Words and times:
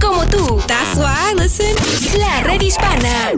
como 0.00 0.24
tú. 0.26 0.58
That's 0.66 0.96
why. 0.96 1.34
La 2.18 2.42
red 2.42 2.62
hispana. 2.62 3.32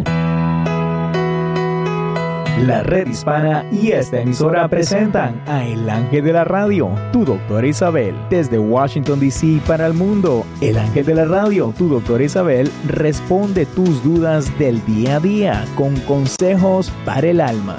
La 2.64 2.83
red 2.85 3.09
hispana 3.09 3.67
y 3.72 3.91
esta 3.91 4.21
emisora 4.21 4.69
presentan 4.69 5.43
a 5.46 5.66
El 5.66 5.90
Ángel 5.90 6.24
de 6.24 6.32
la 6.32 6.45
Radio, 6.45 6.90
tu 7.12 7.24
doctora 7.24 7.66
Isabel. 7.66 8.14
Desde 8.30 8.58
Washington, 8.58 9.19
D.C. 9.19 9.61
para 9.66 9.87
el 9.88 9.95
mundo, 9.95 10.46
El 10.61 10.79
Ángel 10.79 11.04
de 11.06 11.15
la 11.17 11.24
Radio, 11.24 11.74
tu 11.77 11.88
doctora 11.88 12.23
Isabel, 12.23 12.71
responde 12.87 13.67
tus 13.67 14.04
dudas 14.04 14.57
del 14.61 14.85
día 14.87 15.17
a 15.17 15.21
día 15.21 15.65
con 15.75 15.97
consejos 16.01 16.93
para 17.05 17.27
el 17.27 17.41
alma. 17.41 17.79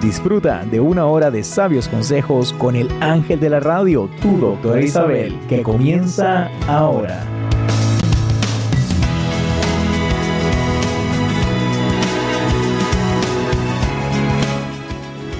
Disfruta 0.00 0.64
de 0.64 0.80
una 0.80 1.06
hora 1.06 1.30
de 1.30 1.42
sabios 1.42 1.88
consejos 1.88 2.52
con 2.52 2.76
el 2.76 2.90
ángel 3.00 3.40
de 3.40 3.50
la 3.50 3.60
radio, 3.60 4.10
tu 4.20 4.38
doctora 4.38 4.82
Isabel, 4.82 5.38
que 5.48 5.62
comienza 5.62 6.50
ahora. 6.68 7.24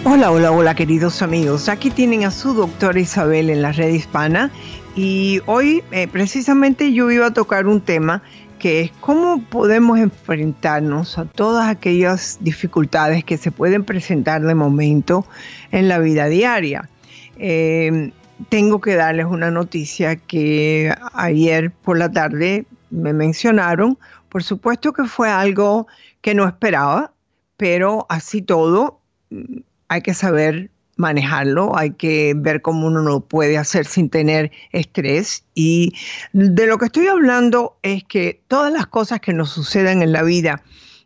Hola, 0.07 0.31
hola, 0.31 0.53
hola 0.53 0.75
queridos 0.75 1.23
amigos. 1.23 1.69
Aquí 1.69 1.91
tienen 1.91 2.25
a 2.25 2.31
su 2.31 2.55
doctora 2.55 3.01
Isabel 3.01 3.51
en 3.51 3.63
la 3.63 3.73
red 3.73 3.89
hispana 3.89 4.51
y 4.95 5.41
hoy 5.47 5.83
eh, 5.91 6.07
precisamente 6.09 6.93
yo 6.93 7.11
iba 7.11 7.27
a 7.27 7.33
tocar 7.33 7.67
un 7.67 7.81
tema 7.81 8.23
que 8.65 8.81
es 8.81 8.93
cómo 8.93 9.43
podemos 9.43 9.99
enfrentarnos 9.99 11.19
a 11.19 11.27
todas 11.27 11.69
aquellas 11.69 12.39
dificultades 12.41 13.23
que 13.23 13.37
se 13.37 13.51
pueden 13.51 13.85
presentar 13.85 14.41
de 14.41 14.55
momento 14.55 15.27
en 15.71 15.87
la 15.87 15.99
vida 15.99 16.29
diaria. 16.29 16.89
Eh, 17.37 18.11
tengo 18.49 18.81
que 18.81 18.95
darles 18.95 19.27
una 19.27 19.51
noticia 19.51 20.17
que 20.17 20.95
ayer 21.13 21.73
por 21.73 21.99
la 21.99 22.11
tarde 22.11 22.65
me 22.89 23.13
mencionaron. 23.13 23.99
Por 24.31 24.43
supuesto 24.43 24.95
que 24.95 25.05
fue 25.05 25.29
algo 25.29 25.87
que 26.23 26.35
no 26.35 26.47
esperaba, 26.47 27.13
pero 27.59 28.07
así 28.09 28.41
todo 28.41 28.99
mm, 29.29 29.59
hay 29.89 30.01
que 30.01 30.15
saber 30.15 30.71
manejarlo, 30.97 31.77
hay 31.77 31.93
que 31.93 32.35
ver 32.37 32.63
cómo 32.63 32.87
uno 32.87 33.03
lo 33.03 33.21
puede 33.21 33.59
hacer 33.59 33.87
sin 33.87 34.11
tener 34.11 34.53
estrés. 34.73 35.45
Y 35.55 35.95
de 36.33 36.67
lo 36.67 36.79
que 36.79 36.87
estoy 36.87 37.07
hablando 37.09 37.77
es 37.83 38.05
que 38.05 38.41
todas 38.49 38.73
las 38.73 38.87
cosas 38.87 39.21
que 39.21 39.33
nos 39.33 39.51
suceden 39.51 40.03
en 40.03 40.13
la 40.13 40.23
vida 40.23 40.63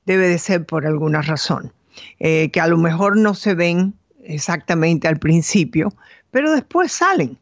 debe 0.06 0.28
de 0.28 0.39
ser 0.39 0.64
por 0.64 0.86
alguna 0.86 1.22
razón, 1.22 1.72
eh, 2.19 2.50
que 2.50 2.61
a 2.61 2.66
lo 2.66 2.78
mejor 2.78 3.16
no 3.16 3.34
se 3.34 3.55
ven 3.55 3.94
exactamente 4.25 5.09
al 5.09 5.19
principio, 5.19 5.92
pero 6.31 6.53
después 6.53 6.92
salen. 6.92 7.39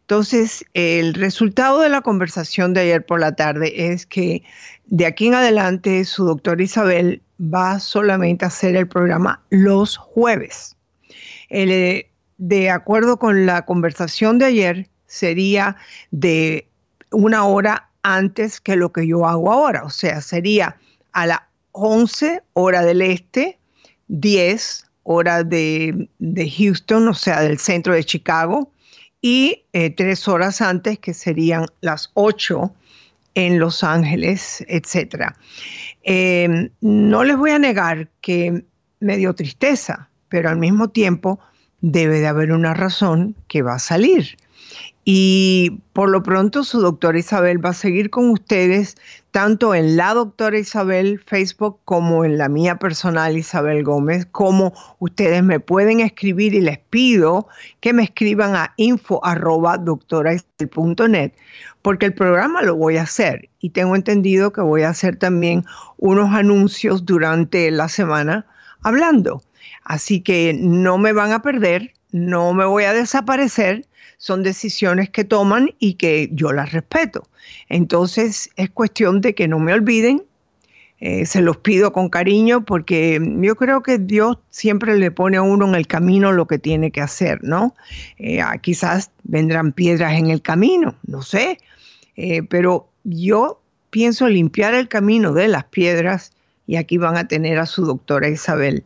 Entonces, 0.00 0.66
el 0.74 1.14
resultado 1.14 1.80
de 1.80 1.88
la 1.88 2.02
conversación 2.02 2.74
de 2.74 2.82
ayer 2.82 3.06
por 3.06 3.20
la 3.20 3.34
tarde 3.36 3.90
es 3.90 4.04
que 4.04 4.42
de 4.86 5.06
aquí 5.06 5.28
en 5.28 5.34
adelante 5.34 6.04
su 6.04 6.26
doctora 6.26 6.62
Isabel 6.62 7.22
va 7.40 7.80
solamente 7.80 8.44
a 8.44 8.48
hacer 8.48 8.76
el 8.76 8.86
programa 8.86 9.42
los 9.48 9.96
jueves. 9.96 10.76
Eh, 11.50 12.10
de 12.36 12.70
acuerdo 12.70 13.18
con 13.18 13.46
la 13.46 13.64
conversación 13.64 14.38
de 14.38 14.46
ayer, 14.46 14.88
sería 15.06 15.76
de 16.10 16.68
una 17.10 17.44
hora 17.44 17.90
antes 18.02 18.60
que 18.60 18.76
lo 18.76 18.92
que 18.92 19.06
yo 19.06 19.26
hago 19.26 19.52
ahora. 19.52 19.84
O 19.84 19.90
sea, 19.90 20.20
sería 20.20 20.76
a 21.12 21.26
las 21.26 21.40
11 21.72 22.42
hora 22.52 22.82
del 22.82 23.02
este, 23.02 23.58
10 24.08 24.86
hora 25.04 25.44
de, 25.44 26.08
Houston, 26.56 27.08
o 27.08 27.14
sea, 27.14 27.42
del 27.42 27.58
centro 27.58 27.94
de 27.94 28.04
Chicago, 28.04 28.72
y 29.20 29.64
eh, 29.72 29.90
tres 29.90 30.26
horas 30.28 30.60
antes, 30.60 30.98
que 30.98 31.14
serían 31.14 31.66
las 31.80 32.10
8 32.14 32.74
en 33.34 33.58
Los 33.58 33.82
Ángeles, 33.82 34.64
etc. 34.68 35.34
Eh, 36.02 36.70
no 36.80 37.24
les 37.24 37.36
voy 37.36 37.50
a 37.50 37.58
negar 37.58 38.08
que 38.20 38.64
me 39.00 39.16
dio 39.16 39.34
tristeza 39.34 40.08
pero 40.34 40.50
al 40.50 40.56
mismo 40.56 40.88
tiempo 40.88 41.38
debe 41.80 42.18
de 42.18 42.26
haber 42.26 42.50
una 42.50 42.74
razón 42.74 43.36
que 43.46 43.62
va 43.62 43.74
a 43.74 43.78
salir. 43.78 44.36
Y 45.04 45.80
por 45.92 46.10
lo 46.10 46.24
pronto 46.24 46.64
su 46.64 46.80
doctora 46.80 47.20
Isabel 47.20 47.64
va 47.64 47.70
a 47.70 47.74
seguir 47.74 48.10
con 48.10 48.30
ustedes 48.30 48.96
tanto 49.30 49.76
en 49.76 49.96
la 49.96 50.12
doctora 50.12 50.58
Isabel 50.58 51.20
Facebook 51.24 51.78
como 51.84 52.24
en 52.24 52.36
la 52.36 52.48
mía 52.48 52.80
personal 52.80 53.36
Isabel 53.36 53.84
Gómez, 53.84 54.26
como 54.26 54.72
ustedes 54.98 55.44
me 55.44 55.60
pueden 55.60 56.00
escribir 56.00 56.52
y 56.54 56.62
les 56.62 56.78
pido 56.78 57.46
que 57.78 57.92
me 57.92 58.02
escriban 58.02 58.56
a 58.56 58.74
info 58.76 59.20
porque 61.82 62.06
el 62.06 62.14
programa 62.14 62.62
lo 62.62 62.74
voy 62.74 62.96
a 62.96 63.02
hacer 63.02 63.50
y 63.60 63.70
tengo 63.70 63.94
entendido 63.94 64.52
que 64.52 64.62
voy 64.62 64.82
a 64.82 64.88
hacer 64.88 65.14
también 65.14 65.64
unos 65.96 66.34
anuncios 66.34 67.06
durante 67.06 67.70
la 67.70 67.88
semana 67.88 68.46
hablando. 68.82 69.40
Así 69.84 70.20
que 70.20 70.56
no 70.58 70.98
me 70.98 71.12
van 71.12 71.32
a 71.32 71.42
perder, 71.42 71.92
no 72.10 72.52
me 72.54 72.64
voy 72.64 72.84
a 72.84 72.92
desaparecer, 72.92 73.86
son 74.18 74.42
decisiones 74.42 75.10
que 75.10 75.24
toman 75.24 75.70
y 75.78 75.94
que 75.94 76.30
yo 76.32 76.52
las 76.52 76.72
respeto. 76.72 77.28
Entonces 77.68 78.50
es 78.56 78.70
cuestión 78.70 79.20
de 79.20 79.34
que 79.34 79.48
no 79.48 79.58
me 79.58 79.74
olviden, 79.74 80.22
eh, 81.00 81.26
se 81.26 81.42
los 81.42 81.58
pido 81.58 81.92
con 81.92 82.08
cariño 82.08 82.64
porque 82.64 83.20
yo 83.20 83.56
creo 83.56 83.82
que 83.82 83.98
Dios 83.98 84.38
siempre 84.50 84.96
le 84.96 85.10
pone 85.10 85.36
a 85.36 85.42
uno 85.42 85.66
en 85.68 85.74
el 85.74 85.86
camino 85.86 86.32
lo 86.32 86.46
que 86.46 86.58
tiene 86.58 86.92
que 86.92 87.02
hacer, 87.02 87.42
¿no? 87.42 87.74
Eh, 88.16 88.40
ah, 88.40 88.56
quizás 88.58 89.10
vendrán 89.24 89.72
piedras 89.72 90.14
en 90.14 90.30
el 90.30 90.40
camino, 90.40 90.94
no 91.06 91.20
sé, 91.20 91.58
eh, 92.16 92.42
pero 92.44 92.88
yo 93.02 93.60
pienso 93.90 94.28
limpiar 94.28 94.72
el 94.72 94.88
camino 94.88 95.34
de 95.34 95.48
las 95.48 95.64
piedras 95.64 96.32
y 96.66 96.76
aquí 96.76 96.98
van 96.98 97.16
a 97.16 97.28
tener 97.28 97.58
a 97.58 97.66
su 97.66 97.84
doctora 97.84 98.28
Isabel. 98.28 98.84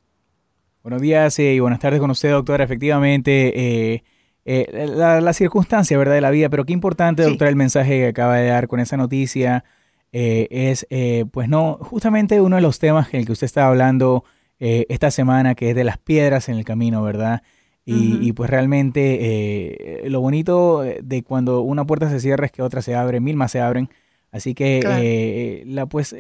Buenos 0.85 1.03
días 1.03 1.37
eh, 1.41 1.55
y 1.55 1.59
buenas 1.59 1.81
tardes 1.81 1.99
con 1.99 2.13
usted, 2.13 2.31
doctora. 2.31 2.63
Efectivamente, 2.63 3.95
eh, 3.95 4.05
eh, 4.45 4.87
la, 4.87 5.33
circunstancia, 5.33 5.99
¿verdad?, 5.99 6.15
de 6.15 6.21
la 6.21 6.31
vida, 6.31 6.51
pero 6.51 6.65
qué 6.65 6.73
importante, 6.73 7.25
doctora, 7.25 7.51
el 7.51 7.57
mensaje 7.57 7.99
que 7.99 8.07
acaba 8.07 8.37
de 8.37 8.47
dar 8.47 8.69
con 8.69 8.79
esa 8.79 8.97
noticia. 8.97 9.65
Es, 10.13 10.87
pues 11.31 11.49
no, 11.49 11.79
justamente 11.81 12.41
uno 12.41 12.57
de 12.57 12.63
los 12.63 12.79
temas 12.79 13.13
en 13.13 13.21
el 13.21 13.27
que 13.27 13.33
usted 13.33 13.47
estaba 13.47 13.69
hablando 13.69 14.25
esta 14.59 15.11
semana, 15.11 15.55
que 15.55 15.71
es 15.71 15.77
de 15.77 15.85
las 15.85 15.99
piedras 15.99 16.49
en 16.49 16.57
el 16.57 16.65
camino, 16.65 17.03
¿verdad? 17.03 17.43
Y, 17.85 18.33
pues 18.33 18.51
realmente 18.51 20.03
lo 20.07 20.21
bonito 20.21 20.83
de 20.83 21.23
cuando 21.23 21.61
una 21.61 21.87
puerta 21.87 22.11
se 22.11 22.21
cierra 22.21 22.47
es 22.47 22.53
que 22.53 22.63
otra 22.63 22.83
se 22.83 22.95
abre, 22.95 23.21
mil 23.21 23.37
más 23.37 23.53
se 23.53 23.61
abren. 23.61 23.89
Así 24.31 24.55
que, 24.55 24.83
eh, 24.85 25.63
la, 25.67 25.87
pues, 25.87 26.15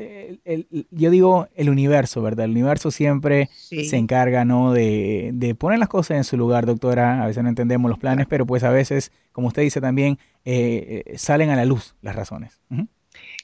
yo 0.91 1.11
digo 1.11 1.49
el 1.55 1.69
universo, 1.69 2.23
¿verdad? 2.23 2.46
El 2.46 2.52
universo 2.52 2.91
siempre 2.91 3.50
se 3.52 3.96
encarga, 3.96 4.46
¿no? 4.46 4.73
De, 4.73 5.31
de, 5.34 5.55
poner 5.55 5.79
las 5.79 5.88
cosas 5.88 6.17
en 6.17 6.25
su 6.25 6.38
lugar, 6.38 6.64
doctora. 6.64 7.23
A 7.23 7.26
veces 7.26 7.43
no 7.43 7.50
entendemos 7.50 7.91
los 7.91 7.99
planes, 7.99 8.26
pero 8.26 8.46
pues 8.46 8.64
a 8.64 8.70
veces, 8.70 9.12
como 9.32 9.49
usted 9.49 9.62
dice 9.62 9.82
también, 9.82 10.19
eh, 10.46 11.02
eh, 11.05 11.19
salen 11.19 11.50
a 11.50 11.56
la 11.56 11.67
luz 11.67 11.96
las 12.00 12.17
razones. 12.17 12.61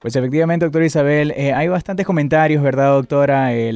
Pues 0.00 0.14
efectivamente, 0.14 0.66
doctora 0.66 0.84
Isabel, 0.84 1.32
eh, 1.34 1.54
hay 1.54 1.68
bastantes 1.68 2.04
comentarios, 2.04 2.62
¿verdad, 2.62 2.92
doctora? 2.92 3.54
Eh, 3.54 3.72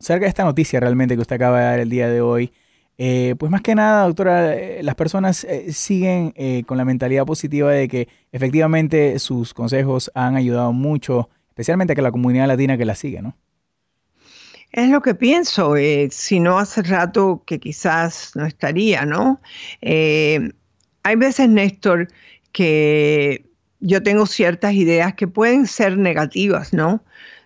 cerca 0.00 0.24
de 0.24 0.28
esta 0.28 0.42
noticia 0.42 0.80
realmente 0.80 1.14
que 1.14 1.20
usted 1.20 1.36
acaba 1.36 1.60
de 1.60 1.64
dar 1.64 1.78
el 1.78 1.90
día 1.90 2.08
de 2.08 2.20
hoy. 2.20 2.52
Eh, 2.98 3.36
pues 3.38 3.52
más 3.52 3.62
que 3.62 3.76
nada, 3.76 4.04
doctora, 4.06 4.56
las 4.82 4.96
personas 4.96 5.46
siguen 5.70 6.34
con 6.66 6.76
la 6.76 6.84
mentalidad 6.84 7.24
positiva 7.24 7.70
de 7.70 7.86
que 7.86 8.08
efectivamente 8.32 9.20
sus 9.20 9.54
consejos 9.54 10.10
han 10.12 10.34
ayudado 10.34 10.72
mucho, 10.72 11.30
especialmente 11.50 11.92
a 11.92 11.94
que 11.94 12.02
la 12.02 12.10
comunidad 12.10 12.48
latina 12.48 12.76
que 12.76 12.84
la 12.84 12.96
sigue, 12.96 13.22
¿no? 13.22 13.36
Es 14.72 14.90
lo 14.90 15.00
que 15.00 15.14
pienso, 15.14 15.76
eh, 15.76 16.08
si 16.10 16.40
no 16.40 16.58
hace 16.58 16.82
rato 16.82 17.42
que 17.46 17.58
quizás 17.58 18.32
no 18.34 18.44
estaría, 18.44 19.06
¿no? 19.06 19.40
Eh, 19.80 20.52
hay 21.02 21.16
veces, 21.16 21.48
Néstor, 21.48 22.08
que 22.52 23.46
yo 23.80 24.02
tengo 24.02 24.26
ciertas 24.26 24.74
ideas 24.74 25.14
que 25.14 25.26
pueden 25.26 25.66
ser 25.66 25.96
negativas, 25.96 26.74
¿no? 26.74 27.02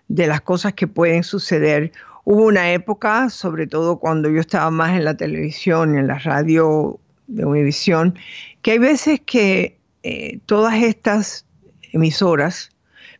De 0.09 0.27
las 0.27 0.41
cosas 0.41 0.73
que 0.73 0.87
pueden 0.87 1.23
suceder. 1.23 1.93
Hubo 2.25 2.45
una 2.45 2.73
época, 2.73 3.29
sobre 3.29 3.67
todo 3.67 3.99
cuando 3.99 4.29
yo 4.29 4.41
estaba 4.41 4.69
más 4.69 4.91
en 4.91 5.05
la 5.05 5.15
televisión, 5.15 5.97
en 5.97 6.07
la 6.07 6.19
radio 6.19 6.99
de 7.27 7.45
Univisión, 7.45 8.15
que 8.61 8.71
hay 8.71 8.79
veces 8.79 9.21
que 9.25 9.79
eh, 10.03 10.39
todas 10.45 10.75
estas 10.75 11.45
emisoras 11.93 12.69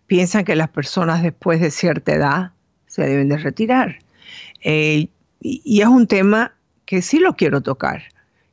piensan 0.08 0.44
que 0.44 0.56
las 0.56 0.70
personas 0.70 1.24
después 1.24 1.62
de 1.62 1.72
cierta 1.72 2.14
edad 2.14 2.52
se 2.94 3.02
deben 3.02 3.28
de 3.28 3.38
retirar. 3.38 3.98
Eh, 4.62 5.08
y, 5.42 5.82
es 5.82 5.88
un 5.88 6.06
tema 6.06 6.54
que 6.86 7.02
sí 7.02 7.18
lo 7.18 7.36
quiero 7.36 7.62
tocar. 7.62 8.04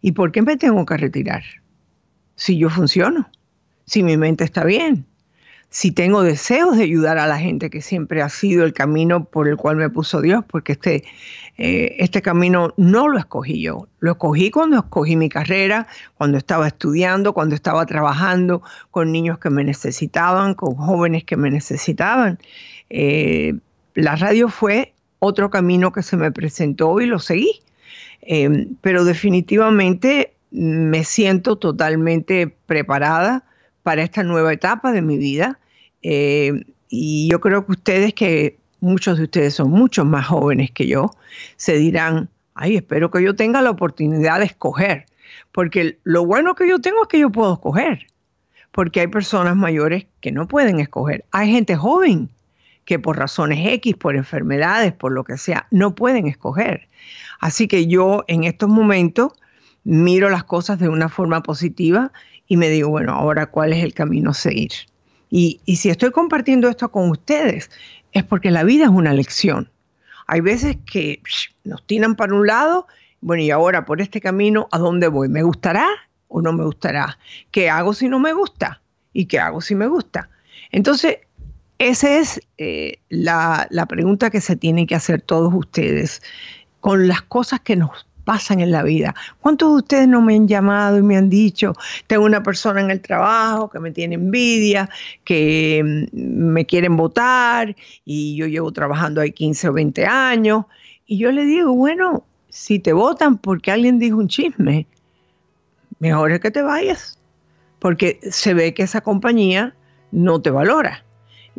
¿Y 0.01 0.13
por 0.13 0.33
qué 0.33 0.41
me 0.41 0.57
tengo 0.57 0.87
que 0.87 0.97
retirar? 0.97 1.43
Si 2.37 2.57
yo 2.57 2.71
funciono, 2.71 3.29
si 3.85 4.03
mi 4.03 4.17
mente 4.17 4.45
está 4.45 4.65
bien, 4.65 5.05
si 5.69 5.93
tengo 5.93 6.23
deseos 6.23 6.79
de 6.79 6.85
ayudar 6.85 7.19
a 7.19 7.27
la 7.27 7.39
gente, 7.39 7.69
que 7.69 7.83
siempre 7.83 8.23
ha 8.23 8.31
sido 8.31 8.65
el 8.65 8.73
camino 8.73 9.25
por 9.25 9.47
el 9.47 9.59
cual 9.59 9.77
me 9.77 9.91
puso 9.91 10.23
Dios, 10.23 10.43
porque 10.49 10.73
este, 10.73 11.05
eh, 11.59 11.97
este 11.99 12.23
camino 12.23 12.73
no 12.79 13.09
lo 13.09 13.19
escogí 13.19 13.61
yo, 13.61 13.89
lo 13.99 14.13
escogí 14.13 14.51
cuando 14.51 14.79
escogí 14.79 15.17
mi 15.17 15.29
carrera, 15.29 15.87
cuando 16.15 16.39
estaba 16.39 16.67
estudiando, 16.67 17.35
cuando 17.35 17.55
estaba 17.55 17.85
trabajando 17.85 18.63
con 18.91 19.13
niños 19.13 19.39
que 19.39 19.51
me 19.51 19.65
necesitaban, 19.65 20.55
con 20.55 20.77
jóvenes 20.77 21.25
que 21.25 21.37
me 21.37 21.51
necesitaban. 21.51 22.39
Eh, 22.89 23.53
la 23.95 24.17
radio 24.17 24.49
fue 24.49 24.93
otro 25.19 25.51
camino 25.51 25.93
que 25.93 26.03
se 26.03 26.17
me 26.17 26.33
presentó 26.33 27.01
y 27.01 27.07
lo 27.07 27.19
seguí. 27.19 27.61
Em, 28.23 28.77
pero 28.81 29.05
definitivamente 29.05 30.35
me 30.51 31.05
siento 31.05 31.57
totalmente 31.57 32.49
preparada 32.67 33.45
para 33.83 34.03
esta 34.03 34.23
nueva 34.23 34.53
etapa 34.53 34.93
de 34.93 35.03
mi 35.03 35.19
vida. 35.19 35.59
Em, 36.03 36.65
y 36.89 37.29
yo 37.31 37.41
creo 37.41 37.65
que 37.65 37.73
ustedes, 37.73 38.15
que 38.15 38.59
muchos 38.81 39.19
de 39.19 39.25
ustedes 39.25 39.55
son 39.55 39.71
mucho 39.71 40.05
más 40.05 40.27
jóvenes 40.27 40.71
que 40.71 40.87
yo, 40.87 41.11
se 41.57 41.77
dirán, 41.77 42.29
ay, 42.55 42.77
espero 42.77 43.11
que 43.11 43.23
yo 43.23 43.35
tenga 43.35 43.63
la 43.63 43.71
oportunidad 43.71 44.39
de 44.41 44.47
escoger. 44.47 45.07
Porque 45.53 45.99
lo 46.05 46.25
bueno 46.27 46.55
que 46.55 46.69
yo 46.69 46.81
tengo 46.81 47.03
es 47.03 47.09
que 47.09 47.19
yo 47.21 47.31
puedo 47.31 47.55
escoger. 47.55 48.07
Porque 48.73 49.01
hay 49.01 49.07
personas 49.09 49.57
mayores 49.57 50.07
que 50.21 50.33
no 50.33 50.47
pueden 50.47 50.81
escoger. 50.81 51.25
Hay 51.33 51.51
gente 51.51 51.77
joven 51.77 52.29
que 52.91 52.99
por 52.99 53.17
razones 53.17 53.65
X, 53.75 53.95
por 53.95 54.17
enfermedades, 54.17 54.93
por 54.93 55.13
lo 55.13 55.23
que 55.23 55.39
sea, 55.39 55.69
no 55.71 55.95
pueden 55.95 56.27
escoger. 56.27 56.89
Así 57.39 57.69
que 57.69 57.87
yo 57.87 58.25
en 58.27 58.43
estos 58.43 58.69
momentos 58.69 59.31
miro 59.85 60.29
las 60.29 60.43
cosas 60.43 60.81
de 60.81 60.89
una 60.89 61.09
forma 61.09 61.41
positiva 61.41 62.11
y 62.49 62.57
me 62.57 62.69
digo, 62.69 62.89
bueno, 62.89 63.13
ahora 63.13 63.47
cuál 63.47 63.73
es 63.73 63.85
el 63.85 63.95
camino 63.95 64.31
a 64.31 64.35
seguir. 64.35 64.73
Y, 65.31 65.61
si 65.77 65.89
estoy 65.89 66.11
compartiendo 66.11 66.69
esto 66.69 66.91
con 66.91 67.11
ustedes, 67.11 67.71
es 68.11 68.25
porque 68.25 68.51
la 68.51 68.65
vida 68.65 68.87
es 68.87 68.91
una 68.91 69.13
lección. 69.13 69.71
Hay 70.27 70.41
veces 70.41 70.77
que 70.85 71.23
nos 71.63 71.87
tiran 71.87 72.17
para 72.17 72.35
un 72.35 72.49
lado, 72.49 72.89
bueno, 73.21 73.41
y 73.41 73.53
ahora 73.53 73.85
por 73.85 74.01
este 74.01 74.21
camino, 74.21 74.67
¿a 74.73 74.79
dónde 74.79 75.07
voy? 75.07 75.29
¿Me 75.29 75.45
gustará 75.45 75.87
o 76.27 76.43
no 76.43 76.53
me 76.53 76.65
gustará? 76.65 77.21
¿Qué 77.53 77.71
hago 77.71 77.95
si 77.95 78.09
no 78.09 78.19
me 78.19 78.33
gusta? 78.33 78.83
¿Y 79.13 79.27
qué 79.27 79.39
hago 79.39 79.61
si 79.61 79.77
me 79.77 79.87
gusta? 79.87 80.29
Entonces, 80.73 81.19
esa 81.81 82.19
es 82.19 82.41
eh, 82.59 82.99
la, 83.09 83.67
pregunta 83.89 84.29
que 84.29 84.43
se 84.43 84.55
tienen 84.55 84.87
que 84.87 84.95
hacer 84.95 85.23
todos 85.23 85.53
ustedes 85.55 86.21
con 86.81 87.09
las 87.09 87.23
cosas 87.23 87.61
que 87.61 87.75
nos 87.75 88.07
pasan 88.25 88.61
en 88.61 88.71
la 88.71 88.83
vida. 88.83 89.15
¿Cuántos 89.41 89.71
de 89.71 89.77
ustedes 89.77 90.09
no 90.09 90.21
me 90.21 90.35
han 90.35 90.47
llamado 90.47 90.99
y 90.99 91.03
me 91.03 91.17
han 91.17 91.31
dicho, 91.31 91.73
tengo 92.07 92.27
una 92.27 92.43
persona 92.43 92.83
en 92.83 92.91
el 92.91 93.01
trabajo 93.01 93.71
que 93.71 93.81
me 93.81 93.93
tiene 93.93 94.17
envidia, 94.17 94.91
que 95.25 96.09
mm, 96.13 96.19
me 96.53 96.67
quieren 96.67 96.99
votar 96.99 97.75
y 98.05 98.37
yo 98.37 98.47
llevo 98.47 98.71
trabajando 98.73 99.23
ahí 99.23 99.33
15 99.33 99.71
o 99.71 99.73
20 99.73 100.05
años? 100.05 100.67
Y 101.07 101.17
yo 101.17 101.33
le 101.33 101.47
digo, 101.47 101.73
bueno, 101.73 102.25
si 102.51 102.79
te 102.79 102.93
votan 102.93 103.39
porque 103.39 103.73
alguien 103.73 103.99
dijo 103.99 104.19
un 104.19 104.29
chisme, 104.29 104.87
mejor 105.99 106.33
es 106.33 106.41
que 106.41 106.51
te 106.51 106.61
vayas, 106.61 107.19
porque 107.79 108.21
se 108.31 108.53
ve 108.53 108.75
que 108.75 108.83
esa 108.83 109.01
compañía 109.01 109.75
no 110.13 110.43
te 110.43 110.51
valora. 110.51 111.05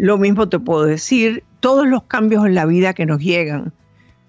Lo 0.02 0.18
mismo 0.18 0.50
te 0.50 0.58
puedo 0.58 0.86
decir, 0.86 1.44
todos 1.60 1.88
los 1.88 2.02
cambios 2.06 2.48
en 2.48 2.56
la 2.56 2.66
vida 2.66 2.96
que 2.96 3.06
nos 3.06 3.20
llegan, 3.20 3.72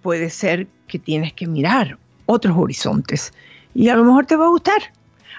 puede 0.03 0.29
ser 0.29 0.67
que 0.87 0.99
tienes 0.99 1.33
que 1.33 1.47
mirar 1.47 1.97
otros 2.27 2.59
horizontes 2.59 3.33
y 3.75 3.89
a 3.89 3.97
lo 3.97 4.05
mejor 4.05 4.27
te 4.27 4.37
va 4.37 4.45
a 4.45 4.51
gustar. 4.51 4.83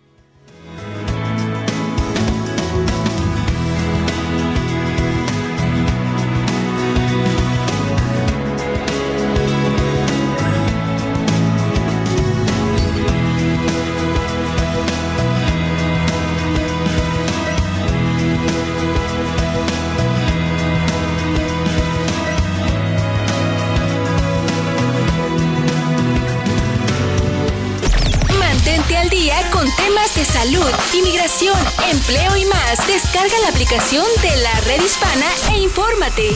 Inmigración, 30.99 31.59
empleo 31.90 32.37
y 32.37 32.44
más. 32.47 32.87
Descarga 32.87 33.38
la 33.42 33.49
aplicación 33.49 34.04
de 34.23 34.42
la 34.42 34.61
red 34.61 34.82
hispana 34.85 35.26
e 35.54 35.62
infórmate. 35.62 36.30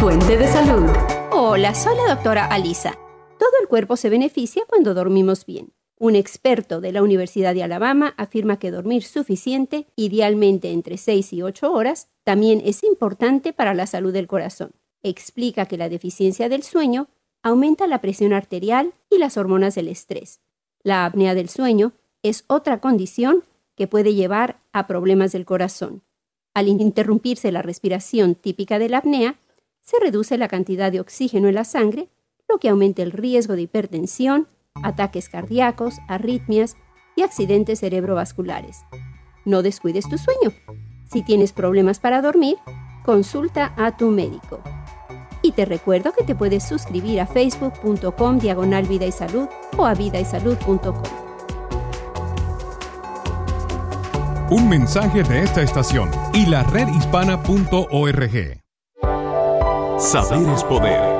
fuente 0.00 0.36
de 0.36 0.46
salud. 0.48 0.90
Hola, 1.32 1.74
soy 1.74 1.96
la 1.96 2.14
doctora 2.14 2.44
Alisa. 2.46 2.92
Todo 3.38 3.50
el 3.62 3.68
cuerpo 3.68 3.96
se 3.96 4.10
beneficia 4.10 4.64
cuando 4.68 4.92
dormimos 4.92 5.46
bien. 5.46 5.72
Un 5.98 6.14
experto 6.14 6.80
de 6.80 6.92
la 6.92 7.02
Universidad 7.02 7.54
de 7.54 7.62
Alabama 7.62 8.14
afirma 8.18 8.58
que 8.58 8.70
dormir 8.70 9.02
suficiente, 9.02 9.86
idealmente 9.96 10.72
entre 10.72 10.98
6 10.98 11.32
y 11.32 11.42
8 11.42 11.72
horas, 11.72 12.10
también 12.22 12.60
es 12.64 12.84
importante 12.84 13.52
para 13.52 13.72
la 13.72 13.86
salud 13.86 14.12
del 14.12 14.26
corazón. 14.26 14.72
Explica 15.02 15.66
que 15.66 15.78
la 15.78 15.88
deficiencia 15.88 16.48
del 16.48 16.62
sueño 16.64 17.08
aumenta 17.42 17.86
la 17.86 18.00
presión 18.00 18.32
arterial 18.32 18.92
y 19.08 19.18
las 19.18 19.36
hormonas 19.36 19.74
del 19.74 19.88
estrés. 19.88 20.40
La 20.82 21.06
apnea 21.06 21.34
del 21.34 21.48
sueño 21.48 21.94
es 22.24 22.44
otra 22.48 22.80
condición 22.80 23.44
que 23.76 23.86
puede 23.86 24.14
llevar 24.14 24.60
a 24.72 24.86
problemas 24.86 25.30
del 25.30 25.44
corazón. 25.44 26.02
Al 26.54 26.68
interrumpirse 26.68 27.52
la 27.52 27.62
respiración 27.62 28.34
típica 28.34 28.78
de 28.78 28.88
la 28.88 28.98
apnea, 28.98 29.38
se 29.82 30.00
reduce 30.00 30.38
la 30.38 30.48
cantidad 30.48 30.90
de 30.90 31.00
oxígeno 31.00 31.48
en 31.48 31.54
la 31.54 31.64
sangre, 31.64 32.08
lo 32.48 32.58
que 32.58 32.70
aumenta 32.70 33.02
el 33.02 33.12
riesgo 33.12 33.54
de 33.54 33.62
hipertensión, 33.62 34.48
ataques 34.82 35.28
cardíacos, 35.28 35.96
arritmias 36.08 36.76
y 37.16 37.22
accidentes 37.22 37.80
cerebrovasculares. 37.80 38.78
No 39.44 39.62
descuides 39.62 40.08
tu 40.08 40.16
sueño. 40.16 40.52
Si 41.12 41.22
tienes 41.22 41.52
problemas 41.52 42.00
para 42.00 42.22
dormir, 42.22 42.56
consulta 43.04 43.74
a 43.76 43.96
tu 43.96 44.10
médico. 44.10 44.60
Y 45.42 45.52
te 45.52 45.66
recuerdo 45.66 46.12
que 46.12 46.24
te 46.24 46.34
puedes 46.34 46.66
suscribir 46.66 47.20
a 47.20 47.26
facebook.com 47.26 48.38
diagonal 48.38 48.86
vida 48.86 49.04
y 49.04 49.12
salud 49.12 49.46
o 49.76 49.84
a 49.84 49.92
vidaysalud.com. 49.92 51.23
Un 54.50 54.68
mensaje 54.68 55.22
de 55.22 55.42
esta 55.42 55.62
estación 55.62 56.10
y 56.34 56.44
la 56.46 56.62
redhispana.org. 56.64 58.60
Saber 59.98 60.48
es 60.54 60.64
poder. 60.64 61.13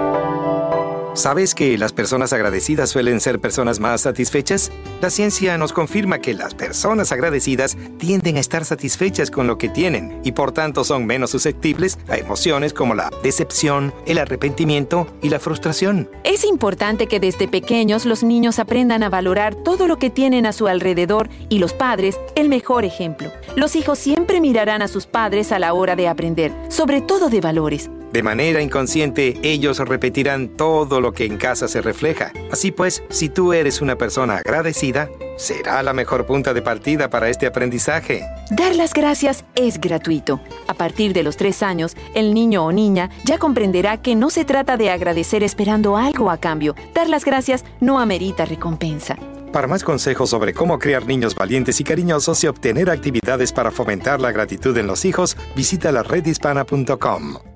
¿Sabes 1.14 1.54
que 1.54 1.78
las 1.78 1.92
personas 1.92 2.32
agradecidas 2.32 2.90
suelen 2.90 3.20
ser 3.20 3.40
personas 3.40 3.78
más 3.78 4.00
satisfechas? 4.00 4.72
La 5.00 5.10
ciencia 5.10 5.56
nos 5.56 5.72
confirma 5.72 6.18
que 6.18 6.34
las 6.34 6.54
personas 6.54 7.12
agradecidas 7.12 7.76
tienden 7.98 8.36
a 8.36 8.40
estar 8.40 8.64
satisfechas 8.64 9.30
con 9.30 9.46
lo 9.46 9.56
que 9.56 9.68
tienen 9.68 10.20
y 10.24 10.32
por 10.32 10.50
tanto 10.50 10.82
son 10.82 11.06
menos 11.06 11.30
susceptibles 11.30 12.00
a 12.08 12.16
emociones 12.16 12.72
como 12.72 12.96
la 12.96 13.10
decepción, 13.22 13.94
el 14.06 14.18
arrepentimiento 14.18 15.06
y 15.22 15.28
la 15.28 15.38
frustración. 15.38 16.10
Es 16.24 16.44
importante 16.44 17.06
que 17.06 17.20
desde 17.20 17.46
pequeños 17.46 18.06
los 18.06 18.24
niños 18.24 18.58
aprendan 18.58 19.04
a 19.04 19.08
valorar 19.08 19.54
todo 19.54 19.86
lo 19.86 19.98
que 19.98 20.10
tienen 20.10 20.46
a 20.46 20.52
su 20.52 20.66
alrededor 20.66 21.28
y 21.48 21.60
los 21.60 21.74
padres 21.74 22.18
el 22.34 22.48
mejor 22.48 22.84
ejemplo. 22.84 23.30
Los 23.54 23.76
hijos 23.76 24.00
siempre 24.00 24.40
mirarán 24.40 24.82
a 24.82 24.88
sus 24.88 25.06
padres 25.06 25.52
a 25.52 25.60
la 25.60 25.74
hora 25.74 25.94
de 25.94 26.08
aprender, 26.08 26.52
sobre 26.70 27.00
todo 27.00 27.28
de 27.28 27.40
valores. 27.40 27.88
De 28.14 28.22
manera 28.22 28.62
inconsciente, 28.62 29.40
ellos 29.42 29.80
repetirán 29.80 30.50
todo 30.50 31.00
lo 31.00 31.10
que 31.10 31.24
en 31.24 31.36
casa 31.36 31.66
se 31.66 31.82
refleja. 31.82 32.32
Así 32.52 32.70
pues, 32.70 33.02
si 33.10 33.28
tú 33.28 33.52
eres 33.52 33.80
una 33.80 33.98
persona 33.98 34.36
agradecida, 34.36 35.10
será 35.36 35.82
la 35.82 35.92
mejor 35.92 36.24
punta 36.24 36.54
de 36.54 36.62
partida 36.62 37.10
para 37.10 37.28
este 37.28 37.48
aprendizaje. 37.48 38.22
Dar 38.52 38.76
las 38.76 38.94
gracias 38.94 39.44
es 39.56 39.80
gratuito. 39.80 40.40
A 40.68 40.74
partir 40.74 41.12
de 41.12 41.24
los 41.24 41.36
tres 41.36 41.60
años, 41.64 41.96
el 42.14 42.34
niño 42.34 42.64
o 42.64 42.70
niña 42.70 43.10
ya 43.24 43.38
comprenderá 43.38 44.00
que 44.00 44.14
no 44.14 44.30
se 44.30 44.44
trata 44.44 44.76
de 44.76 44.90
agradecer 44.90 45.42
esperando 45.42 45.96
algo 45.96 46.30
a 46.30 46.36
cambio. 46.36 46.76
Dar 46.94 47.08
las 47.08 47.24
gracias 47.24 47.64
no 47.80 47.98
amerita 47.98 48.44
recompensa. 48.44 49.16
Para 49.52 49.66
más 49.66 49.82
consejos 49.82 50.30
sobre 50.30 50.54
cómo 50.54 50.78
crear 50.78 51.04
niños 51.04 51.34
valientes 51.34 51.80
y 51.80 51.84
cariñosos 51.84 52.44
y 52.44 52.46
obtener 52.46 52.90
actividades 52.90 53.50
para 53.52 53.72
fomentar 53.72 54.20
la 54.20 54.30
gratitud 54.30 54.78
en 54.78 54.86
los 54.86 55.04
hijos, 55.04 55.36
visita 55.56 55.90
la 55.90 56.04
redhispana.com. 56.04 57.53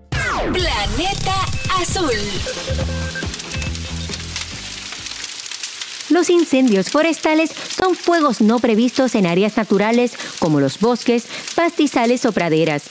Planeta 0.52 1.34
Azul. 1.78 2.10
Los 6.08 6.30
incendios 6.30 6.88
forestales 6.88 7.50
son 7.50 7.94
fuegos 7.94 8.40
no 8.40 8.58
previstos 8.58 9.14
en 9.14 9.26
áreas 9.26 9.58
naturales 9.58 10.14
como 10.38 10.60
los 10.60 10.80
bosques, 10.80 11.26
pastizales 11.54 12.24
o 12.24 12.32
praderas. 12.32 12.84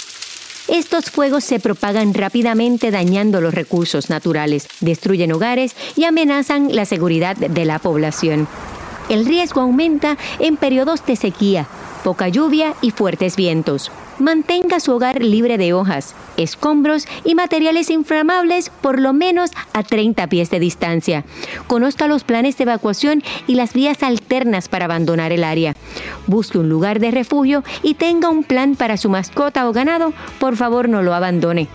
Estos 0.67 1.09
fuegos 1.09 1.43
se 1.43 1.59
propagan 1.59 2.13
rápidamente 2.13 2.91
dañando 2.91 3.41
los 3.41 3.53
recursos 3.53 4.11
naturales, 4.11 4.67
destruyen 4.81 5.31
hogares 5.31 5.75
y 5.95 6.03
amenazan 6.03 6.75
la 6.75 6.85
seguridad 6.85 7.35
de 7.35 7.65
la 7.65 7.79
población. 7.79 8.47
El 9.09 9.25
riesgo 9.25 9.61
aumenta 9.61 10.17
en 10.39 10.57
periodos 10.57 11.03
de 11.05 11.15
sequía, 11.15 11.67
poca 12.03 12.27
lluvia 12.27 12.75
y 12.81 12.91
fuertes 12.91 13.35
vientos. 13.35 13.91
Mantenga 14.19 14.79
su 14.79 14.93
hogar 14.93 15.23
libre 15.23 15.59
de 15.59 15.73
hojas, 15.73 16.15
escombros 16.37 17.07
y 17.23 17.35
materiales 17.35 17.91
inflamables 17.91 18.71
por 18.81 18.99
lo 18.99 19.13
menos 19.13 19.51
a 19.73 19.83
30 19.83 20.27
pies 20.27 20.49
de 20.49 20.59
distancia. 20.59 21.23
Conozca 21.67 22.07
los 22.07 22.23
planes 22.23 22.57
de 22.57 22.63
evacuación 22.63 23.23
y 23.45 23.55
las 23.55 23.73
vías 23.73 24.01
alternas 24.01 24.69
para 24.69 24.85
abandonar 24.85 25.31
el 25.31 25.43
área. 25.43 25.75
Busque 26.25 26.57
un 26.57 26.67
lugar 26.67 26.99
de 26.99 27.11
refugio 27.11 27.63
y 27.83 27.93
tenga 27.93 28.29
un 28.29 28.43
plan 28.43 28.75
para 28.75 28.97
su 28.97 29.09
mascota 29.09 29.69
o 29.69 29.73
ganado. 29.73 30.13
Por 30.39 30.55
favor, 30.55 30.89
no 30.89 31.03
lo 31.03 31.13
abandone. 31.13 31.67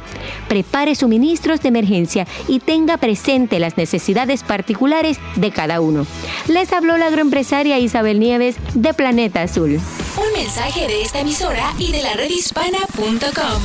Prepare 0.49 0.97
suministros 0.97 1.61
de 1.61 1.69
emergencia 1.69 2.27
y 2.49 2.59
tenga 2.59 2.97
presente 2.97 3.61
las 3.61 3.77
necesidades 3.77 4.43
particulares 4.43 5.19
de 5.37 5.51
cada 5.53 5.81
uno. 5.81 6.07
Les 6.49 6.73
habló 6.73 6.97
la 6.99 7.07
agroempresaria 7.07 7.79
Isabel 7.79 8.19
Nieves 8.19 8.57
de 8.75 8.93
Planeta 8.95 9.43
Azul. 9.43 9.81
Un 10.17 10.39
mensaje 10.39 10.87
de 10.87 11.03
esta 11.03 11.21
emisora 11.21 11.73
y 11.79 11.93
de 11.93 12.03
la 12.03 12.13
redhispana.com. 12.33 13.63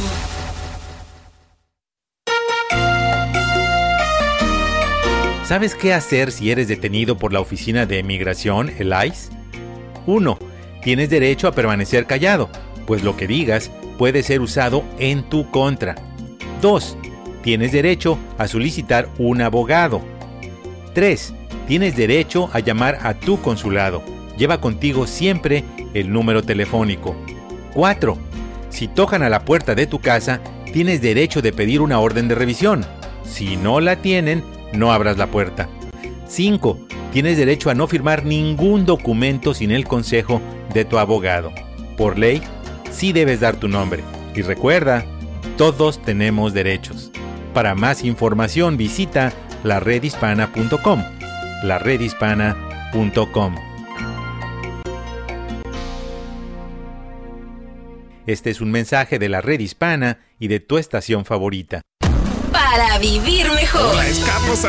¿Sabes 5.45 5.73
qué 5.75 5.93
hacer 5.93 6.33
si 6.33 6.51
eres 6.51 6.67
detenido 6.67 7.17
por 7.17 7.31
la 7.31 7.39
Oficina 7.39 7.85
de 7.85 8.03
Migración, 8.03 8.69
el 8.77 8.93
ICE? 9.05 9.29
1. 10.05 10.37
Tienes 10.83 11.09
derecho 11.09 11.47
a 11.47 11.53
permanecer 11.53 12.05
callado, 12.05 12.49
pues 12.85 13.03
lo 13.03 13.15
que 13.15 13.27
digas 13.27 13.71
puede 13.97 14.21
ser 14.21 14.41
usado 14.41 14.83
en 14.99 15.23
tu 15.29 15.49
contra. 15.49 15.95
2. 16.61 16.97
Tienes 17.43 17.71
derecho 17.71 18.19
a 18.37 18.49
solicitar 18.49 19.07
un 19.17 19.41
abogado. 19.41 20.01
3. 20.93 21.33
Tienes 21.69 21.95
derecho 21.95 22.49
a 22.51 22.59
llamar 22.59 22.99
a 23.03 23.13
tu 23.13 23.41
consulado. 23.41 24.03
Lleva 24.37 24.59
contigo 24.59 25.07
siempre 25.07 25.63
el 25.93 26.11
número 26.11 26.43
telefónico. 26.43 27.15
4. 27.73 28.17
Si 28.69 28.87
tocan 28.87 29.23
a 29.23 29.29
la 29.29 29.45
puerta 29.45 29.75
de 29.75 29.87
tu 29.87 29.99
casa, 29.99 30.41
tienes 30.71 31.01
derecho 31.01 31.41
de 31.41 31.53
pedir 31.53 31.81
una 31.81 31.99
orden 31.99 32.27
de 32.27 32.35
revisión. 32.35 32.85
Si 33.23 33.57
no 33.57 33.79
la 33.79 33.97
tienen, 33.97 34.43
no 34.73 34.91
abras 34.91 35.17
la 35.17 35.27
puerta. 35.27 35.69
5. 36.27 36.79
Tienes 37.11 37.37
derecho 37.37 37.69
a 37.69 37.73
no 37.73 37.87
firmar 37.87 38.25
ningún 38.25 38.85
documento 38.85 39.53
sin 39.53 39.71
el 39.71 39.87
consejo 39.87 40.41
de 40.73 40.85
tu 40.85 40.99
abogado. 40.99 41.51
Por 41.95 42.19
ley, 42.19 42.41
sí 42.91 43.13
debes 43.13 43.39
dar 43.39 43.55
tu 43.55 43.67
nombre. 43.67 44.03
Y 44.35 44.41
recuerda, 44.41 45.03
todos 45.57 46.01
tenemos 46.01 46.53
derechos. 46.53 47.11
Para 47.53 47.73
más 47.73 48.03
información 48.03 48.77
visita 48.77 49.33
laredhispana.com. 49.63 51.03
laredhispana.com. 51.63 53.66
Este 58.27 58.49
es 58.49 58.59
un 58.59 58.71
mensaje 58.71 59.19
de 59.19 59.29
la 59.29 59.39
red 59.39 59.61
hispana 59.61 60.19
y 60.37 60.49
de 60.49 60.59
tu 60.59 60.77
estación 60.77 61.23
favorita 61.23 61.81
para 62.69 62.97
vivir 62.97 63.49
mejor. 63.51 63.93
Hola, 63.93 64.07
es 64.09 64.19
Carlos 64.19 64.65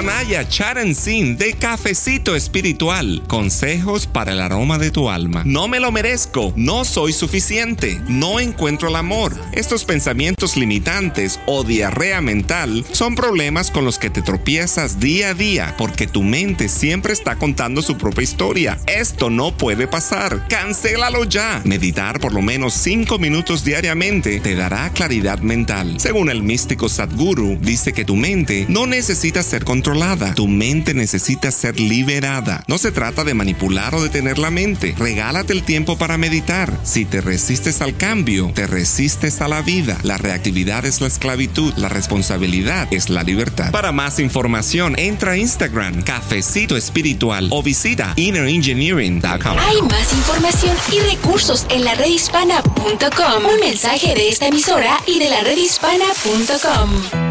Sin 0.97 1.37
de 1.37 1.55
Cafecito 1.55 2.37
Espiritual. 2.37 3.25
Consejos 3.27 4.07
para 4.07 4.33
el 4.33 4.41
aroma 4.41 4.79
de 4.79 4.93
tu 4.93 5.11
alma. 5.11 5.43
No 5.45 5.67
me 5.67 5.81
lo 5.81 5.91
merezco, 5.91 6.53
no 6.55 6.85
soy 6.85 7.13
suficiente, 7.13 8.01
no 8.07 8.39
encuentro 8.39 8.89
el 8.89 8.95
amor. 8.95 9.35
Estos 9.53 9.85
pensamientos 9.85 10.57
limitantes 10.57 11.41
o 11.47 11.65
diarrea 11.65 12.21
mental 12.21 12.85
son 12.93 13.17
problemas 13.17 13.73
con 13.73 13.85
los 13.85 13.99
que 13.99 14.11
te 14.11 14.23
tropiezas 14.23 15.01
día 15.01 15.31
a 15.31 15.35
día 15.35 15.75
porque 15.77 16.07
tu 16.07 16.23
mente 16.23 16.69
siempre 16.69 17.13
está 17.13 17.35
contando 17.35 17.83
su 17.83 17.99
propia 17.99 18.23
historia. 18.23 18.79
Esto 18.87 19.29
no 19.29 19.57
puede 19.57 19.89
pasar. 19.89 20.47
Cancélalo 20.49 21.25
ya. 21.25 21.63
Meditar 21.65 22.21
por 22.21 22.33
lo 22.33 22.43
menos 22.43 22.75
5 22.75 23.19
minutos 23.19 23.65
diariamente 23.65 24.39
te 24.39 24.55
dará 24.55 24.91
claridad 24.91 25.41
mental. 25.41 25.99
Según 25.99 26.31
el 26.31 26.45
místico 26.45 26.89
Sadhguru, 26.89 27.59
que 27.93 28.05
tu 28.05 28.17
mente 28.17 28.67
no 28.69 28.87
necesita 28.87 29.43
ser 29.43 29.65
controlada, 29.65 30.35
tu 30.35 30.49
mente 30.49 30.95
necesita 30.95 31.51
ser 31.51 31.81
liberada. 31.81 32.65
No 32.67 32.79
se 32.79 32.93
trata 32.93 33.25
de 33.25 33.35
manipular 33.35 33.95
o 33.95 34.03
detener 34.03 34.39
la 34.39 34.51
mente. 34.51 34.95
Regálate 34.99 35.53
el 35.53 35.63
tiempo 35.63 35.97
para 35.97 36.19
meditar. 36.19 36.79
Si 36.83 37.05
te 37.05 37.21
resistes 37.21 37.81
al 37.81 37.97
cambio, 37.97 38.51
te 38.55 38.67
resistes 38.67 39.41
a 39.41 39.49
la 39.49 39.63
vida. 39.63 39.99
La 40.03 40.19
reactividad 40.19 40.85
es 40.85 41.01
la 41.01 41.09
esclavitud, 41.09 41.75
la 41.77 41.89
responsabilidad 41.89 42.89
es 42.91 43.11
la 43.11 43.23
libertad. 43.23 43.71
Para 43.71 43.93
más 43.93 44.19
información, 44.19 44.99
entra 44.99 45.33
a 45.33 45.37
Instagram, 45.37 46.03
Cafecito 46.03 46.77
Espiritual 46.77 47.49
o 47.51 47.63
visita 47.63 48.13
innerengineering.com. 48.17 49.59
Hay 49.59 49.83
más 49.83 50.13
información 50.13 50.77
y 50.93 51.01
recursos 51.01 51.67
en 51.71 51.85
la 51.85 51.95
redhispana.com. 51.95 53.45
Un 53.53 53.61
mensaje 53.61 54.15
de 54.15 54.29
esta 54.29 54.49
emisora 54.49 54.99
y 55.07 55.19
de 55.19 55.31
la 55.31 55.41
redhispana.com. 55.43 57.28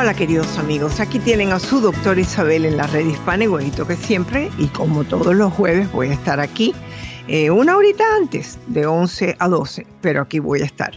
Hola 0.00 0.14
queridos 0.14 0.56
amigos, 0.58 1.00
aquí 1.00 1.18
tienen 1.18 1.50
a 1.50 1.58
su 1.58 1.80
doctor 1.80 2.20
Isabel 2.20 2.64
en 2.64 2.76
la 2.76 2.86
red 2.86 3.04
hispana 3.04 3.42
igualito 3.42 3.84
que 3.84 3.96
siempre 3.96 4.48
y 4.56 4.68
como 4.68 5.02
todos 5.02 5.34
los 5.34 5.52
jueves 5.52 5.90
voy 5.90 6.06
a 6.06 6.12
estar 6.12 6.38
aquí 6.38 6.72
eh, 7.26 7.50
una 7.50 7.76
horita 7.76 8.04
antes 8.16 8.60
de 8.68 8.86
11 8.86 9.34
a 9.40 9.48
12, 9.48 9.88
pero 10.00 10.22
aquí 10.22 10.38
voy 10.38 10.62
a 10.62 10.66
estar. 10.66 10.92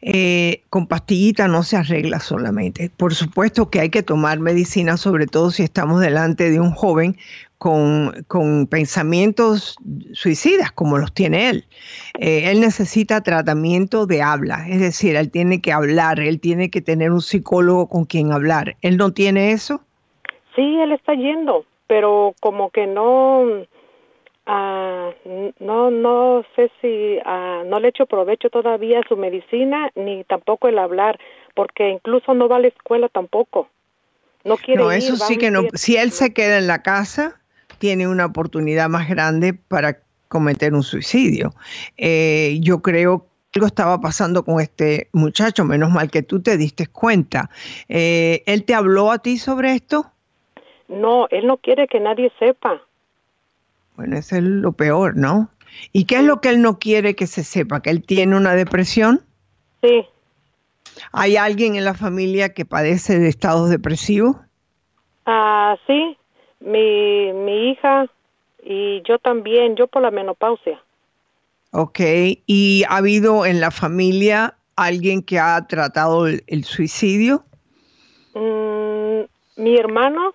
eh, 0.00 0.62
con 0.70 0.86
pastillita 0.86 1.48
no 1.48 1.62
se 1.62 1.76
arregla 1.76 2.20
solamente. 2.20 2.90
Por 2.96 3.14
supuesto 3.14 3.70
que 3.70 3.80
hay 3.80 3.90
que 3.90 4.02
tomar 4.02 4.38
medicina, 4.38 4.96
sobre 4.96 5.26
todo 5.26 5.50
si 5.50 5.62
estamos 5.62 6.00
delante 6.00 6.50
de 6.50 6.60
un 6.60 6.70
joven 6.70 7.16
con, 7.58 8.68
pensamientos 8.70 9.76
suicidas, 10.12 10.70
como 10.70 10.98
los 10.98 11.12
tiene 11.12 11.50
él. 11.50 11.64
Eh, 12.18 12.50
él 12.50 12.60
necesita 12.60 13.22
tratamiento 13.22 14.06
de 14.06 14.22
habla, 14.22 14.66
es 14.68 14.80
decir, 14.80 15.16
él 15.16 15.30
tiene 15.30 15.60
que 15.60 15.72
hablar, 15.72 16.20
él 16.20 16.40
tiene 16.40 16.70
que 16.70 16.80
tener 16.80 17.10
un 17.10 17.20
psicólogo 17.20 17.88
con 17.88 18.04
quien 18.04 18.32
hablar. 18.32 18.76
¿Él 18.82 18.96
no 18.96 19.12
tiene 19.12 19.50
eso? 19.50 19.80
Sí, 20.54 20.78
él 20.80 20.92
está 20.92 21.14
yendo, 21.14 21.64
pero 21.88 22.34
como 22.40 22.70
que 22.70 22.86
no 22.86 23.42
Ah, 24.50 25.10
no, 25.60 25.90
no 25.90 26.42
sé 26.56 26.70
si 26.80 27.18
ah, 27.26 27.64
no 27.66 27.78
le 27.80 27.88
echo 27.88 28.06
provecho 28.06 28.48
todavía 28.48 29.02
su 29.06 29.14
medicina 29.14 29.90
ni 29.94 30.24
tampoco 30.24 30.68
el 30.68 30.78
hablar, 30.78 31.20
porque 31.54 31.90
incluso 31.90 32.32
no 32.32 32.48
va 32.48 32.56
a 32.56 32.60
la 32.60 32.68
escuela 32.68 33.10
tampoco. 33.10 33.68
No 34.44 34.56
quiere 34.56 34.82
No, 34.82 34.90
eso 34.90 35.16
sí 35.16 35.36
que 35.36 35.50
no. 35.50 35.64
Si 35.74 35.98
él 35.98 36.12
se 36.12 36.32
queda 36.32 36.56
en 36.56 36.66
la 36.66 36.82
casa, 36.82 37.42
tiene 37.76 38.08
una 38.08 38.24
oportunidad 38.24 38.88
más 38.88 39.06
grande 39.10 39.52
para 39.52 39.98
cometer 40.28 40.72
un 40.72 40.82
suicidio. 40.82 41.50
Eh, 41.98 42.58
yo 42.62 42.80
creo 42.80 43.26
que 43.50 43.58
algo 43.58 43.66
estaba 43.66 44.00
pasando 44.00 44.46
con 44.46 44.62
este 44.62 45.10
muchacho, 45.12 45.66
menos 45.66 45.90
mal 45.90 46.10
que 46.10 46.22
tú 46.22 46.40
te 46.40 46.56
diste 46.56 46.86
cuenta. 46.86 47.50
Eh, 47.90 48.44
¿Él 48.46 48.64
te 48.64 48.74
habló 48.74 49.10
a 49.10 49.18
ti 49.18 49.36
sobre 49.36 49.74
esto? 49.74 50.06
No, 50.88 51.26
él 51.28 51.46
no 51.46 51.58
quiere 51.58 51.86
que 51.86 52.00
nadie 52.00 52.32
sepa. 52.38 52.80
Bueno, 53.98 54.16
eso 54.16 54.36
es 54.36 54.44
lo 54.44 54.70
peor, 54.70 55.16
¿no? 55.16 55.50
¿Y 55.92 56.04
qué 56.04 56.18
es 56.18 56.22
lo 56.22 56.40
que 56.40 56.50
él 56.50 56.62
no 56.62 56.78
quiere 56.78 57.16
que 57.16 57.26
se 57.26 57.42
sepa? 57.42 57.82
¿Que 57.82 57.90
él 57.90 58.04
tiene 58.06 58.36
una 58.36 58.54
depresión? 58.54 59.22
Sí. 59.82 60.06
¿Hay 61.10 61.36
alguien 61.36 61.74
en 61.74 61.84
la 61.84 61.94
familia 61.94 62.54
que 62.54 62.64
padece 62.64 63.18
de 63.18 63.28
estados 63.28 63.70
depresivos? 63.70 64.36
Ah, 65.26 65.76
sí. 65.88 66.16
Mi, 66.60 67.32
mi 67.32 67.72
hija 67.72 68.06
y 68.62 69.02
yo 69.02 69.18
también, 69.18 69.74
yo 69.74 69.88
por 69.88 70.02
la 70.02 70.12
menopausia. 70.12 70.80
Ok. 71.72 71.98
¿Y 72.46 72.84
ha 72.88 72.98
habido 72.98 73.46
en 73.46 73.60
la 73.60 73.72
familia 73.72 74.54
alguien 74.76 75.22
que 75.22 75.40
ha 75.40 75.66
tratado 75.66 76.28
el, 76.28 76.64
suicidio? 76.64 77.42
Mm, 78.34 79.22
mi 79.56 79.76
hermano 79.76 80.34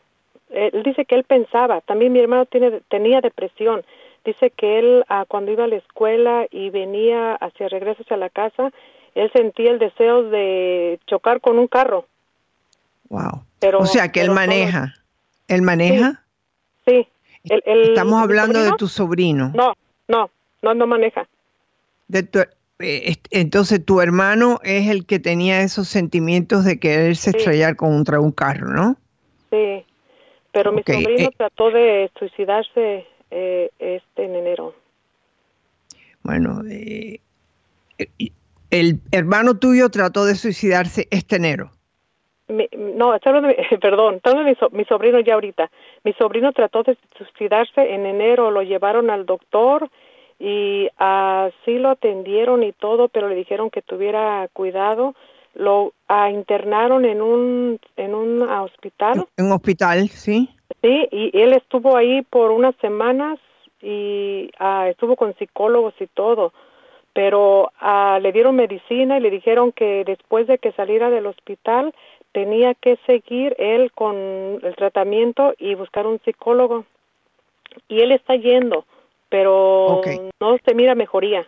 él 0.53 0.83
dice 0.83 1.05
que 1.05 1.15
él 1.15 1.23
pensaba, 1.23 1.81
también 1.81 2.13
mi 2.13 2.19
hermano 2.19 2.45
tiene, 2.45 2.81
tenía 2.89 3.21
depresión, 3.21 3.83
dice 4.23 4.51
que 4.51 4.79
él 4.79 5.05
ah, 5.09 5.25
cuando 5.27 5.51
iba 5.51 5.65
a 5.65 5.67
la 5.67 5.77
escuela 5.77 6.45
y 6.51 6.69
venía 6.69 7.35
hacia 7.35 7.69
regreso 7.69 8.03
hacia 8.03 8.17
la 8.17 8.29
casa, 8.29 8.71
él 9.15 9.31
sentía 9.33 9.71
el 9.71 9.79
deseo 9.79 10.23
de 10.23 10.99
chocar 11.07 11.41
con 11.41 11.59
un 11.59 11.67
carro. 11.67 12.05
Wow. 13.09 13.43
Pero, 13.59 13.79
o 13.79 13.85
sea 13.85 14.11
que 14.11 14.21
él 14.21 14.31
maneja. 14.31 14.95
¿Él 15.47 15.61
maneja? 15.61 16.23
Sí. 16.87 17.07
Estamos 17.43 18.21
hablando 18.21 18.63
de 18.63 18.71
tu 18.77 18.87
sobrino. 18.87 19.51
No, 19.53 19.73
no, 20.07 20.29
no, 20.61 20.73
no 20.73 20.87
maneja. 20.87 21.27
De 22.07 22.27
eh, 22.79 23.15
entonces 23.31 23.85
tu 23.85 24.01
hermano 24.01 24.59
es 24.63 24.89
el 24.89 25.05
que 25.05 25.19
tenía 25.19 25.61
esos 25.61 25.87
sentimientos 25.87 26.65
de 26.65 26.79
quererse 26.79 27.29
estrellar 27.29 27.75
contra 27.75 28.19
un 28.19 28.31
carro, 28.31 28.67
¿no? 28.67 28.97
Pero 30.53 30.71
mi 30.71 30.83
sobrino 30.83 31.29
eh, 31.29 31.35
trató 31.35 31.71
de 31.71 32.09
suicidarse 32.17 33.07
eh, 33.31 33.69
este 33.79 34.25
en 34.25 34.35
enero. 34.35 34.75
Bueno, 36.21 36.61
eh, 36.69 37.19
el 38.69 38.99
hermano 39.11 39.57
tuyo 39.57 39.89
trató 39.89 40.25
de 40.25 40.35
suicidarse 40.35 41.07
este 41.09 41.37
enero. 41.37 41.71
no, 42.47 43.17
perdón, 43.81 44.21
mi, 44.45 44.77
mi, 44.77 44.85
sobrino 44.85 45.19
ya 45.21 45.33
ahorita. 45.33 45.71
Mi 46.03 46.13
sobrino 46.13 46.53
trató 46.53 46.83
de 46.83 46.97
suicidarse 47.17 47.95
en 47.95 48.05
enero, 48.05 48.51
lo 48.51 48.61
llevaron 48.61 49.09
al 49.09 49.25
doctor 49.25 49.89
y 50.39 50.87
así 50.97 51.79
lo 51.79 51.89
atendieron 51.89 52.61
y 52.61 52.73
todo, 52.73 53.07
pero 53.07 53.27
le 53.27 53.35
dijeron 53.35 53.71
que 53.71 53.81
tuviera 53.81 54.47
cuidado 54.53 55.15
lo 55.55 55.93
internaron 56.31 57.05
en 57.05 57.21
un 57.21 57.79
en 57.97 58.15
un 58.15 58.41
hospital. 58.41 59.25
En 59.37 59.45
un 59.45 59.51
hospital, 59.53 60.09
sí. 60.09 60.49
Sí, 60.81 61.07
y 61.11 61.37
él 61.39 61.53
estuvo 61.53 61.95
ahí 61.95 62.21
por 62.23 62.51
unas 62.51 62.75
semanas 62.77 63.39
y 63.81 64.49
ah, 64.59 64.87
estuvo 64.89 65.15
con 65.15 65.35
psicólogos 65.35 65.93
y 65.99 66.07
todo, 66.07 66.53
pero 67.13 67.71
ah, 67.79 68.19
le 68.21 68.31
dieron 68.31 68.55
medicina 68.55 69.17
y 69.17 69.21
le 69.21 69.29
dijeron 69.29 69.71
que 69.71 70.03
después 70.05 70.47
de 70.47 70.57
que 70.57 70.71
saliera 70.71 71.09
del 71.09 71.27
hospital 71.27 71.93
tenía 72.31 72.73
que 72.73 72.97
seguir 73.05 73.55
él 73.59 73.91
con 73.93 74.15
el 74.15 74.75
tratamiento 74.75 75.53
y 75.57 75.75
buscar 75.75 76.07
un 76.07 76.19
psicólogo. 76.25 76.85
Y 77.87 78.01
él 78.01 78.11
está 78.11 78.35
yendo, 78.35 78.85
pero 79.29 80.01
no 80.39 80.57
se 80.63 80.73
mira 80.73 80.95
mejoría. 80.95 81.47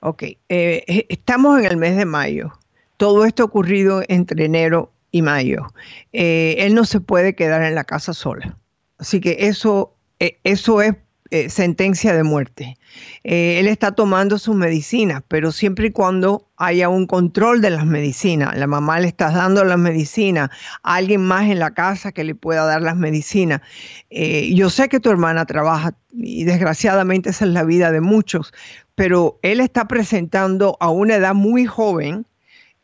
Ok, 0.00 0.22
eh, 0.48 1.06
estamos 1.08 1.58
en 1.58 1.66
el 1.66 1.76
mes 1.76 1.96
de 1.96 2.06
mayo. 2.06 2.52
Todo 3.00 3.24
esto 3.24 3.44
ocurrido 3.44 4.02
entre 4.08 4.44
enero 4.44 4.92
y 5.10 5.22
mayo. 5.22 5.68
Eh, 6.12 6.56
él 6.58 6.74
no 6.74 6.84
se 6.84 7.00
puede 7.00 7.34
quedar 7.34 7.62
en 7.62 7.74
la 7.74 7.84
casa 7.84 8.12
sola. 8.12 8.58
Así 8.98 9.22
que 9.22 9.38
eso, 9.38 9.96
eh, 10.18 10.38
eso 10.44 10.82
es 10.82 10.96
eh, 11.30 11.48
sentencia 11.48 12.12
de 12.12 12.24
muerte. 12.24 12.76
Él 13.22 13.68
está 13.68 13.92
tomando 13.92 14.36
sus 14.36 14.54
medicinas, 14.54 15.22
pero 15.28 15.50
siempre 15.50 15.86
y 15.86 15.92
cuando 15.92 16.50
haya 16.58 16.90
un 16.90 17.06
control 17.06 17.62
de 17.62 17.70
las 17.70 17.86
medicinas, 17.86 18.54
la 18.54 18.66
mamá 18.66 19.00
le 19.00 19.08
está 19.08 19.30
dando 19.30 19.64
las 19.64 19.78
medicinas, 19.78 20.50
alguien 20.82 21.22
más 21.22 21.48
en 21.48 21.58
la 21.58 21.72
casa 21.72 22.12
que 22.12 22.24
le 22.24 22.34
pueda 22.34 22.66
dar 22.66 22.82
las 22.82 22.96
medicinas. 22.96 23.62
Yo 24.10 24.68
sé 24.68 24.90
que 24.90 25.00
tu 25.00 25.08
hermana 25.08 25.46
trabaja 25.46 25.94
y 26.12 26.44
desgraciadamente 26.44 27.30
esa 27.30 27.46
es 27.46 27.52
la 27.52 27.64
vida 27.64 27.92
de 27.92 28.02
muchos, 28.02 28.52
pero 28.94 29.38
él 29.40 29.60
está 29.60 29.88
presentando 29.88 30.76
a 30.80 30.90
una 30.90 31.14
edad 31.14 31.32
muy 31.32 31.64
joven 31.64 32.26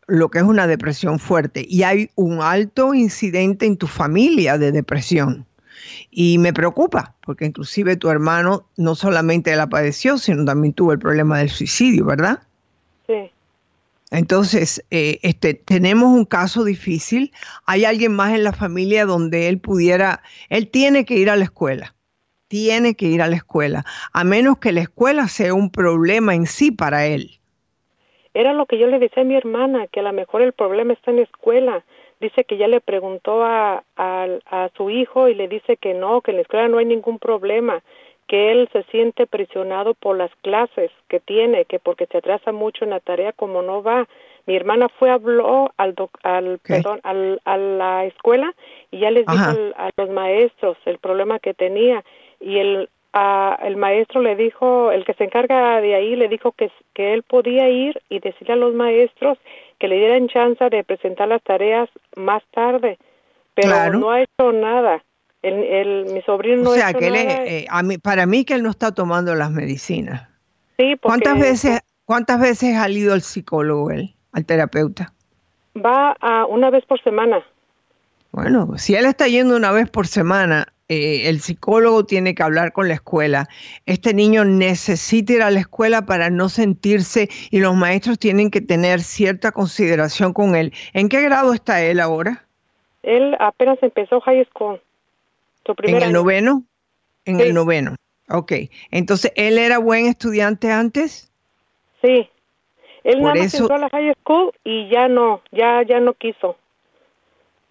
lo 0.06 0.30
que 0.30 0.38
es 0.38 0.44
una 0.44 0.66
depresión 0.66 1.18
fuerte 1.18 1.66
y 1.68 1.82
hay 1.82 2.10
un 2.14 2.40
alto 2.40 2.94
incidente 2.94 3.66
en 3.66 3.76
tu 3.76 3.86
familia 3.86 4.58
de 4.58 4.72
depresión. 4.72 5.46
Y 6.10 6.38
me 6.38 6.52
preocupa, 6.52 7.14
porque 7.24 7.46
inclusive 7.46 7.96
tu 7.96 8.08
hermano 8.08 8.66
no 8.76 8.94
solamente 8.94 9.54
la 9.54 9.68
padeció, 9.68 10.18
sino 10.18 10.44
también 10.44 10.72
tuvo 10.72 10.92
el 10.92 10.98
problema 10.98 11.38
del 11.38 11.50
suicidio, 11.50 12.06
¿verdad? 12.06 12.42
Sí. 13.06 13.30
Entonces, 14.10 14.82
eh, 14.90 15.18
este, 15.22 15.54
tenemos 15.54 16.16
un 16.16 16.24
caso 16.24 16.64
difícil. 16.64 17.32
Hay 17.66 17.84
alguien 17.84 18.14
más 18.14 18.34
en 18.34 18.44
la 18.44 18.52
familia 18.52 19.04
donde 19.04 19.48
él 19.48 19.58
pudiera, 19.58 20.22
él 20.48 20.68
tiene 20.70 21.04
que 21.04 21.18
ir 21.18 21.28
a 21.28 21.36
la 21.36 21.44
escuela, 21.44 21.94
tiene 22.48 22.94
que 22.94 23.06
ir 23.06 23.20
a 23.20 23.28
la 23.28 23.36
escuela, 23.36 23.84
a 24.12 24.24
menos 24.24 24.58
que 24.58 24.72
la 24.72 24.82
escuela 24.82 25.28
sea 25.28 25.54
un 25.54 25.70
problema 25.70 26.34
en 26.34 26.46
sí 26.46 26.70
para 26.70 27.06
él. 27.06 27.40
Era 28.36 28.52
lo 28.52 28.66
que 28.66 28.76
yo 28.76 28.86
le 28.86 28.98
decía 28.98 29.22
a 29.22 29.26
mi 29.26 29.34
hermana, 29.34 29.86
que 29.86 30.00
a 30.00 30.02
lo 30.02 30.12
mejor 30.12 30.42
el 30.42 30.52
problema 30.52 30.92
está 30.92 31.10
en 31.10 31.16
la 31.16 31.22
escuela, 31.22 31.84
dice 32.20 32.44
que 32.44 32.58
ya 32.58 32.68
le 32.68 32.82
preguntó 32.82 33.42
a, 33.42 33.82
a, 33.96 34.68
su 34.76 34.90
hijo 34.90 35.28
y 35.28 35.34
le 35.34 35.48
dice 35.48 35.78
que 35.78 35.94
no, 35.94 36.20
que 36.20 36.32
en 36.32 36.36
la 36.36 36.42
escuela 36.42 36.68
no 36.68 36.76
hay 36.76 36.84
ningún 36.84 37.18
problema, 37.18 37.82
que 38.26 38.52
él 38.52 38.68
se 38.74 38.82
siente 38.90 39.26
presionado 39.26 39.94
por 39.94 40.18
las 40.18 40.30
clases 40.42 40.90
que 41.08 41.18
tiene, 41.18 41.64
que 41.64 41.78
porque 41.78 42.04
se 42.12 42.18
atrasa 42.18 42.52
mucho 42.52 42.84
en 42.84 42.90
la 42.90 43.00
tarea 43.00 43.32
como 43.32 43.62
no 43.62 43.82
va. 43.82 44.06
Mi 44.44 44.54
hermana 44.54 44.90
fue 44.90 45.08
habló 45.08 45.72
al 45.78 45.94
al 46.22 46.58
perdón 46.58 47.00
al, 47.04 47.40
a 47.46 47.56
la 47.56 48.04
escuela 48.04 48.52
y 48.90 48.98
ya 48.98 49.10
les 49.10 49.24
dijo 49.24 49.50
a 49.78 49.90
los 49.96 50.10
maestros 50.10 50.76
el 50.84 50.98
problema 50.98 51.38
que 51.38 51.54
tenía. 51.54 52.04
Y 52.38 52.58
el 52.58 52.90
el 53.62 53.76
maestro 53.76 54.20
le 54.20 54.36
dijo, 54.36 54.92
el 54.92 55.04
que 55.04 55.14
se 55.14 55.24
encarga 55.24 55.80
de 55.80 55.94
ahí 55.94 56.16
le 56.16 56.28
dijo 56.28 56.52
que, 56.52 56.70
que 56.94 57.14
él 57.14 57.22
podía 57.22 57.68
ir 57.68 58.02
y 58.08 58.20
decirle 58.20 58.54
a 58.54 58.56
los 58.56 58.74
maestros 58.74 59.38
que 59.78 59.88
le 59.88 59.96
dieran 59.96 60.28
chance 60.28 60.68
de 60.68 60.84
presentar 60.84 61.28
las 61.28 61.42
tareas 61.42 61.88
más 62.14 62.42
tarde, 62.52 62.98
pero 63.54 63.92
no 63.92 64.10
ha 64.10 64.22
hecho 64.22 64.52
nada. 64.52 65.02
El, 65.42 65.54
el, 65.54 66.06
mi 66.12 66.22
sobrino 66.22 66.62
no 66.62 66.70
o 66.70 66.74
sea, 66.74 66.92
que 66.92 67.10
nada. 67.10 67.44
Eh, 67.44 67.66
a 67.68 67.82
mí, 67.82 67.98
para 67.98 68.26
mí 68.26 68.44
que 68.44 68.54
él 68.54 68.62
no 68.62 68.70
está 68.70 68.92
tomando 68.92 69.34
las 69.34 69.50
medicinas. 69.50 70.28
Sí, 70.76 70.96
porque, 70.96 71.00
¿Cuántas 71.00 71.38
veces, 71.38 71.80
cuántas 72.04 72.40
veces 72.40 72.76
ha 72.76 72.88
ido 72.88 73.12
al 73.12 73.22
psicólogo 73.22 73.90
él, 73.90 74.14
al 74.32 74.44
terapeuta? 74.44 75.12
Va 75.76 76.16
a 76.20 76.46
una 76.46 76.70
vez 76.70 76.84
por 76.86 77.00
semana. 77.02 77.44
Bueno, 78.32 78.76
si 78.76 78.94
él 78.94 79.06
está 79.06 79.28
yendo 79.28 79.56
una 79.56 79.70
vez 79.72 79.88
por 79.88 80.06
semana, 80.06 80.66
eh, 80.88 81.28
el 81.28 81.40
psicólogo 81.40 82.04
tiene 82.04 82.34
que 82.34 82.42
hablar 82.42 82.72
con 82.72 82.88
la 82.88 82.94
escuela. 82.94 83.48
Este 83.86 84.14
niño 84.14 84.44
necesita 84.44 85.32
ir 85.32 85.42
a 85.42 85.50
la 85.50 85.60
escuela 85.60 86.06
para 86.06 86.30
no 86.30 86.48
sentirse 86.48 87.28
y 87.50 87.58
los 87.58 87.74
maestros 87.74 88.18
tienen 88.18 88.50
que 88.50 88.60
tener 88.60 89.00
cierta 89.00 89.50
consideración 89.50 90.32
con 90.32 90.54
él. 90.54 90.72
¿En 90.92 91.08
qué 91.08 91.22
grado 91.22 91.52
está 91.52 91.82
él 91.82 91.98
ahora? 91.98 92.44
Él 93.02 93.36
apenas 93.40 93.82
empezó 93.82 94.20
high 94.20 94.44
school. 94.46 94.80
¿En 95.82 96.02
el 96.02 96.12
noveno? 96.12 96.62
En 97.24 97.40
el 97.40 97.52
noveno. 97.52 97.96
Ok. 98.28 98.52
Entonces, 98.90 99.32
¿él 99.34 99.58
era 99.58 99.78
buen 99.78 100.06
estudiante 100.06 100.70
antes? 100.70 101.32
Sí. 102.02 102.28
Él 103.02 103.22
nada 103.22 103.34
más 103.34 103.54
entró 103.54 103.74
a 103.74 103.78
la 103.78 103.88
high 103.90 104.14
school 104.20 104.52
y 104.64 104.88
ya 104.88 105.08
no, 105.08 105.40
ya, 105.50 105.82
ya 105.82 106.00
no 106.00 106.14
quiso. 106.14 106.56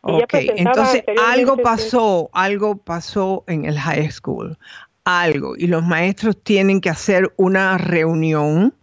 Ok, 0.07 0.35
entonces 0.55 1.03
algo 1.25 1.57
pasó, 1.57 2.29
algo 2.31 2.77
pasó 2.77 3.43
en 3.47 3.65
el 3.65 3.79
high 3.79 4.11
school, 4.11 4.55
algo, 5.03 5.55
y 5.57 5.65
los 5.65 5.83
maestros 5.83 6.37
tienen 6.43 6.79
que 6.79 6.91
hacer 6.91 7.33
una 7.37 7.79
reunión, 7.79 8.75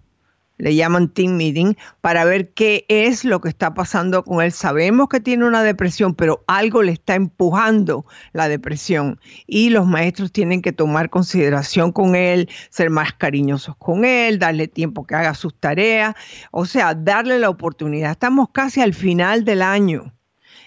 le 0.59 0.75
llaman 0.75 1.09
team 1.09 1.37
meeting, 1.37 1.75
para 2.01 2.25
ver 2.25 2.53
qué 2.55 2.87
es 2.89 3.25
lo 3.25 3.41
que 3.41 3.51
está 3.51 3.73
pasando 3.73 4.25
con 4.25 4.43
él. 4.43 4.51
Sabemos 4.51 5.09
que 5.09 5.21
tiene 5.21 5.45
una 5.47 5.63
depresión, 5.63 6.17
pero 6.17 6.43
algo 6.49 6.83
le 6.83 6.91
está 6.91 7.15
empujando 7.15 8.05
la 8.33 8.49
depresión 8.49 9.21
y 9.47 9.71
los 9.71 9.87
maestros 9.87 10.33
tienen 10.33 10.61
que 10.61 10.73
tomar 10.73 11.09
consideración 11.09 11.93
con 11.93 12.17
él, 12.17 12.49
ser 12.69 12.91
más 12.91 13.13
cariñosos 13.13 13.77
con 13.77 14.05
él, 14.05 14.41
darle 14.41 14.67
tiempo 14.67 15.07
que 15.07 15.15
haga 15.15 15.35
sus 15.35 15.55
tareas, 15.55 16.17
o 16.51 16.65
sea, 16.65 16.97
darle 16.97 17.39
la 17.39 17.49
oportunidad. 17.49 18.11
Estamos 18.11 18.49
casi 18.53 18.81
al 18.81 18.93
final 18.93 19.45
del 19.45 19.63
año 19.63 20.13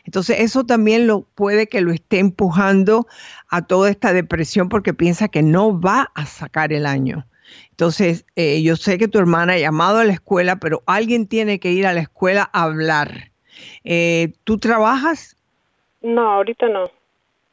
entonces 0.05 0.39
eso 0.39 0.63
también 0.63 1.07
lo 1.07 1.21
puede 1.21 1.67
que 1.67 1.81
lo 1.81 1.91
esté 1.91 2.19
empujando 2.19 3.07
a 3.49 3.63
toda 3.63 3.89
esta 3.89 4.13
depresión 4.13 4.69
porque 4.69 4.93
piensa 4.93 5.27
que 5.27 5.41
no 5.41 5.79
va 5.79 6.11
a 6.13 6.25
sacar 6.25 6.71
el 6.71 6.85
año. 6.85 7.25
Entonces, 7.71 8.25
eh, 8.35 8.61
yo 8.61 8.75
sé 8.75 8.97
que 8.97 9.07
tu 9.07 9.19
hermana 9.19 9.53
ha 9.53 9.57
llamado 9.57 9.97
a 9.97 10.05
la 10.05 10.13
escuela, 10.13 10.57
pero 10.57 10.83
alguien 10.85 11.27
tiene 11.27 11.59
que 11.59 11.71
ir 11.71 11.85
a 11.87 11.93
la 11.93 12.01
escuela 12.01 12.49
a 12.53 12.63
hablar. 12.63 13.31
Eh, 13.83 14.33
¿Tú 14.43 14.57
trabajas? 14.57 15.35
No, 16.01 16.33
ahorita 16.33 16.69
no. 16.69 16.85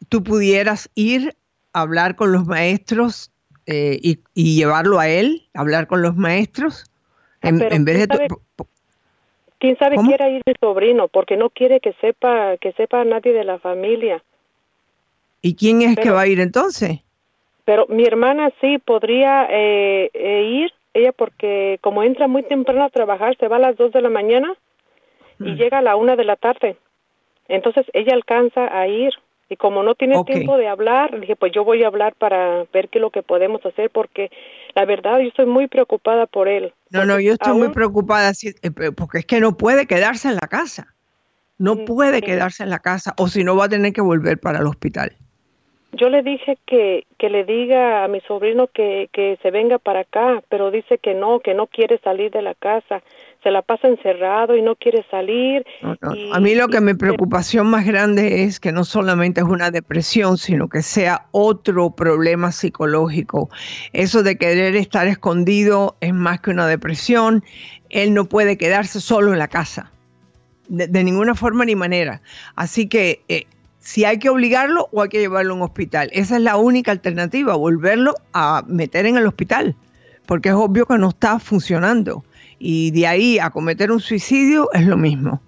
¿Tú 0.08 0.22
pudieras 0.22 0.90
ir 0.94 1.34
a 1.72 1.80
hablar 1.80 2.16
con 2.16 2.32
los 2.32 2.46
maestros 2.46 3.32
eh, 3.66 3.98
y, 4.02 4.18
llevarlo 4.34 5.00
a 5.00 5.08
él, 5.08 5.48
hablar 5.54 5.86
con 5.86 6.02
los 6.02 6.16
maestros? 6.16 6.84
En, 7.40 7.60
en 7.72 7.84
vez 7.84 8.06
de... 8.06 8.28
¿Quién 9.62 9.78
sabe 9.78 9.94
quiera 9.94 10.28
ir 10.28 10.42
mi 10.44 10.54
sobrino? 10.58 11.06
Porque 11.06 11.36
no 11.36 11.48
quiere 11.48 11.78
que 11.78 11.92
sepa 12.00 12.56
que 12.56 12.72
sepa 12.72 13.04
nadie 13.04 13.32
de 13.32 13.44
la 13.44 13.60
familia. 13.60 14.20
¿Y 15.40 15.54
quién 15.54 15.82
es 15.82 15.94
que 15.94 16.10
va 16.10 16.22
a 16.22 16.26
ir 16.26 16.40
entonces? 16.40 16.98
Pero 17.64 17.86
mi 17.88 18.04
hermana 18.04 18.50
sí 18.60 18.78
podría 18.78 19.46
eh, 19.48 20.10
eh, 20.14 20.42
ir, 20.42 20.72
ella 20.94 21.12
porque 21.12 21.78
como 21.80 22.02
entra 22.02 22.26
muy 22.26 22.42
temprano 22.42 22.82
a 22.82 22.90
trabajar, 22.90 23.36
se 23.36 23.46
va 23.46 23.54
a 23.54 23.60
las 23.60 23.76
dos 23.76 23.92
de 23.92 24.02
la 24.02 24.08
mañana 24.08 24.52
y 25.38 25.52
mm. 25.52 25.54
llega 25.54 25.78
a 25.78 25.82
la 25.82 25.94
una 25.94 26.16
de 26.16 26.24
la 26.24 26.34
tarde. 26.34 26.76
Entonces 27.46 27.86
ella 27.92 28.14
alcanza 28.14 28.76
a 28.76 28.88
ir. 28.88 29.12
Y 29.48 29.54
como 29.54 29.84
no 29.84 29.94
tiene 29.94 30.24
tiempo 30.24 30.56
de 30.56 30.66
hablar, 30.66 31.20
dije, 31.20 31.36
pues 31.36 31.52
yo 31.52 31.62
voy 31.62 31.84
a 31.84 31.86
hablar 31.86 32.14
para 32.14 32.64
ver 32.72 32.88
qué 32.88 32.98
es 32.98 33.02
lo 33.02 33.10
que 33.10 33.22
podemos 33.22 33.64
hacer, 33.64 33.90
porque 33.90 34.32
la 34.74 34.84
verdad 34.84 35.18
yo 35.18 35.28
estoy 35.28 35.46
muy 35.46 35.66
preocupada 35.66 36.26
por 36.26 36.48
él. 36.48 36.72
No, 36.90 37.04
no, 37.04 37.20
yo 37.20 37.34
estoy 37.34 37.54
muy 37.54 37.68
preocupada 37.68 38.30
eh, 38.30 38.70
porque 38.96 39.18
es 39.18 39.26
que 39.26 39.40
no 39.40 39.56
puede 39.56 39.86
quedarse 39.86 40.28
en 40.28 40.36
la 40.36 40.48
casa. 40.48 40.94
No 41.58 41.74
mm, 41.74 41.84
puede 41.84 42.22
quedarse 42.22 42.62
en 42.62 42.70
la 42.70 42.78
casa 42.78 43.14
o 43.18 43.28
si 43.28 43.44
no 43.44 43.56
va 43.56 43.66
a 43.66 43.68
tener 43.68 43.92
que 43.92 44.00
volver 44.00 44.38
para 44.38 44.60
el 44.60 44.66
hospital. 44.66 45.16
Yo 45.92 46.08
le 46.08 46.22
dije 46.22 46.56
que, 46.66 47.04
que 47.18 47.28
le 47.28 47.44
diga 47.44 48.04
a 48.04 48.08
mi 48.08 48.20
sobrino 48.22 48.66
que, 48.66 49.10
que 49.12 49.38
se 49.42 49.50
venga 49.50 49.78
para 49.78 50.00
acá, 50.00 50.42
pero 50.48 50.70
dice 50.70 50.96
que 50.96 51.12
no, 51.12 51.40
que 51.40 51.52
no 51.52 51.66
quiere 51.66 51.98
salir 51.98 52.30
de 52.30 52.40
la 52.40 52.54
casa 52.54 53.02
se 53.42 53.50
la 53.50 53.62
pasa 53.62 53.88
encerrado 53.88 54.56
y 54.56 54.62
no 54.62 54.76
quiere 54.76 55.04
salir. 55.10 55.64
a 56.32 56.40
mí 56.40 56.54
lo 56.54 56.68
que 56.68 56.80
mi 56.80 56.94
preocupación 56.94 57.66
más 57.66 57.84
grande 57.84 58.44
es 58.44 58.60
que 58.60 58.72
no 58.72 58.84
solamente 58.84 59.40
es 59.40 59.46
una 59.46 59.70
depresión, 59.70 60.38
sino 60.38 60.68
que 60.68 60.82
sea 60.82 61.26
otro 61.32 61.90
problema 61.90 62.52
psicológico. 62.52 63.50
Eso 63.92 64.22
de 64.22 64.36
querer 64.36 64.76
estar 64.76 65.06
escondido 65.08 65.96
es 66.00 66.14
más 66.14 66.40
que 66.40 66.50
una 66.50 66.66
depresión. 66.66 67.42
Él 67.90 68.14
no 68.14 68.26
puede 68.26 68.56
quedarse 68.56 69.00
solo 69.00 69.32
en 69.32 69.38
la 69.38 69.48
casa, 69.48 69.90
de, 70.68 71.04
ninguna 71.04 71.34
forma 71.34 71.64
ni 71.64 71.74
manera. 71.74 72.22
Así 72.54 72.88
que 72.88 73.22
eh, 73.28 73.46
si 73.78 74.04
hay 74.04 74.18
que 74.18 74.30
obligarlo 74.30 74.88
o 74.92 75.02
hay 75.02 75.08
que 75.08 75.18
llevarlo 75.18 75.54
a 75.54 75.56
un 75.56 75.62
hospital. 75.62 76.08
Esa 76.12 76.36
es 76.36 76.42
la 76.42 76.56
única 76.56 76.92
alternativa, 76.92 77.56
volverlo 77.56 78.14
a 78.32 78.62
meter 78.68 79.06
en 79.06 79.16
el 79.16 79.26
hospital, 79.26 79.74
porque 80.26 80.50
es 80.50 80.54
obvio 80.54 80.86
que 80.86 80.96
no 80.96 81.08
está 81.08 81.40
funcionando 81.40 82.24
y 82.62 82.92
de 82.92 83.08
ahí 83.08 83.38
a 83.40 83.50
cometer 83.50 83.90
un 83.90 83.98
suicidio 83.98 84.70
es 84.72 84.86
lo 84.86 84.96
mismo. 84.96 85.42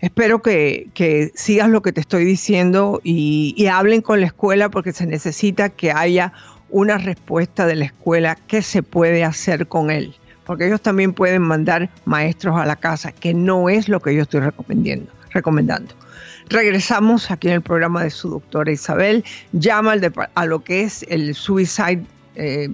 Espero 0.00 0.42
que, 0.42 1.30
sigas 1.34 1.70
lo 1.70 1.80
que 1.80 1.92
te 1.92 2.00
estoy 2.00 2.24
diciendo 2.24 3.00
y, 3.04 3.66
hablen 3.68 4.02
con 4.02 4.20
la 4.20 4.26
escuela 4.26 4.68
porque 4.68 4.92
se 4.92 5.06
necesita 5.06 5.68
que 5.70 5.92
haya 5.92 6.32
una 6.70 6.98
respuesta 6.98 7.66
de 7.66 7.76
la 7.76 7.84
escuela 7.84 8.36
qué 8.48 8.62
se 8.62 8.82
puede 8.82 9.22
hacer 9.22 9.68
con 9.68 9.90
él. 9.90 10.14
Porque 10.44 10.66
ellos 10.66 10.82
también 10.82 11.12
pueden 11.12 11.40
mandar 11.40 11.88
maestros 12.04 12.60
a 12.60 12.66
la 12.66 12.76
casa, 12.76 13.12
que 13.12 13.32
no 13.32 13.68
es 13.68 13.88
lo 13.88 14.00
que 14.00 14.14
yo 14.14 14.22
estoy 14.22 14.40
recomendando. 14.40 15.10
recomendando. 15.30 15.94
Regresamos 16.50 17.30
aquí 17.30 17.48
en 17.48 17.54
el 17.54 17.62
programa 17.62 18.02
de 18.02 18.10
su 18.10 18.28
doctora 18.28 18.72
Isabel. 18.72 19.24
Llama 19.52 19.94
a 20.34 20.46
lo 20.46 20.64
que 20.64 20.82
es 20.82 21.06
el 21.08 21.34
Suicide 21.34 22.04
eh, 22.34 22.68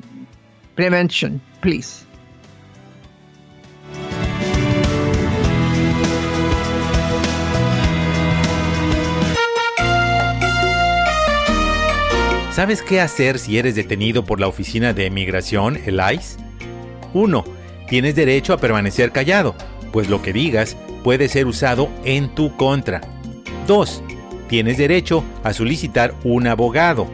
Prevention, 0.74 1.40
please. 1.60 2.09
¿Sabes 12.52 12.82
qué 12.82 13.00
hacer 13.00 13.38
si 13.38 13.58
eres 13.58 13.76
detenido 13.76 14.24
por 14.24 14.40
la 14.40 14.48
Oficina 14.48 14.92
de 14.92 15.06
Emigración, 15.06 15.78
el 15.86 16.00
ICE? 16.14 16.36
1. 17.14 17.44
Tienes 17.88 18.16
derecho 18.16 18.52
a 18.52 18.58
permanecer 18.58 19.12
callado, 19.12 19.54
pues 19.92 20.10
lo 20.10 20.20
que 20.20 20.32
digas 20.32 20.76
puede 21.04 21.28
ser 21.28 21.46
usado 21.46 21.88
en 22.04 22.34
tu 22.34 22.56
contra. 22.56 23.02
2. 23.68 24.02
Tienes 24.48 24.78
derecho 24.78 25.22
a 25.44 25.52
solicitar 25.52 26.12
un 26.24 26.48
abogado. 26.48 27.06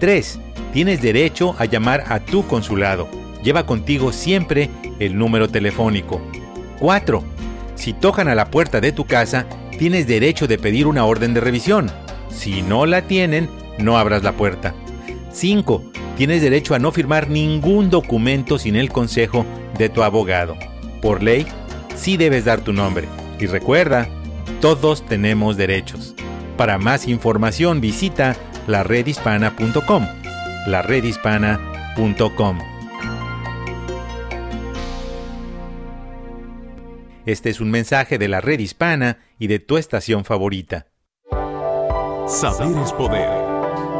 3. 0.00 0.40
Tienes 0.72 1.00
derecho 1.00 1.54
a 1.60 1.66
llamar 1.66 2.02
a 2.08 2.18
tu 2.18 2.44
consulado. 2.48 3.08
Lleva 3.44 3.66
contigo 3.66 4.12
siempre 4.12 4.68
el 4.98 5.16
número 5.16 5.48
telefónico. 5.48 6.20
4. 6.80 7.22
Si 7.76 7.92
tocan 7.92 8.26
a 8.26 8.34
la 8.34 8.50
puerta 8.50 8.80
de 8.80 8.90
tu 8.90 9.06
casa, 9.06 9.46
tienes 9.78 10.08
derecho 10.08 10.48
de 10.48 10.58
pedir 10.58 10.88
una 10.88 11.04
orden 11.04 11.34
de 11.34 11.40
revisión. 11.40 11.88
Si 12.30 12.62
no 12.62 12.84
la 12.84 13.02
tienen, 13.02 13.48
no 13.80 13.98
abras 13.98 14.22
la 14.22 14.32
puerta. 14.32 14.74
5. 15.32 15.92
Tienes 16.16 16.42
derecho 16.42 16.74
a 16.74 16.78
no 16.78 16.92
firmar 16.92 17.30
ningún 17.30 17.90
documento 17.90 18.58
sin 18.58 18.76
el 18.76 18.90
consejo 18.90 19.46
de 19.78 19.88
tu 19.88 20.02
abogado. 20.02 20.56
Por 21.00 21.22
ley, 21.22 21.46
sí 21.96 22.16
debes 22.16 22.44
dar 22.44 22.60
tu 22.60 22.72
nombre. 22.72 23.08
Y 23.38 23.46
recuerda, 23.46 24.08
todos 24.60 25.06
tenemos 25.06 25.56
derechos. 25.56 26.14
Para 26.56 26.78
más 26.78 27.08
información 27.08 27.80
visita 27.80 28.36
laredhispana.com. 28.66 30.06
laredhispana.com. 30.66 32.58
Este 37.26 37.50
es 37.50 37.60
un 37.60 37.70
mensaje 37.70 38.18
de 38.18 38.28
la 38.28 38.40
red 38.40 38.58
hispana 38.58 39.18
y 39.38 39.46
de 39.46 39.58
tu 39.58 39.76
estación 39.76 40.24
favorita. 40.24 40.86
Saber 42.26 42.76
es 42.82 42.92
poder. 42.92 43.39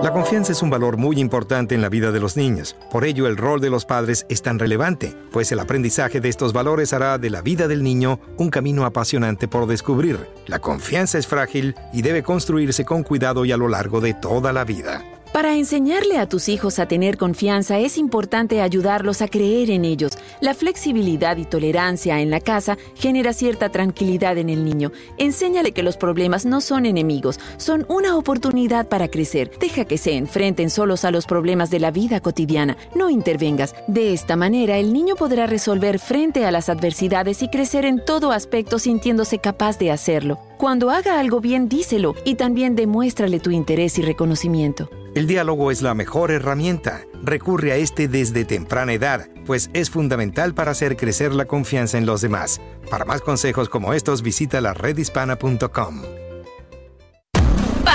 La 0.03 0.13
confianza 0.13 0.53
es 0.53 0.63
un 0.63 0.71
valor 0.71 0.97
muy 0.97 1.21
importante 1.21 1.75
en 1.75 1.83
la 1.83 1.91
vida 1.91 2.11
de 2.11 2.21
los 2.21 2.35
niños. 2.35 2.75
Por 2.91 3.05
ello, 3.05 3.27
el 3.27 3.37
rol 3.37 3.61
de 3.61 3.69
los 3.69 3.85
padres 3.85 4.25
es 4.31 4.41
tan 4.41 4.59
relevante, 4.59 5.15
pues 5.31 5.53
el 5.53 5.61
aprendizaje 5.61 6.23
de 6.23 6.31
estos 6.31 6.55
valores 6.55 6.95
hará 6.95 7.19
de 7.19 7.29
la 7.29 7.43
vida 7.43 7.69
del 7.69 7.83
niño 7.83 8.19
un 8.39 8.49
camino 8.49 8.87
apasionante 8.87 9.47
por 9.47 9.67
descubrir. 9.67 10.27
La 10.47 10.59
confianza 10.59 11.19
es 11.19 11.27
frágil 11.27 11.75
y 11.93 12.01
debe 12.01 12.23
construirse 12.23 12.87
con 12.87 13.03
cuidado 13.03 13.45
y 13.45 13.53
a 13.53 13.59
lo 13.59 13.69
largo 13.69 14.01
de 14.01 14.15
toda 14.15 14.55
la 14.55 14.65
vida. 14.65 15.05
Para 15.33 15.55
enseñarle 15.55 16.19
a 16.19 16.29
tus 16.29 16.49
hijos 16.49 16.81
a 16.81 16.87
tener 16.87 17.17
confianza 17.17 17.79
es 17.79 17.99
importante 17.99 18.61
ayudarlos 18.61 19.23
a 19.23 19.29
creer 19.29 19.71
en 19.71 19.85
ellos. 19.85 20.19
La 20.41 20.55
flexibilidad 20.55 21.37
y 21.37 21.45
tolerancia 21.45 22.21
en 22.21 22.31
la 22.31 22.41
casa 22.41 22.77
genera 22.97 23.33
cierta 23.33 23.69
tranquilidad 23.69 24.39
en 24.39 24.51
el 24.51 24.65
niño. 24.65 24.91
Enséñale 25.19 25.71
que 25.71 25.85
los 25.85 25.97
problemas 25.97 26.47
no 26.47 26.61
son 26.61 26.85
enemigos, 26.85 27.39
son 27.59 27.87
una 27.89 28.17
oportunidad 28.17 28.89
para 28.89 29.07
crecer. 29.07 29.53
Deja 29.61 29.85
que 29.85 29.99
se 29.99 30.17
enfrenten 30.17 30.69
solos 30.69 31.05
a 31.05 31.13
los 31.13 31.27
problemas 31.27 31.71
de 31.71 31.79
la 31.79 31.93
vida 31.93 32.19
cotidiana. 32.19 32.77
No 32.97 33.09
intervengas. 33.09 33.77
De 33.87 34.13
esta 34.13 34.35
manera 34.35 34.79
el 34.79 34.93
niño 34.93 35.15
podrá 35.15 35.47
resolver 35.47 36.01
frente 36.01 36.45
a 36.45 36.51
las 36.51 36.69
adversidades 36.69 37.41
y 37.45 37.49
crecer 37.49 37.85
en 37.85 38.05
todo 38.05 38.33
aspecto 38.33 38.81
sintiéndose 38.81 39.39
capaz 39.39 39.79
de 39.79 39.93
hacerlo. 39.93 40.41
Cuando 40.59 40.91
haga 40.91 41.21
algo 41.21 41.41
bien, 41.41 41.69
díselo 41.69 42.17
y 42.25 42.35
también 42.35 42.75
demuéstrale 42.75 43.39
tu 43.39 43.53
interés 43.53 43.97
y 43.99 44.03
reconocimiento. 44.03 44.91
Diálogo 45.31 45.71
es 45.71 45.81
la 45.81 45.95
mejor 45.95 46.33
herramienta. 46.33 47.03
Recurre 47.23 47.71
a 47.71 47.77
este 47.77 48.09
desde 48.09 48.45
temprana 48.45 48.95
edad, 48.95 49.29
pues 49.47 49.71
es 49.75 49.89
fundamental 49.89 50.55
para 50.55 50.73
hacer 50.73 50.97
crecer 50.97 51.33
la 51.33 51.45
confianza 51.45 51.99
en 51.99 52.07
los 52.07 52.21
demás. 52.21 52.61
Para 52.91 53.05
más 53.05 53.21
consejos 53.21 53.69
como 53.69 53.95
estos, 53.95 54.23
visita 54.23 54.61
la 54.61 54.75
redhispana.com. 54.75 56.20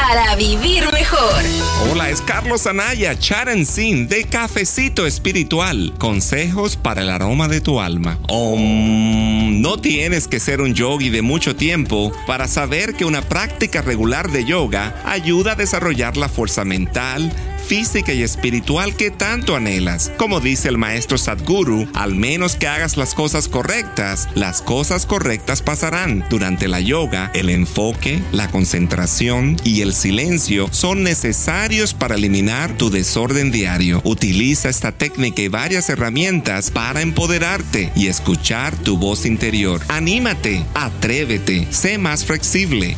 Para 0.08 0.36
vivir 0.36 0.84
mejor. 0.94 1.44
Hola, 1.89 2.12
es 2.12 2.22
Carlos 2.22 2.68
Anaya, 2.68 3.18
Charan 3.18 3.65
Sin 3.65 4.08
de 4.08 4.24
Cafecito 4.26 5.08
Espiritual. 5.08 5.96
Consejos 5.98 6.78
para 6.78 7.02
el 7.02 7.10
aroma 7.10 7.48
de 7.48 7.60
tu 7.60 7.80
alma. 7.80 8.20
Om, 8.30 9.62
no 9.62 9.78
tienes 9.78 10.28
que 10.28 10.39
ser 10.39 10.62
un 10.62 10.76
yogi 10.76 11.10
de 11.10 11.24
mucho 11.24 11.56
tiempo 11.56 12.12
para 12.28 12.48
saber 12.48 12.94
que 12.94 13.04
una 13.04 13.24
práctica 13.24 13.82
regular 13.82 14.30
de 14.30 14.46
yoga 14.46 14.94
ayuda 15.06 15.54
a 15.54 15.56
desarrollar 15.56 16.18
la 16.18 16.30
fuerza 16.30 16.65
mental, 16.65 17.34
física 17.65 18.13
y 18.13 18.23
espiritual 18.23 18.95
que 18.95 19.12
tanto 19.12 19.56
anhelas. 19.56 20.12
Como 20.17 20.39
dice 20.39 20.69
el 20.69 20.78
maestro 20.78 21.17
Sadhguru, 21.17 21.88
al 21.93 22.15
menos 22.15 22.56
que 22.56 22.67
hagas 22.67 22.97
las 22.97 23.13
cosas 23.13 23.47
correctas, 23.47 24.30
las 24.36 24.62
cosas 24.62 25.06
correctas 25.06 25.62
pasarán. 25.62 26.23
Durante 26.30 26.67
la 26.67 26.80
yoga, 26.80 27.32
el 27.34 27.49
enfoque, 27.49 28.21
la 28.32 28.49
concentración 28.49 29.58
y 29.63 29.82
el 29.82 29.93
silencio 29.93 30.69
son 30.71 31.04
necesarios 31.04 31.93
para 31.93 32.15
eliminar 32.15 32.78
tu 32.78 32.89
desorden 32.89 33.51
diario. 33.51 34.01
Utiliza 34.04 34.69
esta 34.69 34.91
técnica 34.91 35.41
y 35.41 35.47
varias 35.47 35.89
herramientas 35.89 36.71
para 36.71 37.01
empoderarte 37.01 37.91
y 37.95 38.08
escuchar 38.08 38.75
tu 38.75 38.97
voz 38.97 39.25
interior. 39.25 39.82
Anímate, 39.88 40.63
atrévete, 40.73 41.67
sé 41.71 41.97
más 41.97 42.25
flexible. 42.25 42.93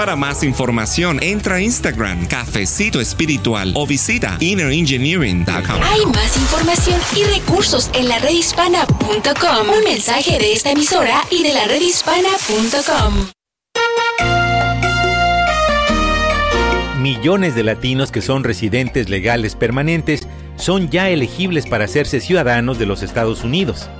Para 0.00 0.16
más 0.16 0.42
información, 0.42 1.22
entra 1.22 1.56
a 1.56 1.60
Instagram, 1.60 2.26
Cafecito 2.26 3.02
Espiritual 3.02 3.74
o 3.76 3.86
visita 3.86 4.38
innerengineering.com. 4.40 5.82
Hay 5.82 6.06
más 6.06 6.38
información 6.38 6.98
y 7.14 7.24
recursos 7.24 7.90
en 7.92 8.08
la 8.08 8.18
redhispana.com. 8.18 9.68
Un 9.76 9.84
mensaje 9.84 10.38
de 10.38 10.54
esta 10.54 10.70
emisora 10.70 11.20
y 11.30 11.42
de 11.42 11.52
la 11.52 11.66
redhispana.com. 11.66 13.26
Millones 17.02 17.54
de 17.54 17.62
latinos 17.62 18.10
que 18.10 18.22
son 18.22 18.42
residentes 18.42 19.10
legales 19.10 19.54
permanentes 19.54 20.26
son 20.56 20.88
ya 20.88 21.10
elegibles 21.10 21.66
para 21.66 21.84
hacerse 21.84 22.20
ciudadanos 22.20 22.78
de 22.78 22.86
los 22.86 23.02
Estados 23.02 23.44
Unidos. 23.44 23.90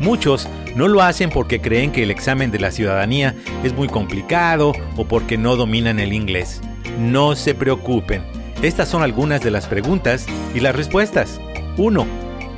Muchos 0.00 0.48
no 0.76 0.86
lo 0.86 1.02
hacen 1.02 1.30
porque 1.30 1.60
creen 1.60 1.90
que 1.90 2.04
el 2.04 2.10
examen 2.10 2.50
de 2.50 2.60
la 2.60 2.70
ciudadanía 2.70 3.34
es 3.64 3.72
muy 3.72 3.88
complicado 3.88 4.72
o 4.96 5.04
porque 5.04 5.36
no 5.36 5.56
dominan 5.56 5.98
el 5.98 6.12
inglés. 6.12 6.60
No 6.98 7.34
se 7.34 7.54
preocupen. 7.54 8.22
Estas 8.62 8.88
son 8.88 9.02
algunas 9.02 9.40
de 9.40 9.50
las 9.50 9.66
preguntas 9.66 10.26
y 10.54 10.60
las 10.60 10.74
respuestas. 10.74 11.40
1. 11.76 12.06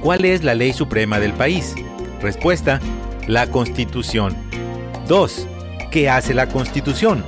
¿Cuál 0.01 0.25
es 0.25 0.45
la 0.45 0.55
ley 0.55 0.73
suprema 0.73 1.19
del 1.19 1.33
país? 1.33 1.75
Respuesta. 2.21 2.81
La 3.27 3.47
Constitución. 3.47 4.35
2. 5.09 5.47
¿Qué 5.91 6.09
hace 6.09 6.35
la 6.35 6.47
Constitución? 6.49 7.25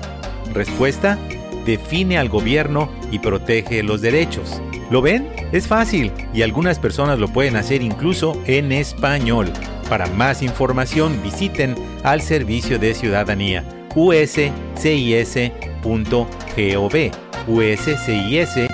Respuesta. 0.53 1.18
Define 1.66 2.18
al 2.18 2.29
gobierno 2.29 2.90
y 3.11 3.18
protege 3.18 3.83
los 3.83 4.01
derechos. 4.01 4.61
¿Lo 4.90 5.01
ven? 5.01 5.29
Es 5.53 5.66
fácil 5.66 6.12
y 6.35 6.42
algunas 6.42 6.79
personas 6.79 7.18
lo 7.18 7.29
pueden 7.29 7.57
hacer 7.57 7.83
incluso 7.83 8.40
en 8.46 8.72
español. 8.72 9.53
Para 9.93 10.07
más 10.07 10.41
información 10.41 11.23
visiten 11.23 11.75
al 12.03 12.23
Servicio 12.23 12.79
de 12.79 12.95
Ciudadanía 12.95 13.63
uscis.gov 13.95 14.71
uscis.gov 17.47 18.73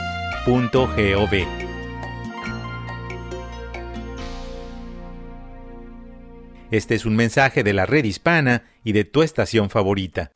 Este 6.71 6.95
es 6.95 7.05
un 7.05 7.17
mensaje 7.17 7.65
de 7.65 7.73
la 7.73 7.85
red 7.85 8.05
hispana 8.05 8.63
y 8.85 8.93
de 8.93 9.03
tu 9.03 9.25
estación 9.25 9.71
favorita. 9.71 10.31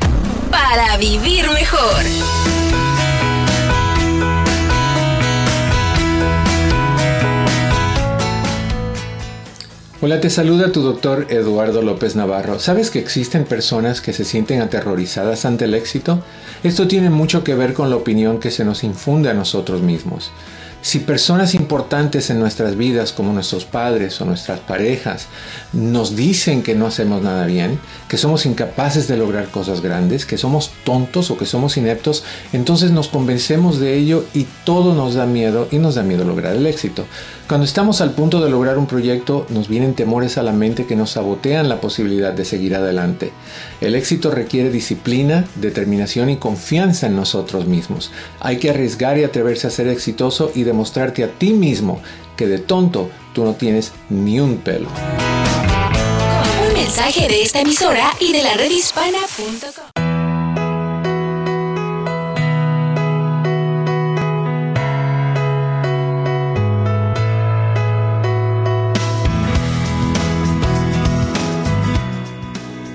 Para 0.50 0.96
vivir 0.96 1.48
mejor. 1.52 2.61
Hola, 10.04 10.20
te 10.20 10.30
saluda 10.30 10.72
tu 10.72 10.82
doctor 10.82 11.28
Eduardo 11.30 11.80
López 11.80 12.16
Navarro. 12.16 12.58
¿Sabes 12.58 12.90
que 12.90 12.98
existen 12.98 13.44
personas 13.44 14.00
que 14.00 14.12
se 14.12 14.24
sienten 14.24 14.60
aterrorizadas 14.60 15.44
ante 15.44 15.66
el 15.66 15.74
éxito? 15.74 16.24
Esto 16.64 16.88
tiene 16.88 17.08
mucho 17.08 17.44
que 17.44 17.54
ver 17.54 17.72
con 17.72 17.88
la 17.88 17.94
opinión 17.94 18.40
que 18.40 18.50
se 18.50 18.64
nos 18.64 18.82
infunde 18.82 19.30
a 19.30 19.34
nosotros 19.34 19.80
mismos. 19.80 20.32
Si 20.80 20.98
personas 20.98 21.54
importantes 21.72 22.28
en 22.28 22.38
nuestras 22.38 22.76
vidas, 22.76 23.12
como 23.12 23.32
nuestros 23.32 23.64
padres 23.64 24.20
o 24.20 24.26
nuestras 24.26 24.60
parejas, 24.60 25.28
nos 25.72 26.14
dicen 26.14 26.62
que 26.62 26.74
no 26.74 26.86
hacemos 26.86 27.22
nada 27.22 27.46
bien, 27.46 27.78
que 28.08 28.18
somos 28.18 28.44
incapaces 28.44 29.08
de 29.08 29.16
lograr 29.16 29.48
cosas 29.48 29.80
grandes, 29.80 30.26
que 30.26 30.36
somos 30.36 30.70
tontos 30.84 31.30
o 31.30 31.38
que 31.38 31.46
somos 31.46 31.78
ineptos, 31.78 32.24
entonces 32.52 32.90
nos 32.90 33.08
convencemos 33.08 33.80
de 33.80 33.96
ello 33.96 34.26
y 34.34 34.46
todo 34.66 34.94
nos 34.94 35.14
da 35.14 35.24
miedo 35.24 35.66
y 35.70 35.78
nos 35.78 35.94
da 35.94 36.02
miedo 36.02 36.24
lograr 36.24 36.56
el 36.56 36.66
éxito. 36.66 37.06
Cuando 37.48 37.64
estamos 37.64 38.00
al 38.02 38.12
punto 38.12 38.42
de 38.42 38.50
lograr 38.50 38.78
un 38.78 38.86
proyecto, 38.86 39.46
nos 39.48 39.68
vienen 39.68 39.94
temores 39.94 40.36
a 40.38 40.42
la 40.42 40.52
mente 40.52 40.86
que 40.86 40.96
nos 40.96 41.12
sabotean 41.12 41.68
la 41.68 41.80
posibilidad 41.80 42.32
de 42.32 42.44
seguir 42.44 42.74
adelante. 42.74 43.32
El 43.80 43.94
éxito 43.94 44.30
requiere 44.30 44.70
disciplina, 44.70 45.44
determinación 45.56 46.30
y 46.30 46.36
confianza 46.36 47.06
en 47.06 47.16
nosotros 47.16 47.66
mismos. 47.66 48.10
Hay 48.40 48.58
que 48.58 48.70
arriesgar 48.70 49.18
y 49.18 49.24
atreverse 49.24 49.66
a 49.66 49.70
ser 49.70 49.88
exitoso 49.88 50.52
y 50.54 50.62
demostrarte 50.62 51.24
a 51.24 51.28
ti 51.28 51.52
mismo 51.52 51.61
mismo 51.62 52.02
que 52.36 52.48
de 52.48 52.58
tonto 52.58 53.08
tú 53.32 53.44
no 53.44 53.54
tienes 53.54 53.92
ni 54.10 54.40
un 54.40 54.56
pelo. 54.58 54.88
Un 56.66 56.74
mensaje 56.74 57.28
de 57.28 57.42
esta 57.42 57.60
emisora 57.60 58.10
y 58.18 58.32
de 58.32 58.42
la 58.42 58.54
redhispana.com. 58.54 60.02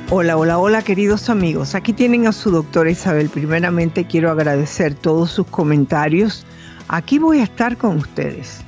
Hola, 0.09 0.35
hola, 0.35 0.57
hola 0.57 0.81
queridos 0.81 1.29
amigos. 1.29 1.73
Aquí 1.73 1.93
tienen 1.93 2.27
a 2.27 2.33
su 2.33 2.51
doctora 2.51 2.91
Isabel. 2.91 3.29
Primeramente 3.29 4.07
quiero 4.07 4.29
agradecer 4.29 4.93
todos 4.93 5.31
sus 5.31 5.47
comentarios 5.47 6.45
Aquí 6.89 7.19
voy 7.19 7.39
a 7.39 7.43
estar 7.43 7.75
con 7.77 7.97
ustedes. 7.97 8.61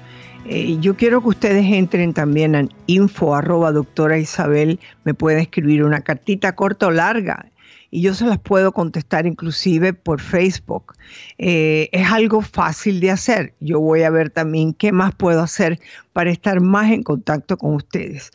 Eh, 0.46 0.78
yo 0.82 0.98
quiero 0.98 1.22
que 1.22 1.30
ustedes 1.30 1.66
entren 1.66 2.14
también 2.14 2.56
en 2.56 2.70
info 2.88 3.34
arroba 3.34 3.72
doctora 3.72 4.18
Isabel. 4.18 4.80
Me 5.06 5.14
pueden 5.14 5.40
escribir 5.40 5.84
una 5.84 6.02
cartita 6.02 6.54
corta 6.54 6.88
o 6.88 6.92
larga 6.92 7.46
y 7.92 8.02
yo 8.02 8.14
se 8.14 8.26
las 8.26 8.40
puedo 8.40 8.74
contestar 8.74 9.26
inclusive 9.26 9.94
por 9.94 10.20
Facebook. 10.20 10.96
Eh, 11.38 11.90
es 11.92 12.12
algo 12.12 12.42
fácil 12.42 13.00
de 13.00 13.12
hacer. 13.12 13.54
Yo 13.60 13.80
voy 13.80 14.04
a 14.04 14.10
ver 14.10 14.30
también 14.30 14.74
qué 14.74 14.92
más 14.92 15.16
puedo 15.16 15.42
hacer 15.42 15.80
para 16.12 16.30
estar 16.30 16.60
más 16.60 16.92
en 16.92 17.04
contacto 17.04 17.58
con 17.58 17.76
ustedes. 17.76 18.32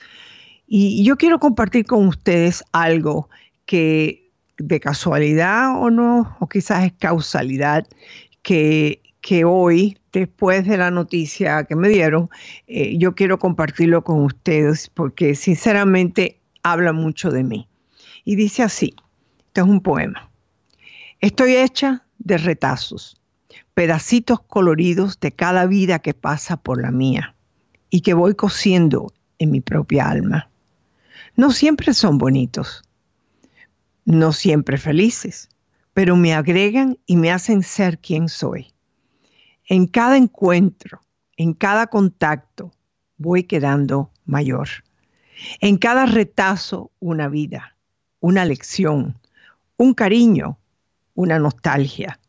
Y 0.66 1.04
yo 1.04 1.16
quiero 1.16 1.38
compartir 1.38 1.84
con 1.84 2.08
ustedes 2.08 2.64
algo 2.72 3.28
que 3.66 4.30
de 4.56 4.80
casualidad 4.80 5.78
o 5.78 5.90
no, 5.90 6.36
o 6.40 6.48
quizás 6.48 6.84
es 6.84 6.92
causalidad, 6.98 7.86
que, 8.42 9.03
que 9.24 9.46
hoy, 9.46 9.96
después 10.12 10.66
de 10.66 10.76
la 10.76 10.90
noticia 10.90 11.64
que 11.64 11.74
me 11.74 11.88
dieron, 11.88 12.28
eh, 12.66 12.98
yo 12.98 13.14
quiero 13.14 13.38
compartirlo 13.38 14.04
con 14.04 14.22
ustedes 14.22 14.90
porque 14.90 15.34
sinceramente 15.34 16.38
habla 16.62 16.92
mucho 16.92 17.30
de 17.30 17.42
mí. 17.42 17.66
Y 18.24 18.36
dice 18.36 18.62
así, 18.62 18.94
este 19.46 19.62
es 19.62 19.66
un 19.66 19.80
poema. 19.80 20.30
Estoy 21.20 21.56
hecha 21.56 22.04
de 22.18 22.36
retazos, 22.36 23.18
pedacitos 23.72 24.40
coloridos 24.40 25.18
de 25.20 25.32
cada 25.32 25.64
vida 25.64 26.00
que 26.00 26.12
pasa 26.12 26.58
por 26.58 26.82
la 26.82 26.90
mía 26.90 27.34
y 27.88 28.02
que 28.02 28.12
voy 28.12 28.34
cosiendo 28.34 29.10
en 29.38 29.50
mi 29.50 29.62
propia 29.62 30.10
alma 30.10 30.50
no 31.36 31.50
siempre 31.50 31.94
son 31.94 32.18
bonitos, 32.18 32.82
no 34.04 34.32
siempre 34.32 34.78
felices, 34.78 35.48
pero 35.92 36.16
me 36.16 36.34
agregan 36.34 36.98
y 37.06 37.16
me 37.16 37.32
hacen 37.32 37.62
ser 37.62 37.98
quien 37.98 38.28
soy. 38.28 38.73
En 39.66 39.86
cada 39.86 40.16
encuentro, 40.16 41.00
en 41.36 41.54
cada 41.54 41.86
contacto, 41.86 42.72
voy 43.16 43.44
quedando 43.44 44.10
mayor. 44.26 44.68
En 45.60 45.78
cada 45.78 46.06
retazo, 46.06 46.90
una 47.00 47.28
vida, 47.28 47.76
una 48.20 48.44
lección, 48.44 49.18
un 49.76 49.94
cariño, 49.94 50.58
una 51.14 51.38
nostalgia, 51.38 52.20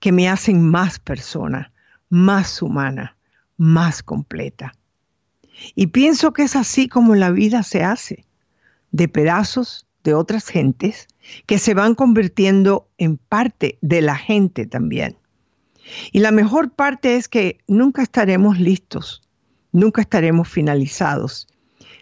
que 0.00 0.12
me 0.12 0.28
hacen 0.28 0.62
más 0.62 0.98
persona, 0.98 1.72
más 2.08 2.62
humana, 2.62 3.16
más 3.56 4.02
completa. 4.02 4.74
Y 5.74 5.88
pienso 5.88 6.32
que 6.32 6.44
es 6.44 6.56
así 6.56 6.88
como 6.88 7.14
la 7.14 7.30
vida 7.30 7.62
se 7.64 7.82
hace 7.82 8.24
de 8.92 9.08
pedazos 9.08 9.86
de 10.04 10.14
otras 10.14 10.48
gentes 10.48 11.08
que 11.46 11.58
se 11.58 11.74
van 11.74 11.94
convirtiendo 11.94 12.88
en 12.96 13.18
parte 13.18 13.78
de 13.82 14.00
la 14.00 14.16
gente 14.16 14.66
también. 14.66 15.16
Y 16.12 16.20
la 16.20 16.30
mejor 16.30 16.70
parte 16.70 17.16
es 17.16 17.28
que 17.28 17.58
nunca 17.66 18.02
estaremos 18.02 18.58
listos, 18.58 19.22
nunca 19.72 20.00
estaremos 20.00 20.48
finalizados. 20.48 21.48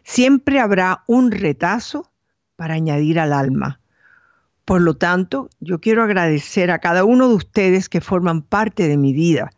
Siempre 0.04 0.60
habrá 0.60 1.04
un 1.06 1.30
retazo 1.30 2.10
para 2.56 2.74
añadir 2.74 3.18
al 3.18 3.32
alma. 3.32 3.80
Por 4.64 4.80
lo 4.80 4.96
tanto, 4.96 5.48
yo 5.60 5.80
quiero 5.80 6.02
agradecer 6.02 6.70
a 6.70 6.78
cada 6.78 7.04
uno 7.04 7.28
de 7.28 7.34
ustedes 7.34 7.88
que 7.88 8.00
forman 8.00 8.42
parte 8.42 8.88
de 8.88 8.96
mi 8.96 9.12
vida 9.12 9.52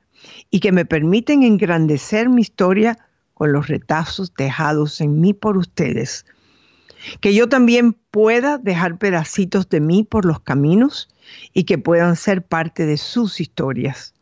y 0.50 0.60
que 0.60 0.72
me 0.72 0.84
permiten 0.84 1.42
engrandecer 1.42 2.28
mi 2.28 2.42
historia 2.42 2.98
con 3.34 3.52
los 3.52 3.68
retazos 3.68 4.34
dejados 4.34 5.00
en 5.00 5.20
mí 5.20 5.32
por 5.32 5.56
ustedes 5.56 6.24
que 7.20 7.34
yo 7.34 7.48
también 7.48 7.92
pueda 7.92 8.58
dejar 8.58 8.98
pedacitos 8.98 9.68
de 9.68 9.80
mí 9.80 10.04
por 10.04 10.24
los 10.24 10.40
caminos 10.40 11.08
y 11.52 11.64
que 11.64 11.78
puedan 11.78 12.16
ser 12.16 12.42
parte 12.42 12.86
de 12.86 12.96
sus 12.96 13.40
historias. 13.40 14.14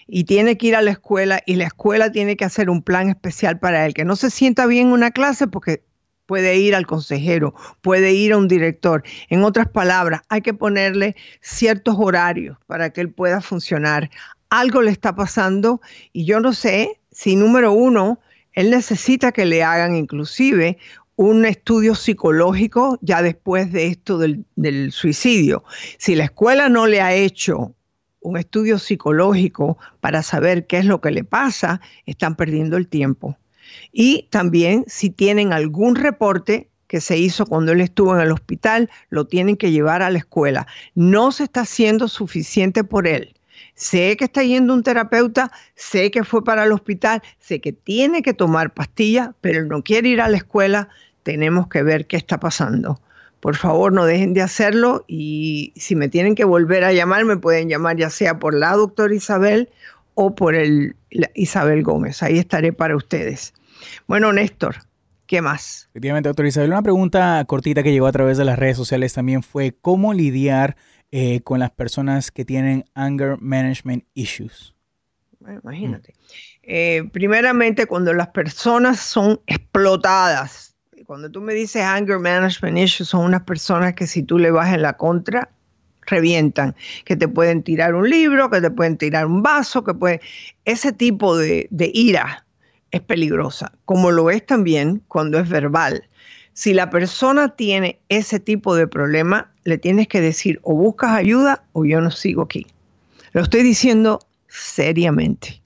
y 0.07 0.25
tiene 0.25 0.57
que 0.57 0.67
ir 0.67 0.75
a 0.75 0.81
la 0.81 0.91
escuela 0.91 1.41
y 1.45 1.55
la 1.55 1.65
escuela 1.65 2.11
tiene 2.11 2.35
que 2.35 2.45
hacer 2.45 2.69
un 2.69 2.81
plan 2.81 3.09
especial 3.09 3.59
para 3.59 3.85
él, 3.85 3.93
que 3.93 4.05
no 4.05 4.15
se 4.15 4.29
sienta 4.29 4.65
bien 4.65 4.87
en 4.87 4.93
una 4.93 5.11
clase 5.11 5.47
porque 5.47 5.83
puede 6.25 6.57
ir 6.57 6.75
al 6.75 6.85
consejero, 6.85 7.53
puede 7.81 8.13
ir 8.13 8.33
a 8.33 8.37
un 8.37 8.47
director. 8.47 9.03
En 9.29 9.43
otras 9.43 9.67
palabras, 9.69 10.21
hay 10.29 10.41
que 10.41 10.53
ponerle 10.53 11.15
ciertos 11.41 11.95
horarios 11.97 12.57
para 12.65 12.91
que 12.91 13.01
él 13.01 13.11
pueda 13.11 13.41
funcionar. 13.41 14.09
Algo 14.49 14.81
le 14.81 14.91
está 14.91 15.15
pasando 15.15 15.81
y 16.11 16.25
yo 16.25 16.39
no 16.39 16.53
sé 16.53 16.99
si 17.11 17.35
número 17.35 17.71
uno, 17.71 18.19
él 18.53 18.69
necesita 18.69 19.31
que 19.31 19.45
le 19.45 19.63
hagan 19.63 19.95
inclusive 19.95 20.77
un 21.15 21.45
estudio 21.45 21.95
psicológico 21.95 22.97
ya 23.01 23.21
después 23.21 23.71
de 23.71 23.87
esto 23.87 24.17
del, 24.17 24.91
suicidio. 24.91 25.63
Si 25.97 26.15
la 26.15 26.25
escuela 26.25 26.69
no 26.69 26.87
le 26.87 27.01
ha 27.01 27.13
hecho 27.13 27.75
un 28.21 28.37
estudio 28.37 28.79
psicológico 28.79 29.77
para 29.99 30.23
saber 30.23 30.65
qué 30.65 30.77
es 30.77 30.85
lo 30.85 31.01
que 31.01 31.11
le 31.11 31.23
pasa, 31.23 31.81
están 32.05 32.35
perdiendo 32.35 32.77
el 32.77 32.87
tiempo. 32.87 33.37
Y 33.91 34.27
también 34.29 34.85
si 34.87 35.09
tienen 35.09 35.53
algún 35.53 35.95
reporte 35.95 36.69
que 36.87 37.01
se 37.01 37.17
hizo 37.17 37.45
cuando 37.45 37.71
él 37.71 37.81
estuvo 37.81 38.15
en 38.15 38.21
el 38.21 38.31
hospital, 38.31 38.89
lo 39.09 39.25
tienen 39.25 39.57
que 39.57 39.71
llevar 39.71 40.01
a 40.01 40.09
la 40.09 40.19
escuela. 40.19 40.67
No 40.95 41.31
se 41.31 41.45
está 41.45 41.61
haciendo 41.61 42.07
suficiente 42.07 42.83
por 42.83 43.07
él. 43.07 43.33
Sé 43.75 44.15
que 44.17 44.25
está 44.25 44.43
yendo 44.43 44.73
un 44.73 44.83
terapeuta, 44.83 45.51
sé 45.75 46.11
que 46.11 46.23
fue 46.23 46.43
para 46.43 46.63
el 46.63 46.71
hospital, 46.71 47.21
sé 47.39 47.59
que 47.59 47.73
tiene 47.73 48.21
que 48.21 48.33
tomar 48.33 48.73
pastillas, 48.73 49.29
pero 49.41 49.65
no 49.65 49.83
quiere 49.83 50.09
ir 50.09 50.21
a 50.21 50.29
la 50.29 50.37
escuela. 50.37 50.89
Tenemos 51.23 51.67
que 51.67 51.83
ver 51.83 52.05
qué 52.05 52.17
está 52.17 52.39
pasando. 52.39 53.01
Por 53.39 53.55
favor, 53.55 53.91
no 53.91 54.05
dejen 54.05 54.33
de 54.33 54.41
hacerlo 54.41 55.03
y 55.07 55.73
si 55.75 55.95
me 55.95 56.07
tienen 56.07 56.35
que 56.35 56.45
volver 56.45 56.83
a 56.85 56.93
llamar, 56.93 57.25
me 57.25 57.35
pueden 57.35 57.67
llamar 57.67 57.97
ya 57.97 58.09
sea 58.09 58.39
por 58.39 58.53
la 58.53 58.71
doctora 58.71 59.13
Isabel 59.13 59.69
o 60.15 60.35
por 60.35 60.55
el 60.55 60.95
Isabel 61.35 61.83
Gómez. 61.83 62.23
Ahí 62.23 62.37
estaré 62.37 62.71
para 62.71 62.95
ustedes. 62.95 63.53
Bueno, 64.07 64.31
Néstor, 64.31 64.77
¿qué 65.25 65.41
más? 65.41 65.87
Efectivamente, 65.89 66.29
doctora 66.29 66.47
Isabel, 66.47 66.69
una 66.69 66.81
pregunta 66.83 67.43
cortita 67.45 67.83
que 67.83 67.91
llegó 67.91 68.07
a 68.07 68.11
través 68.11 68.37
de 68.37 68.45
las 68.45 68.57
redes 68.57 68.77
sociales 68.77 69.13
también 69.13 69.43
fue 69.43 69.75
cómo 69.81 70.13
lidiar 70.13 70.77
eh, 71.15 71.41
con 71.41 71.59
las 71.59 71.69
personas 71.69 72.31
que 72.31 72.43
tienen 72.43 72.85
anger 72.95 73.37
management 73.39 74.03
issues. 74.15 74.73
imagínate. 75.39 76.15
Eh, 76.63 77.03
primeramente, 77.11 77.85
cuando 77.85 78.13
las 78.13 78.29
personas 78.29 78.99
son 78.99 79.39
explotadas 79.45 80.73
cuando 81.05 81.29
tú 81.29 81.41
me 81.41 81.53
dices 81.53 81.83
anger 81.83 82.17
management 82.17 82.77
issues, 82.77 83.09
son 83.09 83.25
unas 83.25 83.43
personas 83.43 83.93
que 83.93 84.07
si 84.07 84.23
tú 84.23 84.39
le 84.39 84.51
vas 84.51 84.73
en 84.73 84.81
la 84.81 84.93
contra, 84.93 85.49
revientan, 86.05 86.75
que 87.05 87.15
te 87.15 87.27
pueden 87.27 87.61
tirar 87.61 87.93
un 87.93 88.09
libro, 88.09 88.49
que 88.49 88.61
te 88.61 88.71
pueden 88.71 88.97
tirar 88.97 89.25
un 89.25 89.43
vaso, 89.43 89.83
que 89.83 89.93
puede 89.93 90.21
Ese 90.65 90.91
tipo 90.91 91.37
de, 91.37 91.67
de 91.69 91.91
ira 91.93 92.45
es 92.91 93.01
peligrosa, 93.01 93.73
como 93.85 94.11
lo 94.11 94.29
es 94.31 94.45
también 94.45 95.03
cuando 95.07 95.39
es 95.39 95.49
verbal. 95.49 96.07
Si 96.53 96.73
la 96.73 96.89
persona 96.89 97.55
tiene 97.55 97.99
ese 98.09 98.39
tipo 98.39 98.75
de 98.75 98.87
problema, 98.87 99.52
le 99.63 99.77
tienes 99.77 100.07
que 100.07 100.21
decir 100.21 100.59
o 100.63 100.75
buscas 100.75 101.11
ayuda 101.11 101.63
o 101.73 101.85
yo 101.85 102.01
no 102.01 102.11
sigo 102.11 102.43
aquí. 102.43 102.67
Lo 103.31 103.41
estoy 103.41 103.63
diciendo 103.63 104.19
seriamente. 104.47 105.63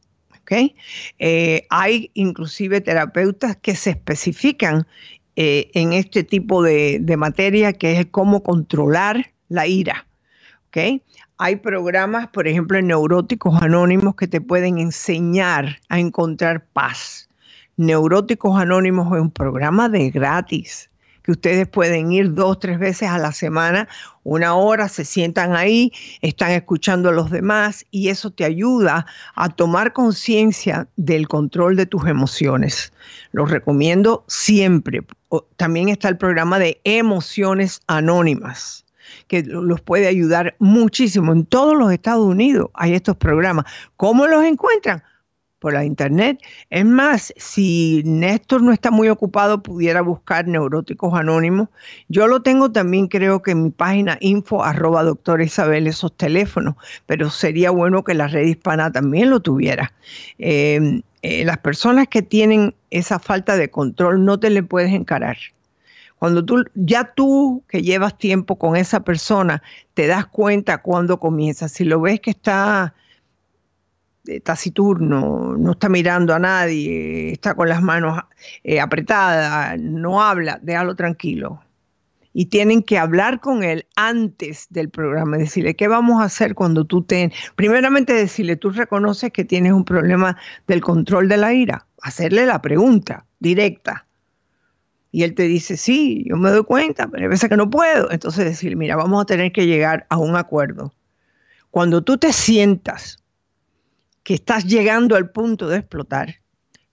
Eh, 1.19 1.65
hay 1.69 2.11
inclusive 2.13 2.81
terapeutas 2.81 3.57
que 3.57 3.75
se 3.75 3.91
especifican 3.91 4.87
eh, 5.35 5.69
en 5.73 5.93
este 5.93 6.23
tipo 6.23 6.63
de, 6.63 7.15
materia, 7.17 7.73
que 7.73 7.99
es 7.99 8.05
cómo 8.09 8.43
controlar 8.43 9.31
la 9.49 9.67
ira. 9.67 10.05
Hay 11.39 11.55
programas, 11.55 12.27
por 12.27 12.47
ejemplo, 12.47 12.77
en 12.77 12.87
Neuróticos 12.87 13.61
Anónimos 13.63 14.15
que 14.15 14.27
te 14.27 14.41
pueden 14.41 14.77
enseñar 14.77 15.79
a 15.89 15.99
encontrar 15.99 16.65
paz. 16.65 17.29
Neuróticos 17.77 18.59
Anónimos 18.59 19.07
es 19.15 19.21
un 19.21 19.31
programa 19.31 19.89
de 19.89 20.11
gratis 20.11 20.91
que 21.27 21.33
ustedes 21.33 21.67
pueden 21.67 22.09
ir 22.13 22.33
dos, 22.33 22.57
tres 22.57 22.79
veces 22.79 23.09
a 23.09 23.17
la 23.17 23.33
semana, 23.33 23.89
una 24.23 24.55
hora, 24.55 24.87
se 24.87 25.03
sientan 25.03 25.57
ahí, 25.57 25.91
están 26.21 26.51
escuchando 26.51 27.09
a 27.09 27.11
los 27.11 27.31
demás 27.31 27.85
y 27.91 28.07
eso 28.07 28.31
te 28.31 28.45
ayuda 28.45 29.05
a 29.35 29.49
tomar 29.49 29.91
conciencia 29.91 30.87
del 30.95 31.27
control 31.27 31.75
de 31.75 31.85
tus 31.85 32.07
emociones. 32.07 32.93
Los 33.33 33.51
recomiendo 33.51 34.23
siempre. 34.29 35.01
También 35.57 35.89
está 35.89 36.07
el 36.07 36.17
programa 36.17 36.59
de 36.59 36.79
emociones 36.85 37.81
anónimas 37.87 38.85
que 39.27 39.43
los 39.43 39.81
puede 39.81 40.07
ayudar 40.07 40.55
muchísimo. 40.59 41.33
En 41.33 41.45
todos 41.45 41.75
los 41.75 41.91
Estados 41.91 42.25
Unidos 42.25 42.69
hay 42.73 42.93
estos 42.93 43.17
programas. 43.17 43.65
¿Cómo 43.97 44.27
los 44.27 44.45
encuentran? 44.45 45.03
Por 45.59 45.73
la 45.73 45.85
internet. 45.85 46.39
Es 46.69 46.85
más, 46.85 47.33
si 47.37 48.03
Néstor 48.05 48.61
no 48.61 48.71
está 48.71 48.91
muy 48.91 49.09
ocupado, 49.09 49.61
pudiera 49.63 50.01
buscar 50.01 50.47
Neuróticos 50.47 51.13
Anónimos. 51.13 51.69
Yo 52.07 52.27
lo 52.27 52.41
tengo 52.41 52.71
también, 52.71 53.07
creo 53.07 53.41
que 53.41 53.51
en 53.51 53.63
mi 53.63 53.69
página 53.71 54.17
info 54.21 54.63
arroba 54.63 55.03
doctora 55.03 55.43
Isabel, 55.43 55.87
esos 55.87 56.15
teléfonos, 56.15 56.75
pero 57.05 57.29
sería 57.29 57.71
bueno 57.71 58.03
que 58.03 58.13
la 58.13 58.27
red 58.27 58.45
hispana 58.47 58.91
también 58.91 59.29
lo 59.29 59.39
tuviera. 59.39 59.93
Em, 60.37 61.01
eh, 61.21 61.43
las 61.45 61.57
personas 61.57 62.07
que 62.07 62.21
tienen 62.21 62.75
esa 62.91 63.19
falta 63.19 63.57
de 63.57 63.69
control 63.69 64.23
no 64.23 64.39
te 64.39 64.49
le 64.49 64.63
puedes 64.63 64.93
encarar. 64.93 65.37
Cuando 66.19 66.43
tú, 66.43 66.63
ya 66.73 67.13
tú 67.13 67.63
que 67.67 67.83
llevas 67.83 68.17
tiempo 68.17 68.57
con 68.57 68.75
esa 68.75 69.01
persona, 69.01 69.61
te 69.93 70.07
das 70.07 70.25
cuenta 70.25 70.79
cuando 70.79 71.19
comienza. 71.19 71.67
Si 71.69 71.83
lo 71.83 72.01
ves 72.01 72.19
que 72.21 72.31
está 72.31 72.95
taciturno, 74.43 75.55
no 75.57 75.71
está 75.71 75.89
mirando 75.89 76.33
a 76.33 76.39
nadie, 76.39 77.31
está 77.31 77.55
con 77.55 77.69
las 77.69 77.81
manos 77.81 78.21
eh, 78.63 78.79
apretadas, 78.79 79.79
no 79.79 80.21
habla, 80.21 80.59
déjalo 80.61 80.95
tranquilo. 80.95 81.61
Y 82.33 82.45
tienen 82.45 82.83
que 82.83 82.99
hablar 82.99 83.39
con 83.39 83.63
él 83.63 83.87
antes 83.95 84.67
del 84.69 84.89
programa, 84.89 85.37
decirle, 85.37 85.75
¿qué 85.75 85.87
vamos 85.87 86.21
a 86.21 86.25
hacer 86.25 86.53
cuando 86.53 86.85
tú 86.85 87.01
te... 87.01 87.31
Primeramente 87.55 88.13
decirle, 88.13 88.55
tú 88.55 88.69
reconoces 88.69 89.31
que 89.31 89.43
tienes 89.43 89.73
un 89.73 89.83
problema 89.83 90.37
del 90.67 90.81
control 90.81 91.29
de 91.29 91.37
la 91.37 91.53
ira, 91.53 91.87
hacerle 92.01 92.45
la 92.45 92.61
pregunta 92.61 93.25
directa. 93.39 94.05
Y 95.11 95.23
él 95.23 95.33
te 95.33 95.43
dice, 95.43 95.77
sí, 95.77 96.25
yo 96.27 96.37
me 96.37 96.51
doy 96.51 96.63
cuenta, 96.63 97.07
pero 97.07 97.23
hay 97.23 97.29
veces 97.29 97.49
que 97.49 97.57
no 97.57 97.71
puedo. 97.71 98.11
Entonces 98.11 98.45
decirle, 98.45 98.75
mira, 98.75 98.95
vamos 98.95 99.23
a 99.23 99.25
tener 99.25 99.51
que 99.51 99.65
llegar 99.65 100.05
a 100.09 100.17
un 100.17 100.35
acuerdo. 100.35 100.93
Cuando 101.71 102.03
tú 102.03 102.17
te 102.17 102.33
sientas 102.33 103.17
que 104.27 104.33
estás 104.33 104.65
llegando 104.65 105.15
al 105.15 105.29
punto 105.29 105.69
de 105.69 105.77
explotar, 105.77 106.35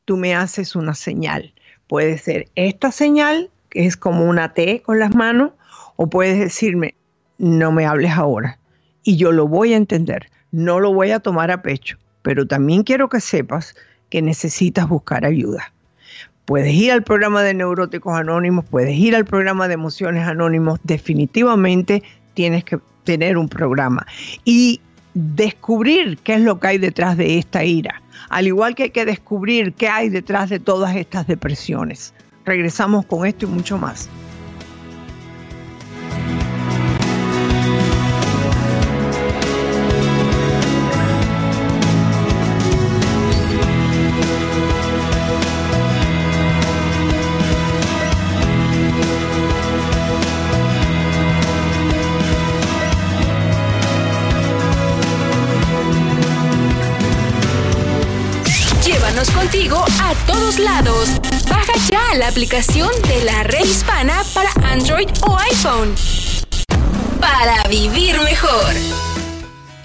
tú 0.04 0.16
me 0.16 0.36
haces 0.36 0.76
una 0.76 0.94
señal. 0.94 1.52
Puede 1.88 2.16
ser 2.16 2.46
esta 2.54 2.92
señal, 2.92 3.50
que 3.70 3.86
es 3.86 3.96
como 3.96 4.26
una 4.26 4.54
T 4.54 4.82
con 4.82 5.00
las 5.00 5.16
manos, 5.16 5.50
o 5.96 6.08
puedes 6.08 6.38
decirme, 6.38 6.94
no 7.38 7.72
me 7.72 7.86
hables 7.86 8.12
ahora. 8.12 8.60
Y 9.02 9.16
yo 9.16 9.32
lo 9.32 9.48
voy 9.48 9.72
a 9.72 9.76
entender, 9.76 10.30
no 10.52 10.78
lo 10.78 10.94
voy 10.94 11.10
a 11.10 11.18
tomar 11.18 11.50
a 11.50 11.60
pecho, 11.60 11.98
pero 12.22 12.46
también 12.46 12.84
quiero 12.84 13.08
que 13.08 13.20
sepas 13.20 13.74
que 14.10 14.22
necesitas 14.22 14.88
buscar 14.88 15.24
ayuda. 15.24 15.72
Puedes 16.44 16.72
ir 16.72 16.92
al 16.92 17.02
programa 17.02 17.42
de 17.42 17.52
Neuróticos 17.52 18.16
Anónimos, 18.16 18.64
puedes 18.64 18.96
ir 18.96 19.16
al 19.16 19.24
programa 19.24 19.66
de 19.66 19.74
Emociones 19.74 20.24
Anónimos, 20.24 20.78
definitivamente 20.84 22.04
tienes 22.34 22.62
que 22.62 22.78
tener 23.02 23.36
un 23.36 23.48
programa. 23.48 24.06
Y 24.44 24.80
descubrir 25.14 26.18
qué 26.18 26.34
es 26.34 26.40
lo 26.40 26.58
que 26.58 26.68
hay 26.68 26.78
detrás 26.78 27.16
de 27.16 27.38
esta 27.38 27.64
ira, 27.64 28.02
al 28.28 28.46
igual 28.46 28.74
que 28.74 28.84
hay 28.84 28.90
que 28.90 29.04
descubrir 29.04 29.72
qué 29.72 29.88
hay 29.88 30.08
detrás 30.08 30.50
de 30.50 30.58
todas 30.58 30.96
estas 30.96 31.26
depresiones. 31.26 32.12
Regresamos 32.44 33.06
con 33.06 33.26
esto 33.26 33.46
y 33.46 33.48
mucho 33.48 33.78
más. 33.78 34.10
Lados. 60.58 61.08
Baja 61.48 61.72
ya 61.90 62.16
la 62.16 62.28
aplicación 62.28 62.90
de 63.08 63.24
la 63.24 63.42
red 63.42 63.64
hispana 63.64 64.22
para 64.32 64.50
Android 64.72 65.08
o 65.26 65.36
iPhone. 65.38 65.94
Para 67.20 67.68
vivir 67.68 68.20
mejor. 68.20 68.74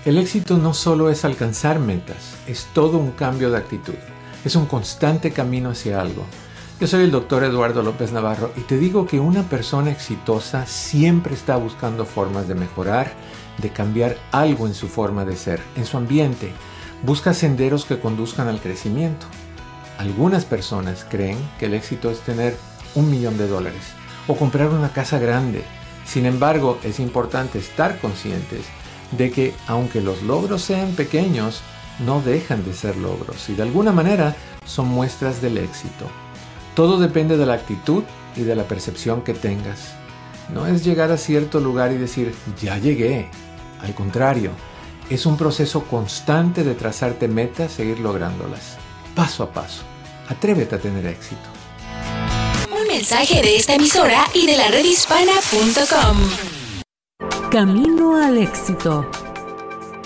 El 0.06 0.18
éxito 0.18 0.58
no 0.58 0.74
solo 0.74 1.10
es 1.10 1.26
alcanzar 1.26 1.80
metas, 1.80 2.36
es 2.48 2.68
todo 2.74 2.98
un 2.98 3.12
cambio 3.12 3.50
de 3.52 3.58
actitud. 3.58 3.96
Es 4.46 4.56
un 4.56 4.66
constante 4.66 5.32
camino 5.32 5.72
hacia 5.72 6.00
algo. 6.00 6.24
Yo 6.80 6.88
soy 6.88 7.04
el 7.04 7.12
doctor 7.12 7.44
Eduardo 7.44 7.84
López 7.84 8.12
Navarro 8.12 8.52
y 8.56 8.62
te 8.62 8.78
digo 8.78 9.06
que 9.06 9.20
una 9.20 9.44
persona 9.44 9.92
exitosa 9.92 10.66
siempre 10.66 11.34
está 11.34 11.58
buscando 11.58 12.06
formas 12.06 12.48
de 12.48 12.56
mejorar, 12.56 13.12
de 13.58 13.70
cambiar 13.70 14.18
algo 14.32 14.66
en 14.68 14.74
su 14.74 14.88
forma 14.88 15.26
de 15.26 15.36
ser, 15.36 15.62
en 15.76 15.86
su 15.86 15.98
ambiente. 15.98 16.52
Busca 17.04 17.34
senderos 17.34 17.86
que 17.86 18.00
conduzcan 18.00 18.48
al 18.48 18.62
crecimiento. 18.62 19.26
Algunas 20.00 20.46
personas 20.46 21.06
creen 21.10 21.38
que 21.60 21.66
el 21.66 21.74
éxito 21.74 22.10
es 22.10 22.22
tener 22.22 22.56
un 22.96 23.12
millón 23.12 23.38
de 23.38 23.50
dólares 23.50 23.82
o 24.28 24.38
comprar 24.38 24.70
una 24.70 24.94
casa 24.94 25.20
grande. 25.20 25.62
Sin 26.06 26.26
embargo, 26.26 26.80
es 26.86 27.02
importante 27.02 27.60
estar 27.60 28.00
conscientes 28.00 28.62
de 29.12 29.30
que 29.30 29.54
aunque 29.68 30.00
los 30.00 30.24
logros 30.24 30.62
sean 30.62 30.94
pequeños, 30.94 31.60
no 32.00 32.22
dejan 32.22 32.64
de 32.64 32.74
ser 32.74 32.96
logros 32.96 33.50
y 33.50 33.56
de 33.56 33.64
alguna 33.64 33.92
manera 33.92 34.38
son 34.64 34.88
muestras 34.88 35.42
del 35.42 35.58
éxito. 35.58 36.06
Todo 36.78 36.98
depende 36.98 37.36
de 37.36 37.46
la 37.46 37.56
actitud 37.56 38.04
y 38.38 38.44
de 38.44 38.56
la 38.56 38.64
percepción 38.64 39.22
que 39.22 39.34
tengas. 39.34 39.96
No 40.54 40.66
es 40.66 40.86
llegar 40.86 41.12
a 41.12 41.18
cierto 41.18 41.60
lugar 41.60 41.92
y 41.92 41.98
decir, 41.98 42.34
ya 42.62 42.78
llegué. 42.78 43.30
Al 43.82 43.94
contrario, 43.94 44.52
es 45.10 45.26
un 45.26 45.36
proceso 45.36 45.84
constante 45.84 46.64
de 46.64 46.74
trazarte 46.74 47.28
metas, 47.28 47.74
seguir 47.74 48.00
lográndolas, 48.00 48.78
paso 49.20 49.44
a 49.44 49.52
paso. 49.52 49.84
Atrévete 50.30 50.76
a 50.76 50.80
tener 50.80 51.06
éxito. 51.06 51.42
Un 52.72 52.88
mensaje 52.88 53.42
de 53.42 53.58
esta 53.58 53.76
emisora 53.76 54.26
y 54.34 54.46
de 54.48 54.56
la 54.56 54.70
redhispana.com. 54.70 56.18
Camino 57.52 58.16
al 58.16 58.38
éxito. 58.38 59.06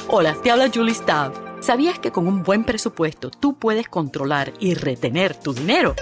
Hola, 0.07 0.36
te 0.41 0.49
habla 0.49 0.72
Julie 0.74 0.95
Stav. 0.95 1.32
¿Sabías 1.61 1.99
que 1.99 2.11
con 2.11 2.28
un 2.28 2.41
buen 2.41 2.64
presupuesto 2.64 3.30
tú 3.30 3.59
puedes 3.59 3.88
controlar 3.88 4.51
y 4.59 4.74
retener 4.74 5.36
tu 5.36 5.53
dinero? 5.53 5.93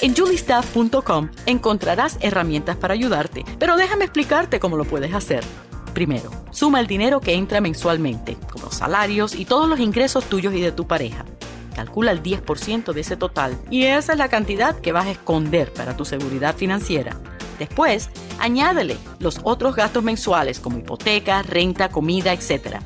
En 0.00 0.14
juliestaff.com 0.14 1.30
encontrarás 1.44 2.18
herramientas 2.20 2.76
para 2.76 2.94
ayudarte, 2.94 3.44
pero 3.58 3.76
déjame 3.76 4.04
explicarte 4.04 4.60
cómo 4.60 4.76
lo 4.76 4.84
puedes 4.84 5.12
hacer. 5.12 5.42
Primero, 5.92 6.30
suma 6.52 6.78
el 6.78 6.86
dinero 6.86 7.20
que 7.20 7.34
entra 7.34 7.60
mensualmente, 7.60 8.36
como 8.52 8.70
salarios 8.70 9.34
y 9.34 9.44
todos 9.44 9.68
los 9.68 9.80
ingresos 9.80 10.26
tuyos 10.26 10.54
y 10.54 10.60
de 10.60 10.70
tu 10.70 10.86
pareja. 10.86 11.24
Calcula 11.78 12.10
el 12.10 12.24
10% 12.24 12.92
de 12.92 13.00
ese 13.02 13.16
total 13.16 13.56
y 13.70 13.84
esa 13.84 14.10
es 14.10 14.18
la 14.18 14.28
cantidad 14.28 14.74
que 14.74 14.90
vas 14.90 15.06
a 15.06 15.12
esconder 15.12 15.72
para 15.72 15.96
tu 15.96 16.04
seguridad 16.04 16.56
financiera. 16.56 17.16
Después, 17.56 18.10
añádele 18.40 18.96
los 19.20 19.38
otros 19.44 19.76
gastos 19.76 20.02
mensuales 20.02 20.58
como 20.58 20.78
hipoteca, 20.78 21.40
renta, 21.42 21.88
comida, 21.88 22.32
etc. 22.32 22.78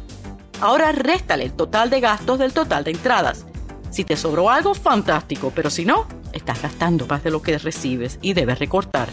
Ahora 0.61 0.93
réstale 0.93 1.45
el 1.45 1.55
total 1.55 1.89
de 1.89 2.01
gastos 2.01 2.39
del 2.39 2.53
total 2.53 2.85
de 2.85 2.91
entradas. 2.91 3.47
Si 3.89 4.05
te 4.05 4.15
sobró 4.15 4.51
algo, 4.51 4.75
fantástico, 4.75 5.53
pero 5.55 5.71
si 5.71 5.87
no, 5.87 6.07
estás 6.35 6.61
gastando 6.61 7.07
más 7.07 7.25
de 7.25 7.31
lo 7.31 7.41
que 7.41 7.57
recibes 7.57 8.19
y 8.21 8.35
debes 8.35 8.59
recortar. 8.59 9.09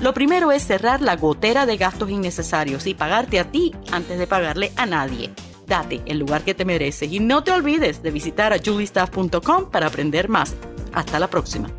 Lo 0.00 0.14
primero 0.14 0.50
es 0.50 0.66
cerrar 0.66 1.02
la 1.02 1.16
gotera 1.16 1.66
de 1.66 1.76
gastos 1.76 2.08
innecesarios 2.08 2.86
y 2.86 2.94
pagarte 2.94 3.38
a 3.38 3.50
ti 3.50 3.74
antes 3.92 4.18
de 4.18 4.26
pagarle 4.26 4.72
a 4.76 4.86
nadie. 4.86 5.30
Date 5.66 6.02
el 6.06 6.18
lugar 6.18 6.44
que 6.44 6.54
te 6.54 6.64
mereces 6.64 7.10
y 7.10 7.20
no 7.20 7.44
te 7.44 7.52
olvides 7.52 8.02
de 8.02 8.10
visitar 8.10 8.52
a 8.52 8.58
juliestaff.com 8.58 9.70
para 9.70 9.86
aprender 9.86 10.28
más. 10.28 10.54
Hasta 10.92 11.18
la 11.18 11.28
próxima. 11.28 11.70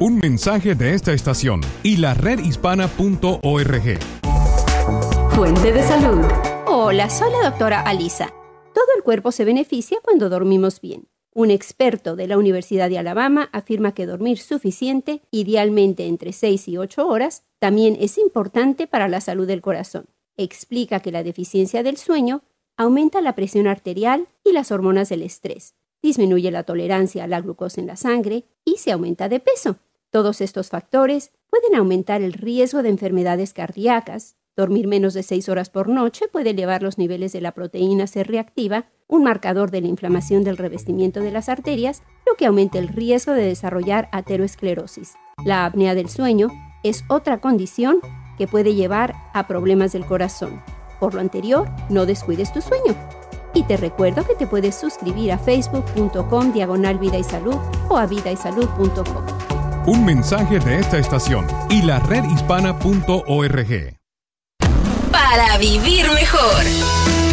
Un 0.00 0.18
mensaje 0.18 0.74
de 0.74 0.94
esta 0.94 1.12
estación 1.12 1.60
y 1.82 1.96
la 1.96 2.14
redhispana.org. 2.14 3.98
Fuente 5.30 5.72
de 5.72 5.82
salud. 5.82 6.24
Hola, 6.66 7.10
soy 7.10 7.30
la 7.32 7.50
doctora 7.50 7.80
Alisa. 7.80 8.32
Todo 8.74 8.86
el 8.96 9.02
cuerpo 9.02 9.32
se 9.32 9.44
beneficia 9.44 9.98
cuando 10.02 10.28
dormimos 10.28 10.80
bien. 10.80 11.08
Un 11.34 11.50
experto 11.50 12.16
de 12.16 12.26
la 12.26 12.38
Universidad 12.38 12.88
de 12.88 12.98
Alabama 12.98 13.48
afirma 13.52 13.92
que 13.92 14.06
dormir 14.06 14.38
suficiente, 14.38 15.22
idealmente 15.30 16.06
entre 16.06 16.32
6 16.32 16.68
y 16.68 16.76
8 16.78 17.06
horas, 17.06 17.44
también 17.58 17.96
es 18.00 18.18
importante 18.18 18.86
para 18.86 19.08
la 19.08 19.20
salud 19.20 19.46
del 19.46 19.62
corazón. 19.62 20.06
Explica 20.36 21.00
que 21.00 21.12
la 21.12 21.22
deficiencia 21.22 21.82
del 21.82 21.96
sueño 21.96 22.42
aumenta 22.78 23.20
la 23.20 23.34
presión 23.34 23.66
arterial 23.66 24.28
y 24.44 24.52
las 24.52 24.70
hormonas 24.70 25.10
del 25.10 25.22
estrés, 25.22 25.74
disminuye 26.00 26.50
la 26.50 26.62
tolerancia 26.62 27.24
a 27.24 27.26
la 27.26 27.40
glucosa 27.40 27.80
en 27.80 27.88
la 27.88 27.96
sangre 27.96 28.44
y 28.64 28.76
se 28.78 28.92
aumenta 28.92 29.28
de 29.28 29.40
peso. 29.40 29.76
Todos 30.10 30.40
estos 30.40 30.70
factores 30.70 31.32
pueden 31.50 31.74
aumentar 31.74 32.22
el 32.22 32.32
riesgo 32.32 32.82
de 32.82 32.88
enfermedades 32.88 33.52
cardíacas. 33.52 34.36
Dormir 34.56 34.86
menos 34.86 35.12
de 35.14 35.22
6 35.22 35.48
horas 35.48 35.70
por 35.70 35.88
noche 35.88 36.28
puede 36.28 36.50
elevar 36.50 36.82
los 36.82 36.98
niveles 36.98 37.32
de 37.32 37.40
la 37.40 37.52
proteína 37.52 38.06
C 38.06 38.24
reactiva, 38.24 38.86
un 39.08 39.24
marcador 39.24 39.70
de 39.70 39.80
la 39.80 39.88
inflamación 39.88 40.44
del 40.44 40.56
revestimiento 40.56 41.20
de 41.20 41.32
las 41.32 41.48
arterias, 41.48 42.02
lo 42.26 42.36
que 42.36 42.46
aumenta 42.46 42.78
el 42.78 42.88
riesgo 42.88 43.32
de 43.32 43.44
desarrollar 43.44 44.08
ateroesclerosis. 44.12 45.14
La 45.44 45.66
apnea 45.66 45.94
del 45.94 46.08
sueño 46.08 46.48
es 46.84 47.04
otra 47.08 47.40
condición 47.40 48.00
que 48.36 48.46
puede 48.46 48.74
llevar 48.74 49.14
a 49.34 49.48
problemas 49.48 49.92
del 49.92 50.06
corazón. 50.06 50.62
Por 50.98 51.14
lo 51.14 51.20
anterior, 51.20 51.68
no 51.88 52.06
descuides 52.06 52.52
tu 52.52 52.60
sueño. 52.60 52.94
Y 53.54 53.62
te 53.64 53.76
recuerdo 53.76 54.26
que 54.26 54.34
te 54.34 54.46
puedes 54.46 54.74
suscribir 54.74 55.32
a 55.32 55.38
facebook.com 55.38 56.52
diagonal 56.52 56.98
vida 56.98 57.18
y 57.18 57.24
salud 57.24 57.56
o 57.88 57.96
a 57.96 58.06
vidaysalud.com. 58.06 59.24
Un 59.86 60.04
mensaje 60.04 60.58
de 60.60 60.80
esta 60.80 60.98
estación 60.98 61.46
y 61.70 61.82
la 61.82 61.98
redhispana.org. 62.00 63.96
Para 65.10 65.58
vivir 65.58 66.06
mejor. 66.12 67.27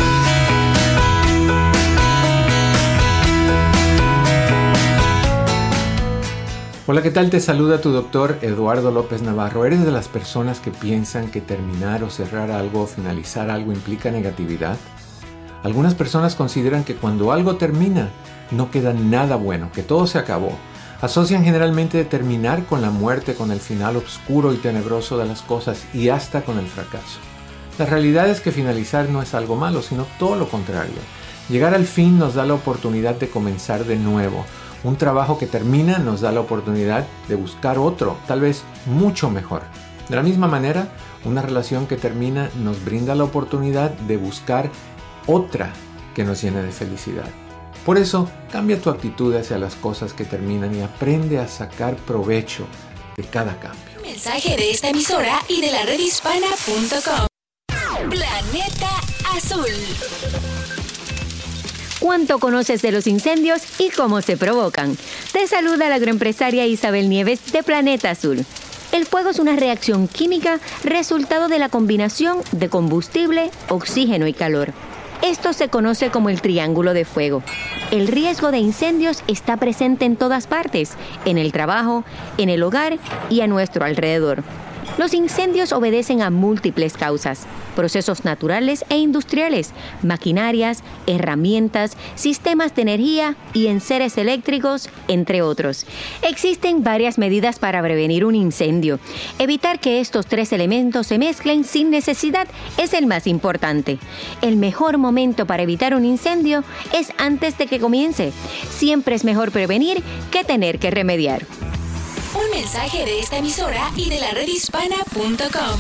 Hola, 6.88 7.02
¿qué 7.02 7.10
tal? 7.10 7.32
Te 7.32 7.40
saluda 7.40 7.82
tu 7.82 7.90
doctor 7.90 8.38
Eduardo 8.44 8.92
López 8.92 9.24
Navarro. 9.24 9.66
¿Eres 9.66 9.84
de 9.84 9.92
las 9.92 10.08
personas 10.08 10.60
que 10.60 10.70
piensan 10.70 11.32
que 11.32 11.42
terminar 11.42 12.04
o 12.04 12.12
cerrar 12.12 12.52
algo 12.52 12.84
o 12.84 12.86
finalizar 12.86 13.50
algo 13.50 13.72
implica 13.72 14.12
negatividad? 14.12 14.78
Algunas 15.64 15.96
personas 15.96 16.36
consideran 16.36 16.84
que 16.84 16.94
cuando 16.94 17.32
algo 17.32 17.56
termina 17.56 18.12
no 18.52 18.70
queda 18.70 18.94
nada 18.94 19.36
bueno, 19.36 19.72
que 19.74 19.82
todo 19.82 20.06
se 20.06 20.20
acabó. 20.20 20.52
Asocian 21.02 21.44
generalmente 21.44 22.06
terminar 22.06 22.66
con 22.66 22.84
la 22.84 22.92
muerte, 22.92 23.34
con 23.34 23.50
el 23.50 23.62
final 23.62 23.96
oscuro 23.96 24.54
y 24.54 24.58
tenebroso 24.58 25.18
de 25.18 25.26
las 25.26 25.42
cosas 25.42 25.88
y 25.92 26.10
hasta 26.10 26.44
con 26.44 26.60
el 26.60 26.68
fracaso. 26.68 27.18
La 27.80 27.88
realidad 27.88 28.30
es 28.30 28.42
que 28.42 28.52
finalizar 28.52 29.10
no 29.10 29.24
es 29.24 29.34
algo 29.34 29.56
malo, 29.56 29.82
sino 29.82 30.06
todo 30.20 30.36
lo 30.36 30.48
contrario. 30.50 31.02
Llegar 31.50 31.74
al 31.74 31.86
fin 31.86 32.20
nos 32.20 32.36
da 32.36 32.46
la 32.46 32.54
oportunidad 32.54 33.16
de 33.16 33.30
comenzar 33.30 33.86
de 33.86 33.98
nuevo, 33.98 34.46
un 34.86 34.98
trabajo 34.98 35.38
que 35.38 35.48
termina 35.48 35.98
nos 35.98 36.22
da 36.22 36.32
la 36.32 36.42
oportunidad 36.42 37.06
de 37.28 37.36
buscar 37.36 37.78
otro, 37.80 38.18
tal 38.28 38.42
vez 38.42 38.64
mucho 38.86 39.30
mejor. 39.30 39.64
De 40.08 40.16
la 40.16 40.24
misma 40.24 40.48
manera, 40.48 40.90
una 41.26 41.42
relación 41.42 41.88
que 41.88 41.98
termina 41.98 42.52
nos 42.62 42.86
brinda 42.86 43.16
la 43.16 43.24
oportunidad 43.24 43.90
de 43.92 44.18
buscar 44.18 44.70
otra 45.26 45.74
que 46.14 46.24
nos 46.24 46.42
llene 46.42 46.62
de 46.62 46.72
felicidad. 46.72 47.28
Por 47.84 47.98
eso, 47.98 48.30
cambia 48.52 48.80
tu 48.80 48.90
actitud 48.90 49.36
hacia 49.36 49.58
las 49.58 49.76
cosas 49.76 50.14
que 50.14 50.24
terminan 50.24 50.76
y 50.76 50.82
aprende 50.82 51.40
a 51.40 51.48
sacar 51.48 51.96
provecho 51.96 52.68
de 53.18 53.24
cada 53.24 53.60
cambio. 53.60 53.84
Mensaje 54.04 54.56
de 54.56 54.72
esta 54.72 54.90
emisora 54.90 55.40
y 55.50 55.62
de 55.62 55.72
la 55.72 55.84
redhispana.com. 55.84 57.28
Planeta 58.10 58.90
Azul. 59.36 60.55
¿Cuánto 62.06 62.38
conoces 62.38 62.84
de 62.84 62.92
los 62.92 63.08
incendios 63.08 63.64
y 63.80 63.90
cómo 63.90 64.22
se 64.22 64.38
provocan? 64.38 64.96
Te 65.34 65.48
saluda 65.48 65.90
la 65.90 65.96
agroempresaria 65.96 66.68
Isabel 66.68 67.10
Nieves 67.10 67.52
de 67.52 67.64
Planeta 67.64 68.12
Azul. 68.12 68.46
El 68.92 69.08
fuego 69.08 69.32
es 69.32 69.40
una 69.40 69.56
reacción 69.56 70.08
química 70.08 70.60
resultado 70.84 71.48
de 71.48 71.58
la 71.58 71.68
combinación 71.68 72.44
de 72.52 72.70
combustible, 72.70 73.50
oxígeno 73.70 74.28
y 74.28 74.34
calor. 74.34 74.72
Esto 75.24 75.52
se 75.52 75.70
conoce 75.70 76.12
como 76.12 76.30
el 76.30 76.42
triángulo 76.42 76.94
de 76.94 77.06
fuego. 77.06 77.42
El 77.90 78.06
riesgo 78.08 78.52
de 78.52 78.60
incendios 78.60 79.24
está 79.28 79.58
presente 79.58 80.06
en 80.06 80.16
todas 80.16 80.46
partes, 80.46 80.92
en 81.26 81.40
el 81.40 81.52
trabajo, 81.52 82.04
en 82.38 82.50
el 82.50 82.62
hogar 82.62 83.00
y 83.32 83.42
a 83.42 83.48
nuestro 83.48 83.84
alrededor. 83.84 84.44
Los 84.98 85.14
incendios 85.14 85.74
obedecen 85.74 86.22
a 86.22 86.30
múltiples 86.30 86.96
causas, 86.96 87.46
procesos 87.76 88.24
naturales 88.24 88.86
e 88.90 88.98
industriales, 88.98 89.72
maquinarias, 90.02 90.84
herramientas, 91.06 91.98
sistemas 92.16 92.74
de 92.76 92.84
energía 92.84 93.36
y 93.54 93.68
enseres 93.68 94.18
eléctricos, 94.18 94.90
entre 95.10 95.42
otros. 95.42 95.86
Existen 96.22 96.82
varias 96.82 97.18
medidas 97.18 97.60
para 97.60 97.82
prevenir 97.82 98.24
un 98.24 98.36
incendio. 98.36 99.00
Evitar 99.38 99.82
que 99.82 100.00
estos 100.00 100.28
tres 100.28 100.54
elementos 100.54 101.08
se 101.08 101.20
mezclen 101.20 101.66
sin 101.66 101.90
necesidad 101.90 102.48
es 102.78 102.94
el 102.94 103.06
más 103.06 103.28
importante. 103.28 104.00
El 104.42 104.56
mejor 104.56 104.98
momento 104.98 105.46
para 105.46 105.64
evitar 105.64 105.94
un 105.94 106.06
incendio 106.06 106.64
es 106.94 107.12
antes 107.18 107.58
de 107.58 107.68
que 107.68 107.82
comience. 107.82 108.32
Siempre 108.70 109.16
es 109.16 109.26
mejor 109.26 109.52
prevenir 109.52 110.02
que 110.32 110.46
tener 110.46 110.80
que 110.80 110.90
remediar. 110.90 111.46
Un 112.36 112.52
mensaje 112.52 113.06
de 113.06 113.20
esta 113.20 113.38
emisora 113.38 113.92
y 113.96 114.10
de 114.10 114.20
la 114.20 114.32
redhispana.com. 114.32 115.80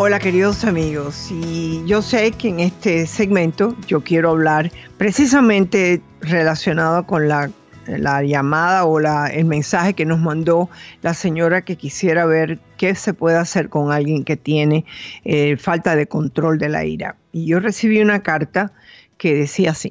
Hola 0.00 0.20
queridos 0.20 0.64
amigos, 0.64 1.30
y 1.30 1.82
yo 1.86 2.02
sé 2.02 2.30
que 2.32 2.48
en 2.48 2.60
este 2.60 3.06
segmento 3.06 3.74
yo 3.86 4.04
quiero 4.04 4.30
hablar 4.30 4.70
precisamente 4.96 6.02
relacionado 6.20 7.04
con 7.04 7.28
la, 7.28 7.50
llamada 7.96 8.84
o 8.84 9.00
la, 9.00 9.28
el 9.28 9.44
mensaje 9.44 9.94
que 9.94 10.04
nos 10.04 10.20
mandó 10.20 10.68
la 11.02 11.14
señora 11.14 11.62
que 11.62 11.76
quisiera 11.76 12.26
ver 12.26 12.58
qué 12.76 12.94
se 12.94 13.14
puede 13.14 13.36
hacer 13.36 13.68
con 13.68 13.92
alguien 13.92 14.24
que 14.24 14.36
tiene 14.36 14.84
eh, 15.24 15.56
falta 15.56 15.96
de 15.96 16.06
control 16.06 16.58
de 16.58 16.68
la 16.68 16.84
ira. 16.84 17.16
Y 17.32 17.46
yo 17.46 17.60
recibí 17.60 18.00
una 18.00 18.22
carta 18.22 18.72
que 19.16 19.34
decía 19.34 19.72
así, 19.72 19.90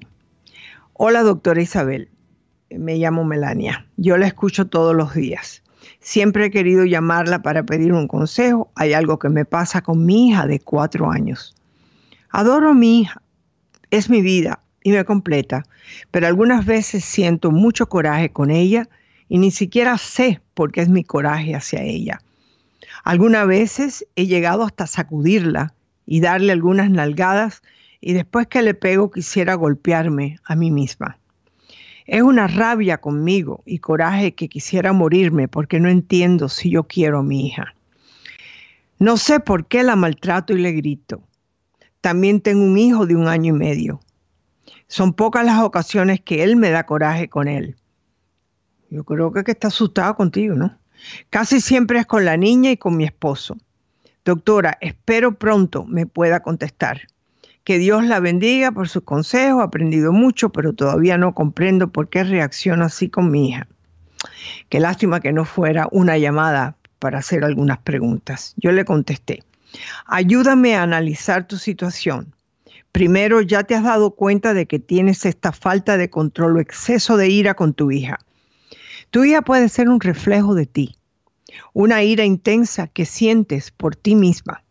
hola 0.93 1.23
doctora 1.23 1.61
Isabel, 1.61 2.09
me 2.69 2.97
llamo 2.97 3.23
Melania, 3.23 3.87
yo 3.97 4.17
la 4.17 4.27
escucho 4.27 4.67
todos 4.67 4.95
los 4.95 5.13
días. 5.13 5.63
Siempre 5.99 6.45
he 6.45 6.51
querido 6.51 6.85
llamarla 6.85 7.41
para 7.41 7.63
pedir 7.63 7.93
un 7.93 8.07
consejo. 8.07 8.71
Hay 8.75 8.93
algo 8.93 9.19
que 9.19 9.29
me 9.29 9.45
pasa 9.45 9.81
con 9.81 10.05
mi 10.05 10.29
hija 10.29 10.45
de 10.45 10.59
cuatro 10.59 11.11
años. 11.11 11.55
Adoro 12.29 12.69
a 12.69 12.73
mi 12.73 13.01
hija. 13.01 13.21
Es 13.89 14.09
mi 14.09 14.21
vida 14.21 14.61
y 14.87 14.91
me 14.93 15.03
completa, 15.03 15.65
pero 16.11 16.27
algunas 16.27 16.65
veces 16.65 17.03
siento 17.03 17.51
mucho 17.51 17.89
coraje 17.89 18.31
con 18.31 18.51
ella 18.51 18.87
y 19.27 19.37
ni 19.37 19.51
siquiera 19.51 19.97
sé 19.97 20.39
por 20.53 20.71
qué 20.71 20.79
es 20.79 20.87
mi 20.87 21.03
coraje 21.03 21.55
hacia 21.55 21.83
ella. 21.83 22.21
Algunas 23.03 23.45
veces 23.47 24.07
he 24.15 24.27
llegado 24.27 24.63
hasta 24.63 24.87
sacudirla 24.87 25.73
y 26.05 26.21
darle 26.21 26.53
algunas 26.53 26.89
nalgadas 26.89 27.63
y 27.99 28.13
después 28.13 28.47
que 28.47 28.61
le 28.61 28.75
pego 28.75 29.11
quisiera 29.11 29.55
golpearme 29.55 30.39
a 30.45 30.55
mí 30.55 30.71
misma. 30.71 31.17
Es 32.05 32.21
una 32.21 32.47
rabia 32.47 32.99
conmigo 32.99 33.63
y 33.65 33.79
coraje 33.79 34.35
que 34.35 34.47
quisiera 34.47 34.93
morirme 34.93 35.49
porque 35.49 35.81
no 35.81 35.89
entiendo 35.89 36.47
si 36.47 36.69
yo 36.69 36.83
quiero 36.85 37.19
a 37.19 37.23
mi 37.23 37.45
hija. 37.45 37.75
No 38.99 39.17
sé 39.17 39.41
por 39.41 39.67
qué 39.67 39.83
la 39.83 39.97
maltrato 39.97 40.53
y 40.53 40.59
le 40.59 40.71
grito. 40.71 41.23
También 41.99 42.39
tengo 42.39 42.63
un 42.63 42.77
hijo 42.77 43.05
de 43.05 43.17
un 43.17 43.27
año 43.27 43.53
y 43.53 43.57
medio. 43.57 43.99
Son 44.87 45.13
pocas 45.13 45.45
las 45.45 45.61
ocasiones 45.61 46.21
que 46.21 46.43
él 46.43 46.55
me 46.55 46.69
da 46.69 46.85
coraje 46.85 47.27
con 47.27 47.47
él. 47.47 47.75
Yo 48.89 49.03
creo 49.03 49.31
que, 49.31 49.51
está 49.51 49.67
asustado 49.67 50.15
contigo, 50.15 50.55
¿no? 50.55 50.77
Casi 51.29 51.59
siempre 51.61 51.99
es 51.99 52.05
con 52.05 52.25
la 52.25 52.37
niña 52.37 52.71
y 52.71 52.77
con 52.77 52.95
mi 52.95 53.03
esposo. 53.03 53.57
Doctora, 54.23 54.77
espero 54.81 55.37
pronto 55.37 55.85
me 55.85 56.05
pueda 56.05 56.41
contestar. 56.41 57.01
Que 57.63 57.77
Dios 57.77 58.05
la 58.05 58.21
bendiga 58.21 58.71
por 58.71 58.87
sus 58.87 59.03
consejos, 59.03 59.61
he 59.61 59.65
aprendido 59.65 60.13
mucho, 60.13 60.49
pero 60.49 60.73
todavía 60.73 61.17
no 61.17 61.33
comprendo 61.33 61.89
por 61.89 62.09
qué 62.09 62.23
reacciona 62.23 62.85
así 62.85 63.09
con 63.09 63.29
mi 63.29 63.49
hija. 63.49 63.67
Qué 64.69 64.79
lástima 64.79 65.19
que 65.19 65.33
no 65.33 65.43
fuera 65.43 65.87
una 65.91 66.17
llamada 66.17 66.77
para 66.99 67.19
hacer 67.19 67.43
algunas 67.43 67.79
preguntas. 67.79 68.53
Yo 68.57 68.71
le 68.71 68.85
contesté, 68.85 69.43
ayúdame 70.05 70.75
a 70.75 70.83
analizar 70.83 71.45
tu 71.45 71.57
situación. 71.57 72.33
Primero, 72.97 73.41
ya 73.41 73.63
te 73.63 73.75
has 73.75 73.83
dado 73.83 74.15
cuenta 74.15 74.55
de 74.55 74.65
que 74.65 74.79
tienes 74.79 75.23
esta 75.27 75.51
falta 75.51 75.97
de 75.97 76.09
control 76.09 76.57
o 76.57 76.59
exceso 76.59 77.15
de 77.15 77.29
ira 77.29 77.53
con 77.53 77.75
tu 77.75 77.91
hija. 77.91 78.17
Tu 79.11 79.23
hija 79.23 79.43
puede 79.43 79.69
ser 79.69 79.87
un 79.87 79.99
reflejo 79.99 80.55
de 80.55 80.65
ti, 80.65 80.95
una 81.73 82.01
ira 82.01 82.25
intensa 82.25 82.87
que 82.87 83.05
sientes 83.05 83.69
por 83.69 83.95
ti 83.95 84.15
misma. 84.15 84.63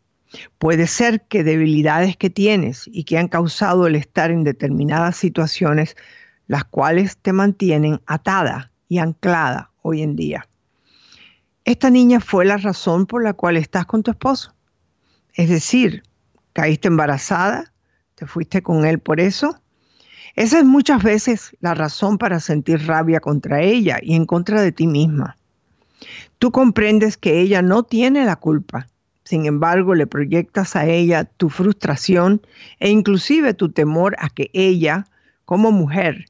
Puede 0.58 0.88
ser 0.88 1.22
que 1.28 1.44
debilidades 1.44 2.16
que 2.16 2.28
tienes 2.28 2.90
y 2.92 3.04
que 3.04 3.16
han 3.16 3.28
causado 3.28 3.86
el 3.86 3.94
estar 3.94 4.32
en 4.32 4.42
determinadas 4.42 5.16
situaciones, 5.16 5.94
las 6.48 6.64
cuales 6.64 7.18
te 7.18 7.32
mantienen 7.32 8.00
atada 8.06 8.72
y 8.88 8.98
anclada 8.98 9.70
hoy 9.82 10.02
en 10.02 10.16
día. 10.16 10.48
Esta 11.64 11.90
niña 11.90 12.18
fue 12.18 12.44
la 12.44 12.56
razón 12.56 13.06
por 13.06 13.22
la 13.22 13.34
cual 13.34 13.56
estás 13.56 13.86
con 13.86 14.02
tu 14.02 14.10
esposo. 14.10 14.52
Es 15.32 15.48
decir, 15.48 16.02
caíste 16.52 16.88
embarazada, 16.88 17.72
te 18.16 18.26
fuiste 18.26 18.62
con 18.62 18.84
él 18.84 18.98
por 18.98 19.20
eso. 19.20 19.60
Esa 20.34 20.58
es 20.58 20.64
muchas 20.64 21.04
veces 21.04 21.56
la 21.60 21.74
razón 21.74 22.18
para 22.18 22.40
sentir 22.40 22.84
rabia 22.86 23.20
contra 23.20 23.62
ella 23.62 23.98
y 24.02 24.16
en 24.16 24.26
contra 24.26 24.60
de 24.60 24.72
ti 24.72 24.88
misma. 24.88 25.36
Tú 26.40 26.50
comprendes 26.50 27.16
que 27.16 27.40
ella 27.40 27.62
no 27.62 27.84
tiene 27.84 28.24
la 28.24 28.36
culpa 28.36 28.88
sin 29.26 29.44
embargo, 29.44 29.96
le 29.96 30.06
proyectas 30.06 30.76
a 30.76 30.86
ella 30.86 31.24
tu 31.24 31.50
frustración 31.50 32.40
e 32.78 32.90
inclusive 32.90 33.54
tu 33.54 33.72
temor 33.72 34.14
a 34.20 34.28
que 34.28 34.50
ella, 34.52 35.08
como 35.44 35.72
mujer, 35.72 36.26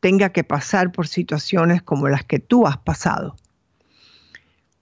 tenga 0.00 0.30
que 0.30 0.42
pasar 0.42 0.90
por 0.90 1.06
situaciones 1.06 1.80
como 1.80 2.08
las 2.08 2.24
que 2.24 2.40
tú 2.40 2.66
has 2.66 2.76
pasado. 2.76 3.36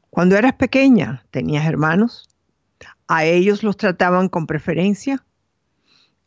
Cuando 0.09 0.39
eras 0.39 0.55
pequeña, 0.55 1.23
¿tenías 1.31 1.67
hermanos? 1.67 2.31
¿A 3.07 3.27
ellos 3.27 3.63
los 3.63 3.77
trataban 3.77 4.31
con 4.31 4.47
preferencia? 4.47 5.23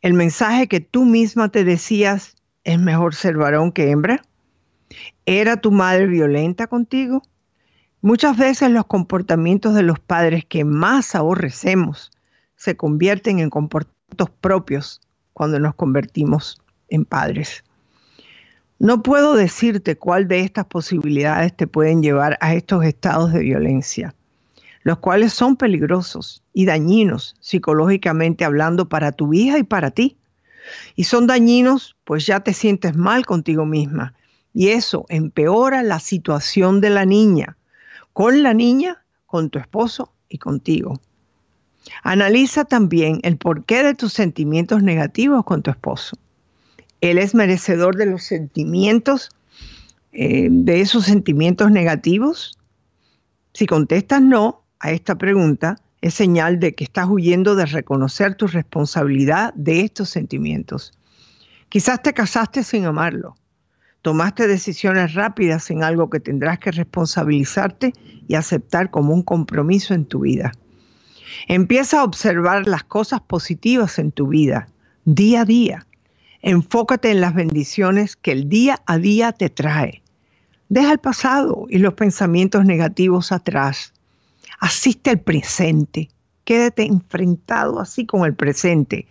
¿El 0.02 0.16
mensaje 0.16 0.68
que 0.68 0.80
tú 0.80 1.06
misma 1.06 1.50
te 1.50 1.64
decías 1.64 2.36
es 2.64 2.80
mejor 2.80 3.14
ser 3.14 3.38
varón 3.38 3.72
que 3.72 3.92
hembra? 3.92 4.24
¿Era 5.28 5.58
tu 5.58 5.72
madre 5.72 6.08
violenta 6.08 6.66
contigo? 6.66 7.22
Muchas 8.02 8.36
veces 8.36 8.72
los 8.72 8.88
comportamientos 8.88 9.76
de 9.76 9.84
los 9.84 10.00
padres 10.00 10.44
que 10.44 10.66
más 10.66 11.14
aborrecemos 11.14 12.12
se 12.56 12.76
convierten 12.76 13.38
en 13.38 13.52
comportamientos 13.52 14.32
propios 14.42 15.02
cuando 15.34 15.60
nos 15.60 15.76
convertimos 15.76 16.60
en 16.90 17.06
padres. 17.06 17.64
No 18.80 19.04
puedo 19.04 19.36
decirte 19.36 19.98
cuál 19.98 20.28
de 20.28 20.40
estas 20.40 20.66
posibilidades 20.66 21.56
te 21.56 21.68
pueden 21.68 22.02
llevar 22.02 22.40
a 22.42 22.56
estos 22.56 22.84
estados 22.86 23.34
de 23.34 23.42
violencia, 23.42 24.16
los 24.84 25.00
cuales 25.00 25.34
son 25.34 25.56
peligrosos 25.56 26.44
y 26.54 26.66
dañinos 26.66 27.36
psicológicamente 27.40 28.46
hablando 28.46 28.90
para 28.90 29.12
tu 29.12 29.34
hija 29.34 29.58
y 29.60 29.64
para 29.64 29.92
ti. 29.92 30.18
Y 30.96 31.06
son 31.06 31.28
dañinos 31.28 31.96
pues 32.04 32.26
ya 32.26 32.40
te 32.40 32.54
sientes 32.54 32.96
mal 32.96 33.26
contigo 33.26 33.66
misma 33.66 34.14
y 34.54 34.70
eso 34.70 35.06
empeora 35.10 35.84
la 35.84 36.00
situación 36.00 36.82
de 36.82 36.90
la 36.90 37.06
niña 37.06 37.58
con 38.14 38.44
la 38.44 38.54
niña, 38.54 39.04
con 39.26 39.50
tu 39.50 39.60
esposo 39.60 40.14
y 40.30 40.38
contigo. 40.38 41.00
Analiza 42.04 42.66
también 42.66 43.20
el 43.24 43.38
porqué 43.38 43.84
de 43.84 43.96
tus 43.96 44.14
sentimientos 44.14 44.84
negativos 44.84 45.44
con 45.46 45.64
tu 45.64 45.72
esposo. 45.72 46.18
Él 47.00 47.18
es 47.18 47.34
merecedor 47.34 47.96
de 47.96 48.06
los 48.06 48.24
sentimientos, 48.24 49.30
eh, 50.12 50.48
de 50.52 50.82
esos 50.82 51.06
sentimientos 51.06 51.72
negativos. 51.72 52.58
Si 53.54 53.66
contestas 53.66 54.22
no 54.22 54.61
a 54.82 54.92
esta 54.92 55.16
pregunta, 55.16 55.78
es 56.02 56.14
señal 56.14 56.60
de 56.60 56.74
que 56.74 56.84
estás 56.84 57.08
huyendo 57.08 57.56
de 57.56 57.66
reconocer 57.66 58.36
tu 58.36 58.48
responsabilidad 58.48 59.54
de 59.54 59.82
estos 59.82 60.10
sentimientos. 60.10 60.92
Quizás 61.70 62.02
te 62.02 62.14
casaste 62.14 62.64
sin 62.64 62.86
amarlo 62.86 63.36
Tomaste 64.02 64.48
decisiones 64.48 65.14
rápidas 65.14 65.70
en 65.70 65.84
algo 65.84 66.10
que 66.10 66.20
tendrás 66.20 66.58
que 66.58 66.72
responsabilizarte 66.72 67.94
y 68.28 68.34
aceptar 68.34 68.90
como 68.90 69.14
un 69.14 69.22
compromiso 69.22 69.94
en 69.94 70.06
tu 70.06 70.22
vida. 70.22 70.54
Empieza 71.48 72.00
a 72.00 72.04
observar 72.04 72.68
las 72.68 72.84
cosas 72.84 73.22
positivas 73.22 74.00
en 74.00 74.12
tu 74.12 74.28
vida, 74.28 74.70
día 75.06 75.42
a 75.42 75.46
día. 75.46 75.86
Enfócate 76.42 77.12
en 77.12 77.22
las 77.22 77.36
bendiciones 77.36 78.16
que 78.16 78.32
el 78.32 78.50
día 78.50 78.82
a 78.88 78.98
día 78.98 79.34
te 79.34 79.52
trae. 79.52 80.02
Deja 80.70 80.94
el 80.94 81.00
pasado 81.00 81.68
y 81.70 81.78
los 81.78 81.94
pensamientos 81.94 82.66
negativos 82.66 83.32
atrás. 83.32 83.91
Asiste 84.62 85.10
al 85.10 85.20
presente. 85.20 86.10
Quédate 86.46 86.86
enfrentado 86.86 87.82
así 87.82 88.06
con 88.06 88.26
el 88.26 88.34
presente. 88.34 89.06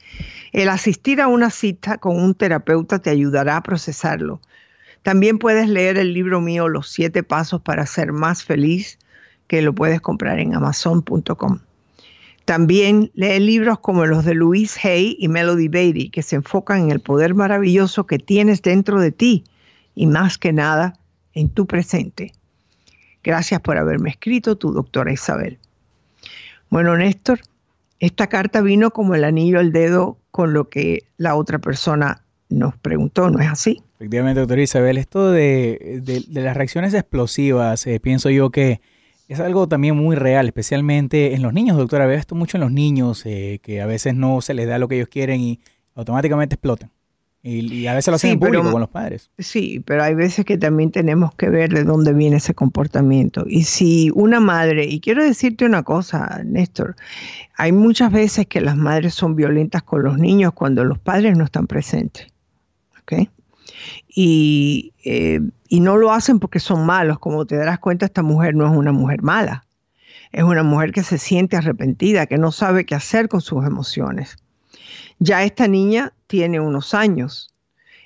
El 0.53 0.71
asistir 0.71 1.21
a 1.21 1.29
una 1.29 1.51
cita 1.51 1.99
con 1.99 2.17
un 2.17 2.35
terapeuta 2.35 2.99
te 2.99 3.11
ayudará 3.11 3.59
a 3.59 3.63
procesarlo 3.63 4.41
también 5.03 5.39
puedes 5.39 5.69
leer 5.69 5.97
el 5.97 6.13
libro 6.13 6.41
mío 6.41 6.69
Los 6.69 6.91
siete 6.91 7.23
pasos 7.23 7.63
para 7.63 7.87
ser 7.87 8.13
más 8.13 8.45
feliz, 8.45 8.99
que 9.47 9.63
lo 9.63 9.75
puedes 9.75 10.01
comprar 10.01 10.39
en 10.39 10.55
amazon.com. 10.55 11.61
También 12.45 13.11
lee 13.15 13.41
libros 13.41 13.79
como 13.79 14.07
los 14.07 14.25
de 14.25 14.35
Louise 14.35 14.79
Hay 14.83 15.17
y 15.19 15.29
Melody 15.29 15.69
Beatty, 15.69 16.11
que 16.11 16.23
se 16.23 16.37
enfocan 16.37 16.83
en 16.83 16.91
el 16.91 17.01
poder 17.01 17.35
maravilloso 17.35 18.07
que 18.07 18.19
tienes 18.19 18.63
dentro 18.63 19.01
de 19.01 19.13
ti 19.13 19.45
y 19.95 20.07
más 20.07 20.37
que 20.37 20.53
nada 20.53 20.95
en 21.33 21.49
tu 21.49 21.67
presente. 21.67 22.33
Gracias 23.23 23.61
por 23.61 23.77
haberme 23.77 24.11
escrito, 24.11 24.57
tu 24.57 24.73
doctora 24.73 25.13
Isabel. 25.13 25.59
Bueno, 26.71 26.97
Néstor, 26.97 27.41
esta 27.99 28.29
carta 28.29 28.63
vino 28.63 28.91
como 28.91 29.15
el 29.15 29.25
anillo 29.25 29.59
al 29.59 29.73
dedo 29.73 30.19
con 30.31 30.53
lo 30.53 30.69
que 30.69 31.05
la 31.17 31.35
otra 31.35 31.59
persona 31.59 32.23
nos 32.49 32.77
preguntó, 32.77 33.31
¿no 33.31 33.39
es 33.41 33.49
así? 33.49 33.83
Efectivamente, 33.97 34.41
doctora 34.41 34.63
Isabel, 34.63 34.99
esto 34.99 35.31
de, 35.31 36.25
las 36.31 36.57
reacciones 36.57 36.95
explosivas, 36.95 37.87
eh, 37.87 38.01
pienso 38.01 38.31
yo 38.31 38.51
que 38.51 38.81
es 39.29 39.39
algo 39.39 39.69
también 39.69 39.97
muy 39.97 40.17
real, 40.17 40.47
especialmente 40.47 41.35
en 41.35 41.43
los 41.43 41.53
niños, 41.53 41.77
doctora. 41.77 42.07
Veo 42.07 42.19
esto 42.19 42.35
mucho 42.35 42.57
en 42.57 42.63
los 42.63 42.73
niños, 42.73 43.25
eh, 43.27 43.61
que 43.63 43.81
a 43.81 43.87
veces 43.87 44.15
no 44.15 44.41
se 44.41 44.55
les 44.55 44.67
da 44.67 44.79
lo 44.79 44.89
que 44.89 44.97
ellos 44.97 45.09
quieren 45.09 45.41
y 45.41 45.61
automáticamente 45.95 46.55
explotan. 46.55 46.91
Y, 47.43 47.87
a 47.87 47.95
veces 47.95 48.09
lo 48.09 48.17
hacen 48.17 48.33
en 48.33 48.41
público 48.41 48.71
con 48.71 48.81
los 48.81 48.91
padres. 48.91 49.31
Sí, 49.39 49.83
pero 49.87 50.03
hay 50.03 50.15
veces 50.15 50.45
que 50.45 50.59
también 50.59 50.91
tenemos 50.91 51.35
que 51.35 51.49
ver 51.49 51.73
de 51.73 51.85
dónde 51.85 52.13
viene 52.13 52.37
ese 52.37 52.53
comportamiento. 52.53 53.45
Y 53.47 53.65
si 53.65 54.11
una 54.15 54.41
madre, 54.41 54.85
y 54.85 55.01
quiero 55.01 55.25
decirte 55.25 55.65
una 55.65 55.83
cosa, 55.83 56.43
Néstor, 56.45 56.97
hay 57.57 57.73
muchas 57.73 58.13
veces 58.13 58.47
que 58.47 58.61
las 58.61 58.77
madres 58.77 59.15
son 59.15 59.37
violentas 59.37 59.83
con 59.83 60.03
los 60.03 60.19
niños 60.19 60.53
cuando 60.53 60.85
los 60.85 60.99
padres 60.99 61.37
no 61.39 61.45
están 61.45 61.67
presentes. 61.67 62.27
¿Ok? 63.01 63.29
Y, 64.09 64.93
eh, 65.05 65.41
y 65.69 65.81
no 65.81 65.97
lo 65.97 66.13
hacen 66.13 66.41
porque 66.41 66.61
son 66.61 66.85
malos. 66.85 67.19
Como 67.19 67.47
te 67.47 67.57
darás 67.57 67.79
cuenta, 67.79 68.05
esta 68.05 68.23
mujer 68.23 68.55
no 68.55 68.67
es 68.71 68.77
una 68.77 68.93
mujer 68.93 69.23
mala. 69.23 69.65
Es 70.31 70.43
una 70.43 70.63
mujer 70.63 70.93
que 70.93 71.03
se 71.03 71.17
siente 71.17 71.57
arrepentida, 71.57 72.27
que 72.27 72.37
no 72.37 72.53
sabe 72.53 72.85
qué 72.85 72.95
hacer 72.95 73.29
con 73.29 73.41
sus 73.41 73.65
emociones. 73.65 74.37
Ya 75.19 75.45
esta 75.45 75.69
niña 75.69 76.13
tiene 76.27 76.61
unos 76.61 76.95
años, 76.95 77.55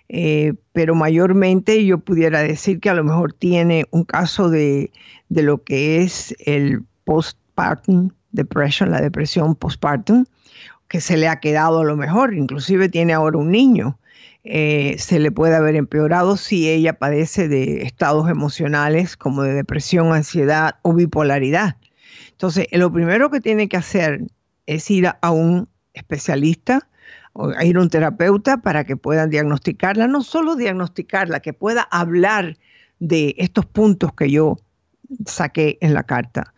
eh, 0.08 0.54
pero 0.72 0.94
mayormente 0.94 1.84
yo 1.84 1.98
pudiera 1.98 2.42
decir 2.42 2.80
que 2.80 2.90
a 2.90 2.94
lo 2.94 3.04
mejor 3.04 3.32
tiene 3.32 3.86
un 3.90 4.04
caso 4.04 4.50
de, 4.50 4.90
lo 5.28 5.62
que 5.62 6.02
es 6.02 6.34
el 6.40 6.82
postpartum 7.04 8.10
depression, 8.32 8.90
la 8.90 9.00
depresión 9.00 9.54
postpartum, 9.54 10.26
que 10.88 11.00
se 11.00 11.16
le 11.16 11.28
ha 11.28 11.40
quedado 11.40 11.80
a 11.80 11.84
lo 11.84 11.96
mejor, 11.96 12.34
inclusive 12.34 12.88
tiene 12.88 13.12
ahora 13.12 13.38
un 13.38 13.50
niño. 13.50 13.98
Eh, 14.46 14.96
se 14.98 15.18
le 15.18 15.30
puede 15.30 15.56
haber 15.56 15.74
empeorado 15.74 16.36
si 16.36 16.68
ella 16.68 16.98
padece 16.98 17.48
de 17.48 17.82
estados 17.82 18.28
emocionales 18.28 19.16
como 19.16 19.42
de 19.42 19.54
depresión, 19.54 20.12
ansiedad 20.12 20.76
o 20.82 20.92
bipolaridad. 20.92 21.76
Entonces, 22.32 22.66
lo 22.72 22.92
primero 22.92 23.30
que 23.30 23.40
tiene 23.40 23.68
que 23.68 23.78
hacer 23.78 24.22
es 24.66 24.90
ir 24.90 25.08
a 25.20 25.30
un 25.30 25.68
especialista 25.94 26.88
o 27.32 27.50
ir 27.62 27.76
a 27.76 27.80
un 27.80 27.88
terapeuta 27.88 28.58
para 28.58 28.84
que 28.84 28.96
puedan 28.96 29.30
diagnosticarla, 29.30 30.06
no 30.06 30.22
solo 30.22 30.56
diagnosticarla, 30.56 31.40
que 31.40 31.52
pueda 31.52 31.82
hablar 31.82 32.58
de 33.00 33.34
estos 33.38 33.66
puntos 33.66 34.12
que 34.12 34.30
yo 34.30 34.56
saqué 35.26 35.78
en 35.80 35.94
la 35.94 36.04
carta. 36.04 36.54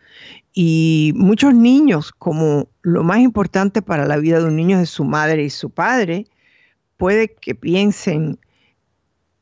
Y 0.53 1.13
muchos 1.15 1.53
niños, 1.53 2.11
como 2.11 2.69
lo 2.81 3.03
más 3.03 3.19
importante 3.19 3.81
para 3.81 4.05
la 4.05 4.17
vida 4.17 4.39
de 4.39 4.45
un 4.45 4.55
niño 4.55 4.79
es 4.79 4.89
su 4.89 5.03
madre 5.03 5.43
y 5.43 5.49
su 5.49 5.69
padre, 5.69 6.25
puede 6.97 7.33
que 7.33 7.55
piensen, 7.55 8.39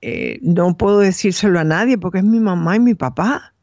eh, 0.02 0.39
no 0.41 0.76
puedo 0.78 1.00
decírselo 1.00 1.60
a 1.60 1.64
nadie 1.64 1.98
porque 1.98 2.20
es 2.20 2.24
mi 2.24 2.39
mamá 2.39 2.76
y 2.76 2.80
mi 2.80 2.96
papá. 2.96 3.54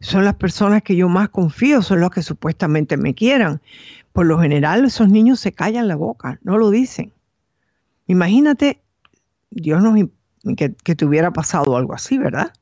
Son 0.00 0.24
las 0.24 0.34
personas 0.34 0.82
que 0.82 0.96
yo 0.96 1.08
más 1.08 1.30
confío, 1.30 1.80
son 1.80 2.00
los 2.00 2.10
que 2.10 2.22
supuestamente 2.22 2.96
me 2.96 3.14
quieran 3.14 3.60
por 4.14 4.26
lo 4.26 4.38
general 4.38 4.84
esos 4.84 5.08
niños 5.08 5.40
se 5.40 5.50
callan 5.50 5.88
la 5.88 5.96
boca, 5.96 6.38
no 6.44 6.56
lo 6.56 6.70
dicen. 6.70 7.12
Imagínate, 8.06 8.80
Dios 9.50 9.82
nos 9.82 10.08
que, 10.56 10.72
que 10.72 10.94
te 10.94 11.04
hubiera 11.04 11.32
pasado 11.32 11.76
algo 11.76 11.94
así, 11.94 12.16
¿verdad? 12.16 12.52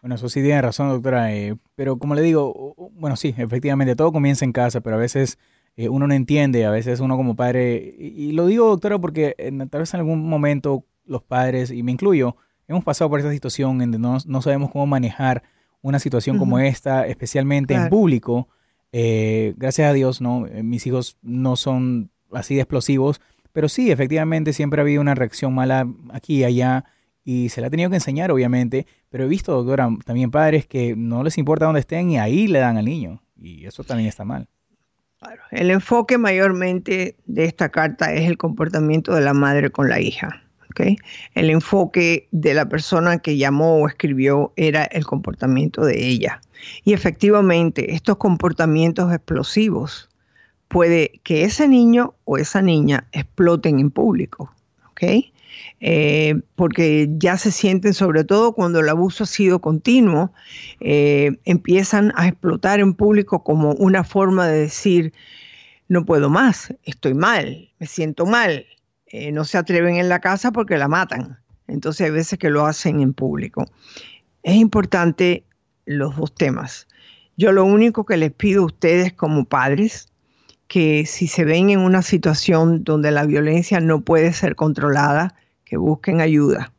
Bueno, 0.00 0.14
eso 0.14 0.30
sí 0.30 0.40
tiene 0.40 0.62
razón, 0.62 0.88
doctora. 0.88 1.34
Eh, 1.34 1.58
pero 1.74 1.98
como 1.98 2.14
le 2.14 2.22
digo, 2.22 2.74
bueno, 2.94 3.16
sí, 3.16 3.34
efectivamente, 3.36 3.94
todo 3.94 4.12
comienza 4.12 4.46
en 4.46 4.52
casa, 4.52 4.80
pero 4.80 4.96
a 4.96 4.98
veces 4.98 5.38
eh, 5.76 5.90
uno 5.90 6.06
no 6.06 6.14
entiende, 6.14 6.64
a 6.64 6.70
veces 6.70 7.00
uno 7.00 7.18
como 7.18 7.36
padre, 7.36 7.94
y, 7.98 8.32
lo 8.32 8.46
digo, 8.46 8.68
doctora, 8.68 8.98
porque 8.98 9.36
tal 9.70 9.80
vez 9.80 9.92
en 9.92 10.00
algún 10.00 10.26
momento 10.26 10.86
los 11.04 11.22
padres, 11.22 11.70
y 11.70 11.82
me 11.82 11.92
incluyo, 11.92 12.36
hemos 12.66 12.82
pasado 12.82 13.10
por 13.10 13.20
esa 13.20 13.30
situación 13.30 13.82
en 13.82 13.90
donde 13.90 13.98
no, 13.98 14.16
no 14.24 14.40
sabemos 14.40 14.70
cómo 14.70 14.86
manejar 14.86 15.42
una 15.82 15.98
situación 15.98 16.38
como 16.38 16.58
esta, 16.60 17.06
especialmente 17.06 17.74
en 17.74 17.90
público. 17.90 18.48
Eh, 18.92 19.54
gracias 19.56 19.90
a 19.90 19.92
Dios, 19.94 20.20
no, 20.20 20.46
eh, 20.46 20.62
mis 20.62 20.86
hijos 20.86 21.16
no 21.22 21.56
son 21.56 22.10
así 22.30 22.54
de 22.54 22.60
explosivos, 22.60 23.20
pero 23.52 23.68
sí, 23.68 23.90
efectivamente 23.90 24.52
siempre 24.52 24.80
ha 24.80 24.84
habido 24.84 25.00
una 25.00 25.14
reacción 25.14 25.54
mala 25.54 25.86
aquí 26.12 26.40
y 26.40 26.44
allá 26.44 26.84
y 27.24 27.48
se 27.48 27.60
la 27.60 27.68
ha 27.68 27.70
tenido 27.70 27.90
que 27.90 27.96
enseñar, 27.96 28.30
obviamente, 28.30 28.86
pero 29.08 29.24
he 29.24 29.28
visto, 29.28 29.52
doctora, 29.52 29.88
también 30.04 30.30
padres 30.30 30.66
que 30.66 30.94
no 30.96 31.22
les 31.22 31.38
importa 31.38 31.66
dónde 31.66 31.80
estén 31.80 32.10
y 32.10 32.18
ahí 32.18 32.48
le 32.48 32.58
dan 32.58 32.76
al 32.76 32.84
niño 32.84 33.22
y 33.36 33.66
eso 33.66 33.84
también 33.84 34.08
está 34.08 34.24
mal. 34.24 34.48
El 35.50 35.70
enfoque 35.70 36.18
mayormente 36.18 37.16
de 37.26 37.44
esta 37.44 37.68
carta 37.68 38.12
es 38.12 38.28
el 38.28 38.36
comportamiento 38.36 39.14
de 39.14 39.20
la 39.20 39.34
madre 39.34 39.70
con 39.70 39.88
la 39.88 40.00
hija. 40.00 40.42
El 41.34 41.50
enfoque 41.50 42.28
de 42.30 42.54
la 42.54 42.68
persona 42.68 43.18
que 43.18 43.36
llamó 43.36 43.76
o 43.76 43.88
escribió 43.88 44.52
era 44.56 44.84
el 44.84 45.04
comportamiento 45.04 45.84
de 45.84 46.06
ella. 46.06 46.40
Y 46.84 46.92
efectivamente, 46.92 47.94
estos 47.94 48.16
comportamientos 48.16 49.12
explosivos 49.12 50.08
puede 50.68 51.20
que 51.22 51.44
ese 51.44 51.68
niño 51.68 52.14
o 52.24 52.38
esa 52.38 52.62
niña 52.62 53.06
exploten 53.12 53.78
en 53.78 53.90
público, 53.90 54.54
eh, 55.80 56.40
porque 56.54 57.08
ya 57.18 57.36
se 57.36 57.50
sienten, 57.50 57.94
sobre 57.94 58.24
todo 58.24 58.52
cuando 58.52 58.80
el 58.80 58.88
abuso 58.88 59.24
ha 59.24 59.26
sido 59.26 59.60
continuo, 59.60 60.32
eh, 60.80 61.38
empiezan 61.44 62.12
a 62.16 62.28
explotar 62.28 62.80
en 62.80 62.94
público 62.94 63.42
como 63.42 63.72
una 63.72 64.04
forma 64.04 64.46
de 64.46 64.60
decir, 64.60 65.12
no 65.88 66.04
puedo 66.04 66.30
más, 66.30 66.72
estoy 66.84 67.14
mal, 67.14 67.70
me 67.78 67.86
siento 67.86 68.26
mal, 68.26 68.64
eh, 69.12 69.30
no 69.30 69.44
se 69.44 69.58
atreven 69.58 69.96
en 69.96 70.08
la 70.08 70.20
casa 70.20 70.50
porque 70.50 70.78
la 70.78 70.88
matan. 70.88 71.38
Entonces 71.68 72.06
hay 72.06 72.10
veces 72.10 72.38
que 72.38 72.50
lo 72.50 72.66
hacen 72.66 73.00
en 73.00 73.14
público. 73.14 73.66
Es 74.42 74.56
importante 74.56 75.44
los 75.84 76.16
dos 76.16 76.34
temas. 76.34 76.88
Yo 77.36 77.52
lo 77.52 77.64
único 77.64 78.04
que 78.04 78.16
les 78.16 78.32
pido 78.32 78.62
a 78.62 78.66
ustedes 78.66 79.12
como 79.12 79.44
padres, 79.44 80.08
que 80.66 81.06
si 81.06 81.28
se 81.28 81.44
ven 81.44 81.70
en 81.70 81.80
una 81.80 82.02
situación 82.02 82.82
donde 82.82 83.10
la 83.10 83.24
violencia 83.24 83.80
no 83.80 84.00
puede 84.00 84.32
ser 84.32 84.56
controlada, 84.56 85.34
que 85.64 85.76
busquen 85.76 86.20
ayuda 86.20 86.72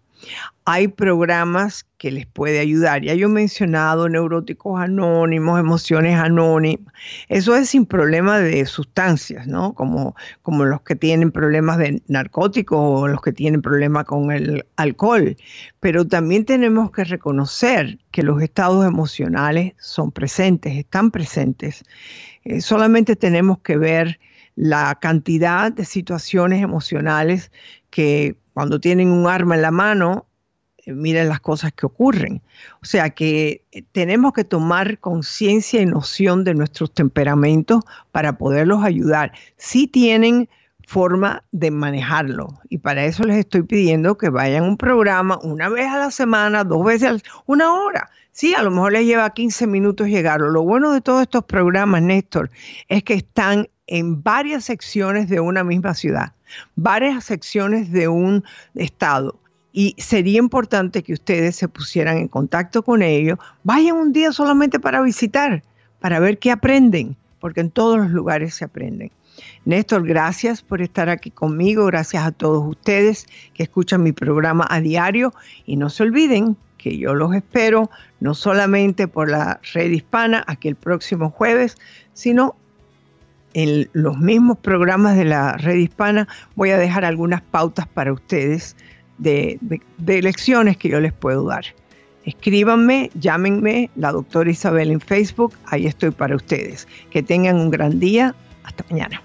hay 0.65 0.87
programas 0.87 1.85
que 1.97 2.11
les 2.11 2.25
puede 2.25 2.59
ayudar. 2.59 3.01
Ya 3.01 3.13
yo 3.15 3.27
he 3.27 3.31
mencionado 3.31 4.07
neuróticos 4.07 4.79
anónimos, 4.79 5.59
emociones 5.59 6.17
anónimas. 6.17 6.93
Eso 7.27 7.55
es 7.55 7.69
sin 7.69 7.85
problema 7.85 8.39
de 8.39 8.65
sustancias, 8.65 9.45
¿no? 9.47 9.73
Como, 9.73 10.15
como 10.41 10.63
los 10.65 10.81
que 10.81 10.95
tienen 10.95 11.31
problemas 11.31 11.77
de 11.77 12.01
narcóticos 12.07 12.79
o 12.79 13.07
los 13.07 13.21
que 13.21 13.33
tienen 13.33 13.61
problemas 13.61 14.05
con 14.05 14.31
el 14.31 14.65
alcohol. 14.77 15.35
Pero 15.79 16.07
también 16.07 16.45
tenemos 16.45 16.91
que 16.91 17.03
reconocer 17.03 17.99
que 18.11 18.23
los 18.23 18.41
estados 18.41 18.85
emocionales 18.85 19.73
son 19.79 20.11
presentes, 20.11 20.77
están 20.77 21.11
presentes. 21.11 21.83
Eh, 22.45 22.61
solamente 22.61 23.15
tenemos 23.15 23.59
que 23.59 23.77
ver 23.77 24.19
la 24.55 24.97
cantidad 25.01 25.71
de 25.71 25.83
situaciones 25.83 26.61
emocionales 26.61 27.51
que 27.89 28.37
cuando 28.53 28.79
tienen 28.79 29.09
un 29.09 29.27
arma 29.27 29.55
en 29.55 29.61
la 29.61 29.71
mano 29.71 30.27
eh, 30.85 30.93
miren 30.93 31.29
las 31.29 31.39
cosas 31.39 31.71
que 31.73 31.85
ocurren. 31.85 32.41
O 32.81 32.85
sea 32.85 33.09
que 33.11 33.63
eh, 33.71 33.83
tenemos 33.91 34.33
que 34.33 34.43
tomar 34.43 34.99
conciencia 34.99 35.81
y 35.81 35.85
noción 35.85 36.43
de 36.43 36.53
nuestros 36.53 36.93
temperamentos 36.93 37.83
para 38.11 38.37
poderlos 38.37 38.83
ayudar. 38.83 39.31
Si 39.57 39.87
tienen 39.87 40.49
forma 40.87 41.43
de 41.51 41.71
manejarlo 41.71 42.59
y 42.69 42.79
para 42.79 43.05
eso 43.05 43.23
les 43.23 43.37
estoy 43.37 43.63
pidiendo 43.63 44.17
que 44.17 44.29
vayan 44.29 44.63
a 44.63 44.67
un 44.67 44.77
programa 44.77 45.39
una 45.41 45.69
vez 45.69 45.87
a 45.87 45.97
la 45.97 46.11
semana, 46.11 46.63
dos 46.63 46.83
veces, 46.85 47.09
a 47.09 47.43
una 47.45 47.73
hora. 47.73 48.09
Sí, 48.31 48.55
a 48.55 48.63
lo 48.63 48.71
mejor 48.71 48.93
les 48.93 49.05
lleva 49.05 49.29
15 49.29 49.67
minutos 49.67 50.07
llegarlo. 50.07 50.49
Lo 50.49 50.63
bueno 50.63 50.91
de 50.91 51.01
todos 51.01 51.21
estos 51.21 51.43
programas, 51.43 52.01
Néstor, 52.01 52.49
es 52.87 53.03
que 53.03 53.13
están 53.13 53.69
en 53.85 54.23
varias 54.23 54.65
secciones 54.65 55.29
de 55.29 55.39
una 55.39 55.63
misma 55.63 55.93
ciudad, 55.93 56.33
varias 56.75 57.25
secciones 57.25 57.91
de 57.91 58.07
un 58.07 58.43
estado 58.73 59.39
y 59.71 59.95
sería 59.97 60.37
importante 60.37 61.01
que 61.01 61.13
ustedes 61.13 61.55
se 61.55 61.67
pusieran 61.67 62.17
en 62.17 62.27
contacto 62.27 62.83
con 62.83 63.01
ellos. 63.01 63.39
Vayan 63.63 63.97
un 63.97 64.13
día 64.13 64.31
solamente 64.31 64.79
para 64.79 65.01
visitar, 65.01 65.63
para 65.99 66.19
ver 66.19 66.37
qué 66.37 66.51
aprenden, 66.51 67.17
porque 67.39 67.61
en 67.61 67.71
todos 67.71 67.97
los 67.97 68.11
lugares 68.11 68.53
se 68.53 68.65
aprenden. 68.65 69.11
Néstor, 69.65 70.05
gracias 70.05 70.61
por 70.61 70.81
estar 70.81 71.09
aquí 71.09 71.31
conmigo, 71.31 71.85
gracias 71.85 72.25
a 72.25 72.31
todos 72.31 72.67
ustedes 72.67 73.27
que 73.53 73.63
escuchan 73.63 74.03
mi 74.03 74.11
programa 74.11 74.67
a 74.69 74.81
diario 74.81 75.33
y 75.65 75.77
no 75.77 75.89
se 75.89 76.03
olviden 76.03 76.57
que 76.77 76.97
yo 76.97 77.13
los 77.13 77.33
espero 77.33 77.89
no 78.19 78.33
solamente 78.33 79.07
por 79.07 79.31
la 79.31 79.61
red 79.73 79.89
hispana 79.91 80.43
aquí 80.47 80.67
el 80.67 80.75
próximo 80.75 81.29
jueves, 81.29 81.77
sino 82.13 82.55
en 83.53 83.89
los 83.93 84.17
mismos 84.17 84.57
programas 84.57 85.15
de 85.15 85.25
la 85.25 85.53
red 85.53 85.75
hispana 85.75 86.27
voy 86.55 86.71
a 86.71 86.77
dejar 86.77 87.05
algunas 87.05 87.41
pautas 87.41 87.87
para 87.87 88.11
ustedes 88.11 88.75
de, 89.17 89.59
lecciones 89.97 90.75
que 90.75 90.89
yo 90.89 90.99
les 90.99 91.13
puedo 91.13 91.45
dar. 91.45 91.63
Escríbanme, 92.25 93.11
llámenme, 93.15 93.89
la 93.95 94.11
doctora 94.11 94.49
Isabel 94.49 94.91
en 94.91 94.99
Facebook, 94.99 95.53
ahí 95.65 95.85
estoy 95.85 96.11
para 96.11 96.35
ustedes. 96.35 96.87
Que 97.11 97.21
tengan 97.21 97.57
un 97.57 97.69
gran 97.69 97.99
día, 97.99 98.33
hasta 98.63 98.85
mañana. 98.89 99.21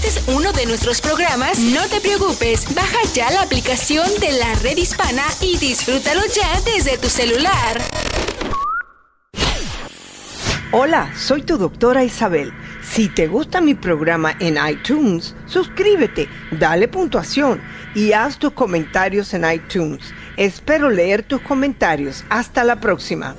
Perdiste 0.00 0.30
uno 0.32 0.52
de 0.52 0.66
nuestros 0.66 1.00
programas, 1.00 1.58
no 1.58 1.86
te 1.88 2.00
preocupes, 2.00 2.72
baja 2.74 2.98
ya 3.14 3.30
la 3.30 3.42
aplicación 3.42 4.06
de 4.20 4.32
la 4.32 4.54
red 4.56 4.76
hispana 4.76 5.22
y 5.40 5.56
disfrútalo 5.58 6.20
ya 6.34 6.60
desde 6.72 6.98
tu 6.98 7.08
celular. 7.08 7.78
Hola, 10.72 11.10
soy 11.16 11.42
tu 11.42 11.56
doctora 11.56 12.04
Isabel. 12.04 12.52
Si 12.82 13.08
te 13.08 13.26
gusta 13.26 13.60
mi 13.60 13.74
programa 13.74 14.34
en 14.40 14.58
iTunes, 14.68 15.34
suscríbete, 15.46 16.28
dale 16.50 16.88
puntuación 16.88 17.60
y 17.94 18.12
haz 18.12 18.38
tus 18.38 18.52
comentarios 18.52 19.32
en 19.34 19.50
iTunes. 19.50 20.12
Espero 20.36 20.90
leer 20.90 21.22
tus 21.22 21.40
comentarios. 21.40 22.24
Hasta 22.28 22.64
la 22.64 22.76
próxima. 22.76 23.34